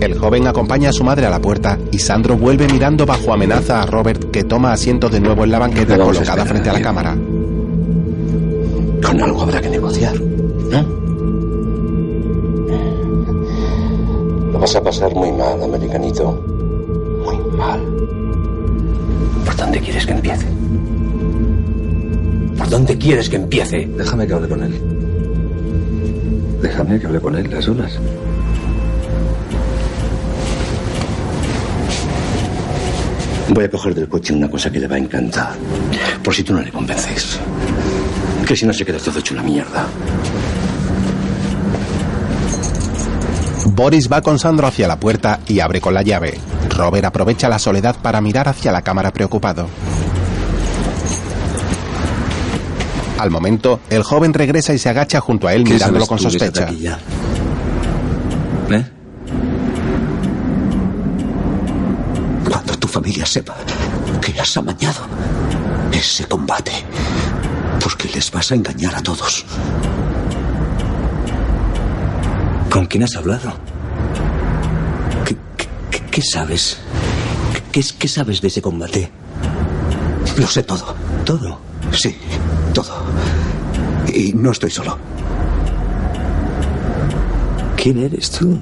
[0.00, 3.82] El joven acompaña a su madre a la puerta y Sandro vuelve mirando bajo amenaza
[3.82, 6.72] a Robert que toma asiento de nuevo en la banqueta No a colocada frente a
[6.74, 7.16] la cámara.
[9.08, 10.14] Con algo habrá que negociar.
[14.52, 16.32] Lo vas a pasar muy mal, americanito.
[17.24, 17.80] Muy mal.
[19.46, 20.46] ¿Por dónde quieres que empiece?
[22.58, 23.88] ¿Por dónde quieres que empiece?
[23.96, 24.78] Déjame que hable con él.
[26.60, 27.98] Déjame que hable con él las olas.
[33.48, 35.54] Voy a coger del coche una cosa que le va a encantar.
[36.22, 37.40] Por si tú no le convences.
[38.48, 39.86] Que si no se queda todo hecho una mierda.
[43.66, 46.40] Boris va con Sandro hacia la puerta y abre con la llave.
[46.70, 49.68] Robert aprovecha la soledad para mirar hacia la cámara preocupado.
[53.18, 56.70] Al momento, el joven regresa y se agacha junto a él ¿Qué mirándolo con sospecha.
[58.70, 58.84] ¿Eh?
[62.48, 63.56] Cuando tu familia sepa
[64.22, 65.06] que has amañado
[65.92, 66.72] ese combate,
[67.88, 69.46] porque les vas a engañar a todos.
[72.70, 73.54] ¿Con quién has hablado?
[76.10, 76.76] ¿Qué, sabes?
[77.72, 79.10] ¿Qué, qué- qué sabes de ese combate?
[80.36, 80.94] Lo sé todo.
[81.24, 81.60] ¿Todo?
[81.92, 82.14] Sí,
[82.74, 83.04] todo.
[84.12, 84.98] Y no estoy solo.
[87.82, 88.58] ¿Quién eres tú?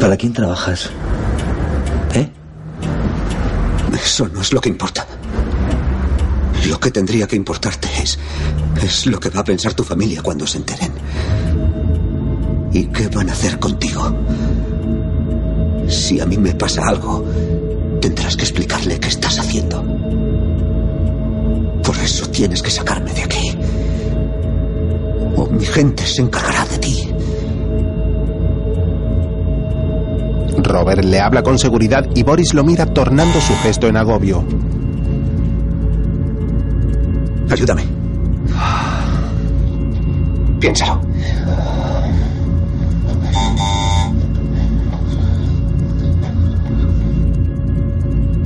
[0.00, 0.88] ¿Para quién trabajas?
[2.14, 2.30] ¿Eh?
[3.92, 5.06] Eso no es lo que importa.
[6.68, 8.18] Lo que tendría que importarte es.
[8.82, 10.92] es lo que va a pensar tu familia cuando se enteren.
[12.72, 14.16] ¿Y qué van a hacer contigo?
[15.88, 17.24] Si a mí me pasa algo,
[18.00, 19.82] tendrás que explicarle qué estás haciendo.
[21.82, 23.58] Por eso tienes que sacarme de aquí.
[25.36, 27.10] O mi gente se encargará de ti.
[30.56, 34.44] Robert le habla con seguridad y Boris lo mira tornando su gesto en agobio.
[37.54, 37.84] Ayúdame.
[40.58, 41.00] Piénsalo.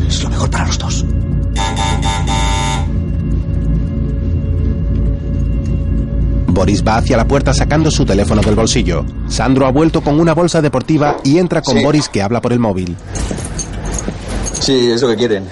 [0.06, 1.04] Es lo mejor para los dos.
[6.48, 9.04] Boris va hacia la puerta sacando su teléfono del bolsillo.
[9.28, 11.84] Sandro ha vuelto con una bolsa deportiva y entra con Sí.
[11.84, 12.96] Boris que habla por el móvil.
[14.60, 15.44] Sí, es lo que quieren.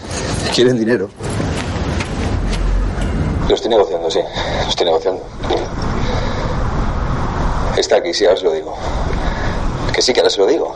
[0.54, 1.08] Quieren dinero.
[3.48, 4.20] Lo estoy negociando, sí.
[4.62, 5.22] Lo estoy negociando.
[7.76, 8.74] Está aquí, sí, ahora se lo digo.
[9.92, 10.74] Que sí, que ahora se lo digo.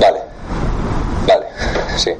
[0.00, 0.20] Vale.
[1.26, 1.46] Vale,
[1.96, 2.10] sí.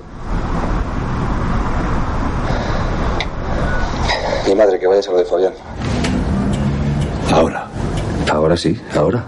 [4.48, 5.52] Mi madre, que vayas a lo de Fabián.
[7.32, 7.68] Ahora.
[8.30, 9.24] Ahora sí, ahora.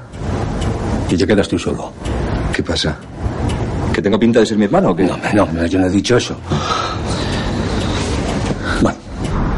[1.08, 1.92] Y te quedas tú solo.
[2.52, 2.96] ¿Qué pasa?
[3.92, 5.04] ¿Que tengo pinta de ser mi hermano o qué?
[5.04, 6.36] No, no, no, yo no he dicho eso.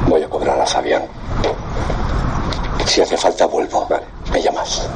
[0.08, 1.02] Voy a cobrar a Fabián.
[2.86, 3.86] Si hace falta, vuelvo.
[3.90, 4.88] Vale, me llamas.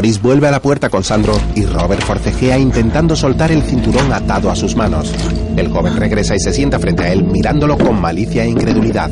[0.00, 4.50] Boris vuelve a la puerta con Sandro y Robert forcejea intentando soltar el cinturón atado
[4.50, 5.12] a sus manos.
[5.58, 9.10] El joven regresa y se sienta frente a él mirándolo con malicia e incredulidad.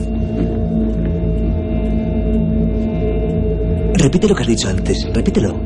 [3.96, 5.06] Repite lo que has dicho antes.
[5.12, 5.60] Repítelo.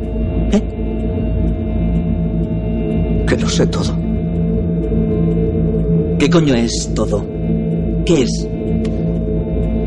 [0.50, 0.62] ¿Eh?
[3.24, 3.96] Que lo sé todo.
[6.18, 7.24] ¿Qué coño es todo?
[8.04, 8.48] ¿Qué es?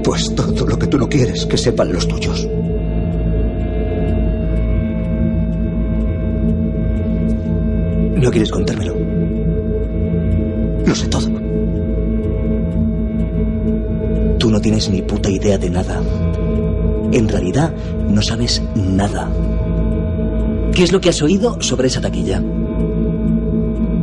[0.01, 2.47] Pues todo lo que tú no quieres que sepan los tuyos.
[8.35, 8.93] Quieres contármelo.
[10.85, 11.29] Lo sé todo.
[14.37, 16.01] Tú no tienes ni puta idea de nada.
[17.13, 17.73] En realidad,
[18.09, 19.31] no sabes nada.
[20.73, 22.43] ¿Qué es lo que has oído sobre esa taquilla?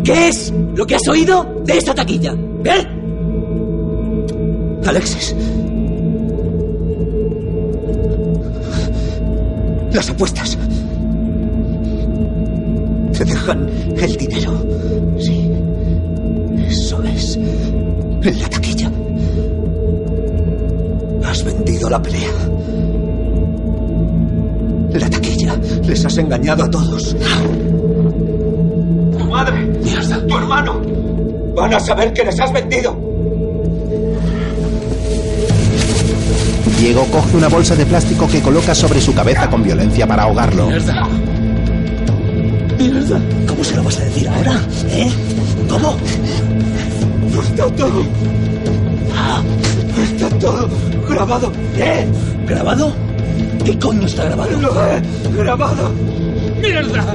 [0.02, 2.34] ¿Qué es lo que has oído de esa taquilla?
[2.64, 2.86] ¿Eh?
[4.86, 5.36] Alexis.
[9.92, 10.56] Las apuestas.
[13.23, 13.69] Te dejan
[13.99, 14.66] el dinero.
[15.16, 15.49] Sí.
[16.66, 17.36] Eso es.
[17.36, 18.90] En la taquilla.
[21.24, 22.32] Has vendido la pelea.
[24.94, 25.55] La taquilla.
[25.85, 27.16] Les has engañado a todos.
[29.12, 29.66] Tu madre.
[29.66, 30.27] Mierda.
[30.27, 30.81] Tu hermano.
[31.55, 32.99] Van a saber que les has vendido.
[36.81, 40.66] Diego coge una bolsa de plástico que coloca sobre su cabeza con violencia para ahogarlo.
[40.66, 41.09] Mierda.
[42.82, 44.60] ¿Cómo se lo vas a decir ahora?
[44.90, 45.09] ¿Eh?
[45.68, 45.96] ¿Cómo?
[47.40, 48.02] Está todo.
[50.02, 50.68] Está todo
[51.09, 51.52] grabado.
[51.76, 52.09] ¿Eh?
[52.44, 52.92] ¿Grabado?
[53.64, 54.60] ¿Qué coño está grabado?
[54.60, 55.00] Lo he
[55.36, 55.92] grabado.
[56.60, 57.14] ¡Mierda!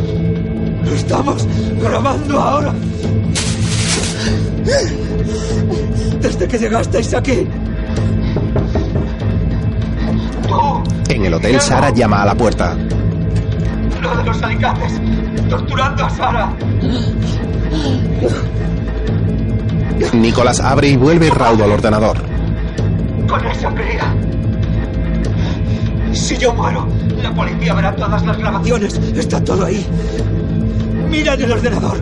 [0.96, 1.46] Estamos
[1.82, 2.74] grabando ahora.
[6.22, 7.46] Desde que llegasteis aquí.
[11.10, 12.78] En el hotel, Sara llama a la puerta.
[14.02, 14.94] Lo de los alicates.
[15.50, 16.54] Torturando a Sara.
[20.14, 22.18] Nicolás abre y vuelve raudo al ordenador.
[23.28, 24.16] Con esa cría.
[26.14, 26.88] Si yo muero,
[27.22, 28.94] la policía verá todas las grabaciones.
[29.16, 29.86] Está todo ahí.
[31.10, 32.02] Mira en el ordenador.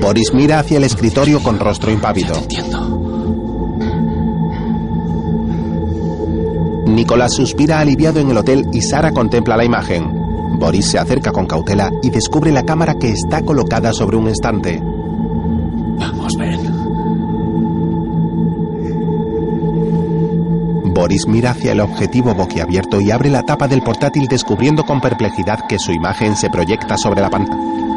[0.00, 2.34] Boris mira hacia el escritorio con rostro impávido.
[6.94, 10.10] Nicolás suspira aliviado en el hotel y Sara contempla la imagen.
[10.58, 14.82] Boris se acerca con cautela y descubre la cámara que está colocada sobre un estante.
[15.98, 16.60] Vamos, ven.
[20.92, 25.66] Boris mira hacia el objetivo boquiabierto y abre la tapa del portátil descubriendo con perplejidad
[25.68, 27.89] que su imagen se proyecta sobre la pantalla.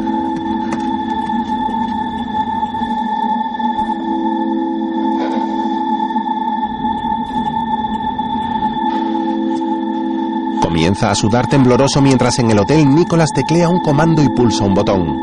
[10.94, 14.74] Comienza a sudar tembloroso mientras en el hotel Nicolás teclea un comando y pulsa un
[14.74, 15.18] botón.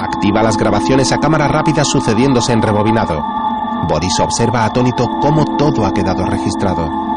[0.00, 3.22] Activa las grabaciones a cámara rápida sucediéndose en rebobinado.
[3.88, 7.07] Boris observa atónito cómo todo ha quedado registrado.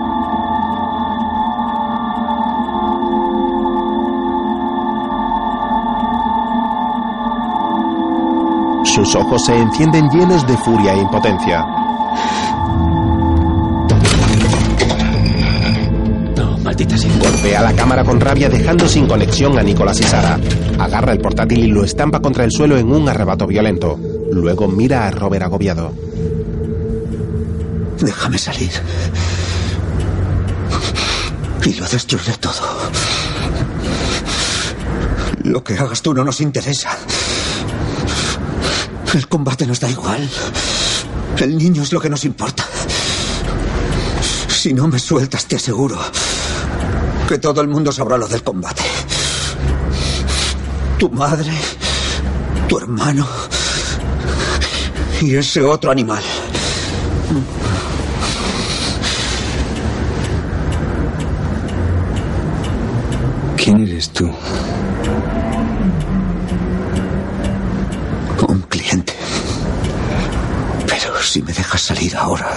[8.94, 11.66] Sus ojos se encienden llenos de furia e impotencia.
[16.36, 17.18] No, maldita sea.
[17.20, 20.38] Golpea la cámara con rabia dejando sin conexión a Nicolás y Sara.
[20.78, 23.98] Agarra el portátil y lo estampa contra el suelo en un arrebato violento.
[24.30, 25.94] Luego mira a Robert agobiado.
[28.02, 28.72] Déjame salir.
[31.64, 32.92] Y lo destruiré todo.
[35.46, 36.90] Lo que hagas tú no nos interesa.
[39.14, 40.30] El combate nos da igual.
[41.38, 42.66] El niño es lo que nos importa.
[44.48, 46.00] Si no me sueltas, te aseguro
[47.28, 48.84] que todo el mundo sabrá lo del combate.
[50.98, 51.52] Tu madre,
[52.68, 53.28] tu hermano
[55.22, 56.22] y ese otro animal.
[63.56, 64.30] ¿Quién eres tú?
[68.48, 69.14] Un cliente.
[70.88, 72.50] Pero si me dejas salir ahora,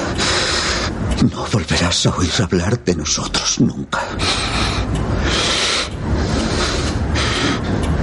[1.31, 1.44] no
[1.74, 4.01] volverás a oír hablar de nosotros nunca.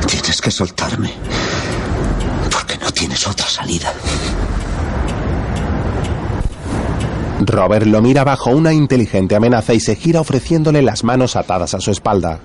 [0.07, 1.13] Tienes que soltarme.
[2.51, 3.93] Porque no tienes otra salida.
[7.45, 11.79] Robert lo mira bajo una inteligente amenaza y se gira ofreciéndole las manos atadas a
[11.79, 12.39] su espalda.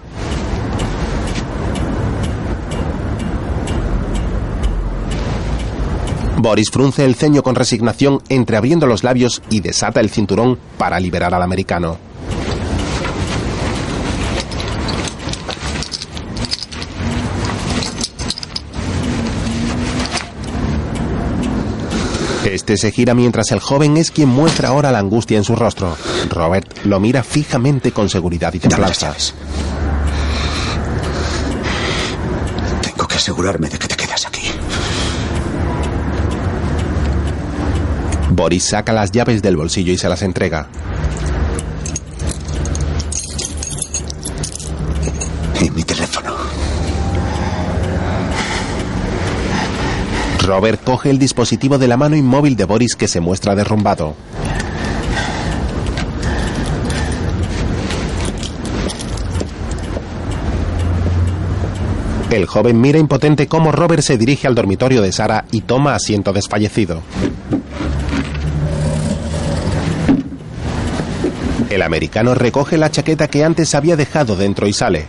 [6.46, 11.34] Boris frunce el ceño con resignación entreabriendo los labios y desata el cinturón para liberar
[11.34, 11.98] al americano.
[22.44, 25.96] Este se gira mientras el joven es quien muestra ahora la angustia en su rostro.
[26.30, 29.12] Robert lo mira fijamente con seguridad y templanza.
[32.82, 34.48] Tengo que asegurarme de que te quedas aquí.
[38.30, 40.68] Boris saca las llaves del bolsillo y se las entrega.
[45.60, 46.34] Y mi teléfono.
[50.44, 54.14] Robert coge el dispositivo de la mano inmóvil de Boris que se muestra derrumbado.
[62.30, 66.32] El joven mira impotente cómo Robert se dirige al dormitorio de Sara y toma asiento
[66.32, 67.02] desfallecido.
[71.68, 75.06] El americano recoge la chaqueta que antes había dejado dentro y sale.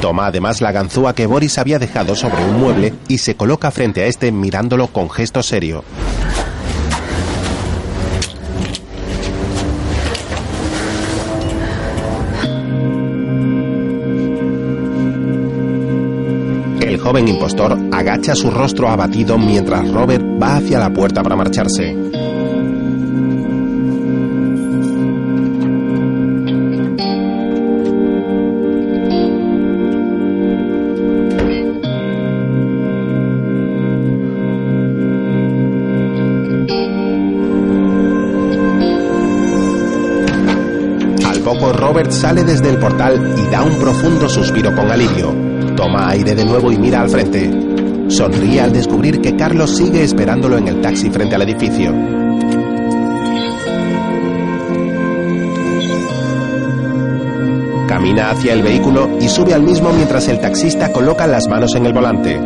[0.00, 4.02] Toma además la ganzúa que Boris había dejado sobre un mueble y se coloca frente
[4.02, 5.84] a este mirándolo con gesto serio.
[16.80, 22.05] El joven impostor agacha su rostro abatido mientras Robert va hacia la puerta para marcharse.
[42.16, 45.34] Sale desde el portal y da un profundo suspiro con alivio.
[45.76, 47.50] Toma aire de nuevo y mira al frente.
[48.08, 51.92] Sonríe al descubrir que Carlos sigue esperándolo en el taxi frente al edificio.
[57.86, 61.86] Camina hacia el vehículo y sube al mismo mientras el taxista coloca las manos en
[61.86, 62.40] el volante.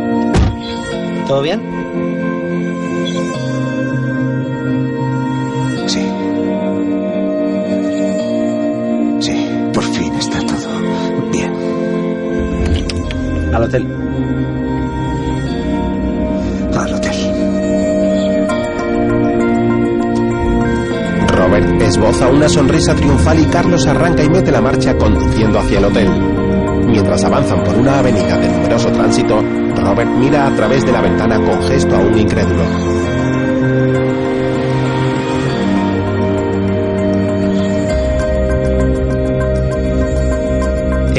[1.27, 1.80] ¿Todo bien?
[13.71, 13.87] Hotel.
[16.75, 17.17] Al hotel.
[21.29, 25.85] Robert esboza una sonrisa triunfal y Carlos arranca y mete la marcha conduciendo hacia el
[25.85, 26.09] hotel.
[26.87, 31.37] Mientras avanzan por una avenida de numeroso tránsito, Robert mira a través de la ventana
[31.37, 33.00] con gesto aún incrédulo.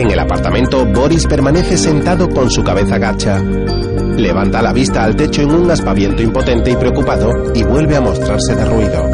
[0.02, 3.38] En el apartamento, Boris permanece sentado con su cabeza gacha.
[3.38, 8.56] Levanta la vista al techo en un aspaviento impotente y preocupado y vuelve a mostrarse
[8.56, 9.08] derruido.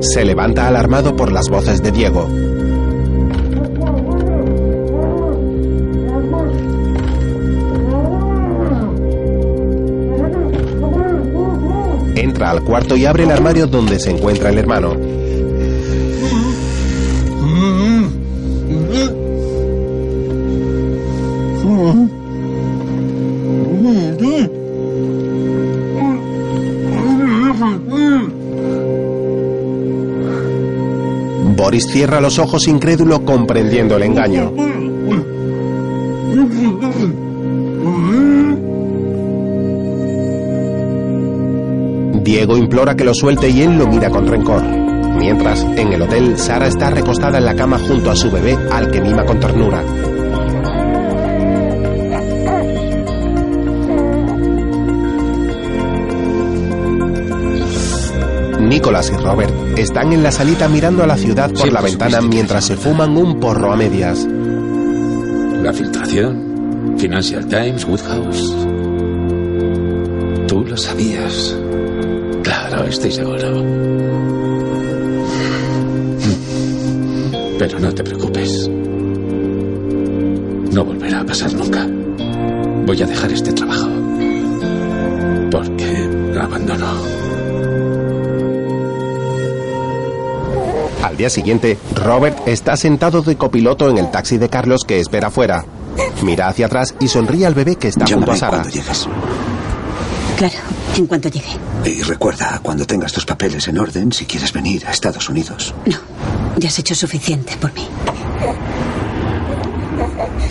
[0.00, 2.28] Se levanta alarmado por las voces de Diego.
[12.52, 14.94] Al cuarto y abre el armario donde se encuentra el hermano.
[31.56, 34.52] Boris cierra los ojos incrédulo comprendiendo el engaño.
[42.32, 44.62] Diego implora que lo suelte y él lo mira con rencor.
[44.62, 48.90] Mientras, en el hotel, Sara está recostada en la cama junto a su bebé al
[48.90, 49.84] que mima con ternura.
[58.60, 62.22] Nicholas y Robert están en la salita mirando a la ciudad por Siempre la ventana
[62.22, 64.26] mientras se fuman un porro a medias.
[65.62, 68.56] La filtración, Financial Times, Woodhouse.
[70.48, 71.61] Tú lo sabías.
[72.72, 73.48] Claro, estoy seguro.
[77.58, 78.66] Pero no te preocupes.
[80.72, 81.86] No volverá a pasar nunca.
[82.86, 83.88] Voy a dejar este trabajo.
[85.50, 86.08] Porque
[86.40, 86.86] abandono.
[91.02, 95.28] Al día siguiente, Robert está sentado de copiloto en el taxi de Carlos que espera
[95.28, 95.66] afuera.
[96.22, 98.62] Mira hacia atrás y sonríe al bebé que está junto a Sara.
[98.62, 99.08] cuando llegues.
[100.38, 100.54] Claro,
[100.96, 101.50] en cuanto llegue.
[101.84, 105.74] Y recuerda, cuando tengas tus papeles en orden, si quieres venir a Estados Unidos.
[105.86, 105.98] No,
[106.56, 107.86] ya has hecho suficiente por mí.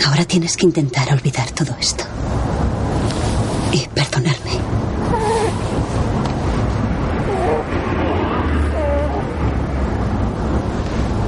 [0.06, 2.04] Ahora tienes que intentar olvidar todo esto.
[3.72, 4.52] Y perdonarme.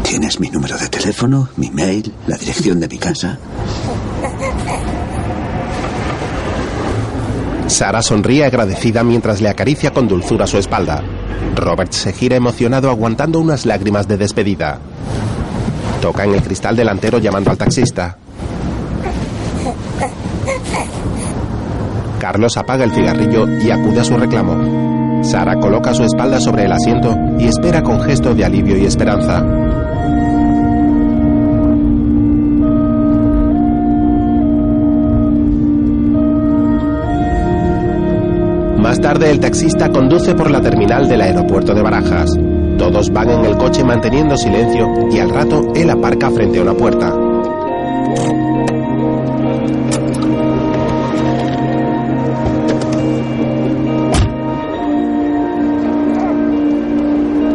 [0.03, 3.39] Tienes mi número de teléfono, mi mail, la dirección de mi casa.
[7.75, 11.03] Sara sonríe agradecida mientras le acaricia con dulzura su espalda.
[11.57, 14.79] Robert se gira emocionado aguantando unas lágrimas de despedida.
[16.01, 18.17] Toca en el cristal delantero llamando al taxista.
[22.21, 25.25] Carlos apaga el cigarrillo y acude a su reclamo.
[25.25, 29.45] Sara coloca su espalda sobre el asiento y espera con gesto de alivio y esperanza.
[38.85, 42.31] Más tarde el taxista conduce por la terminal del aeropuerto de Barajas.
[42.77, 46.75] Todos van en el coche manteniendo silencio y al rato él aparca frente a una
[46.75, 47.11] puerta.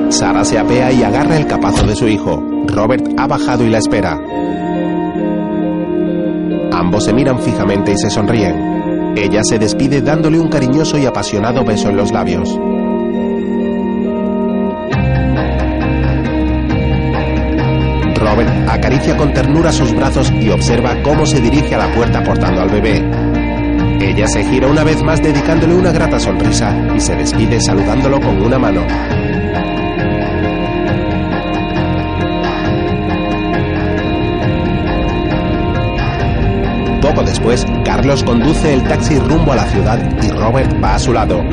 [0.10, 2.44] Sara se apea y agarra el capazo de su hijo.
[2.66, 4.20] Robert ha bajado y la espera.
[6.72, 8.69] Ambos se miran fijamente y se sonríen.
[9.16, 12.50] Ella se despide dándole un cariñoso y apasionado beso en los labios.
[18.16, 22.62] Robert acaricia con ternura sus brazos y observa cómo se dirige a la puerta portando
[22.62, 23.04] al bebé.
[24.02, 28.42] Ella se gira una vez más dedicándole una grata sonrisa y se despide saludándolo con
[28.42, 28.86] una mano.
[37.30, 41.44] Después, Carlos conduce el taxi rumbo a la ciudad y Robert va a su lado.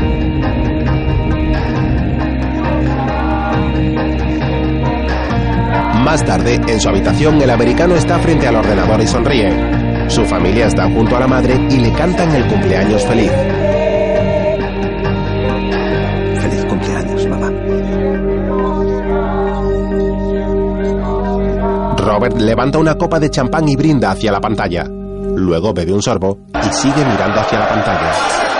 [6.02, 10.08] Más tarde, en su habitación, el americano está frente al ordenador y sonríe.
[10.08, 13.32] Su familia está junto a la madre y le cantan el cumpleaños feliz.
[16.40, 17.50] Feliz cumpleaños, mamá.
[21.98, 24.95] Robert levanta una copa de champán y brinda hacia la pantalla.
[25.46, 28.55] Luego bebe un sorbo y sigue mirando hacia la pantalla.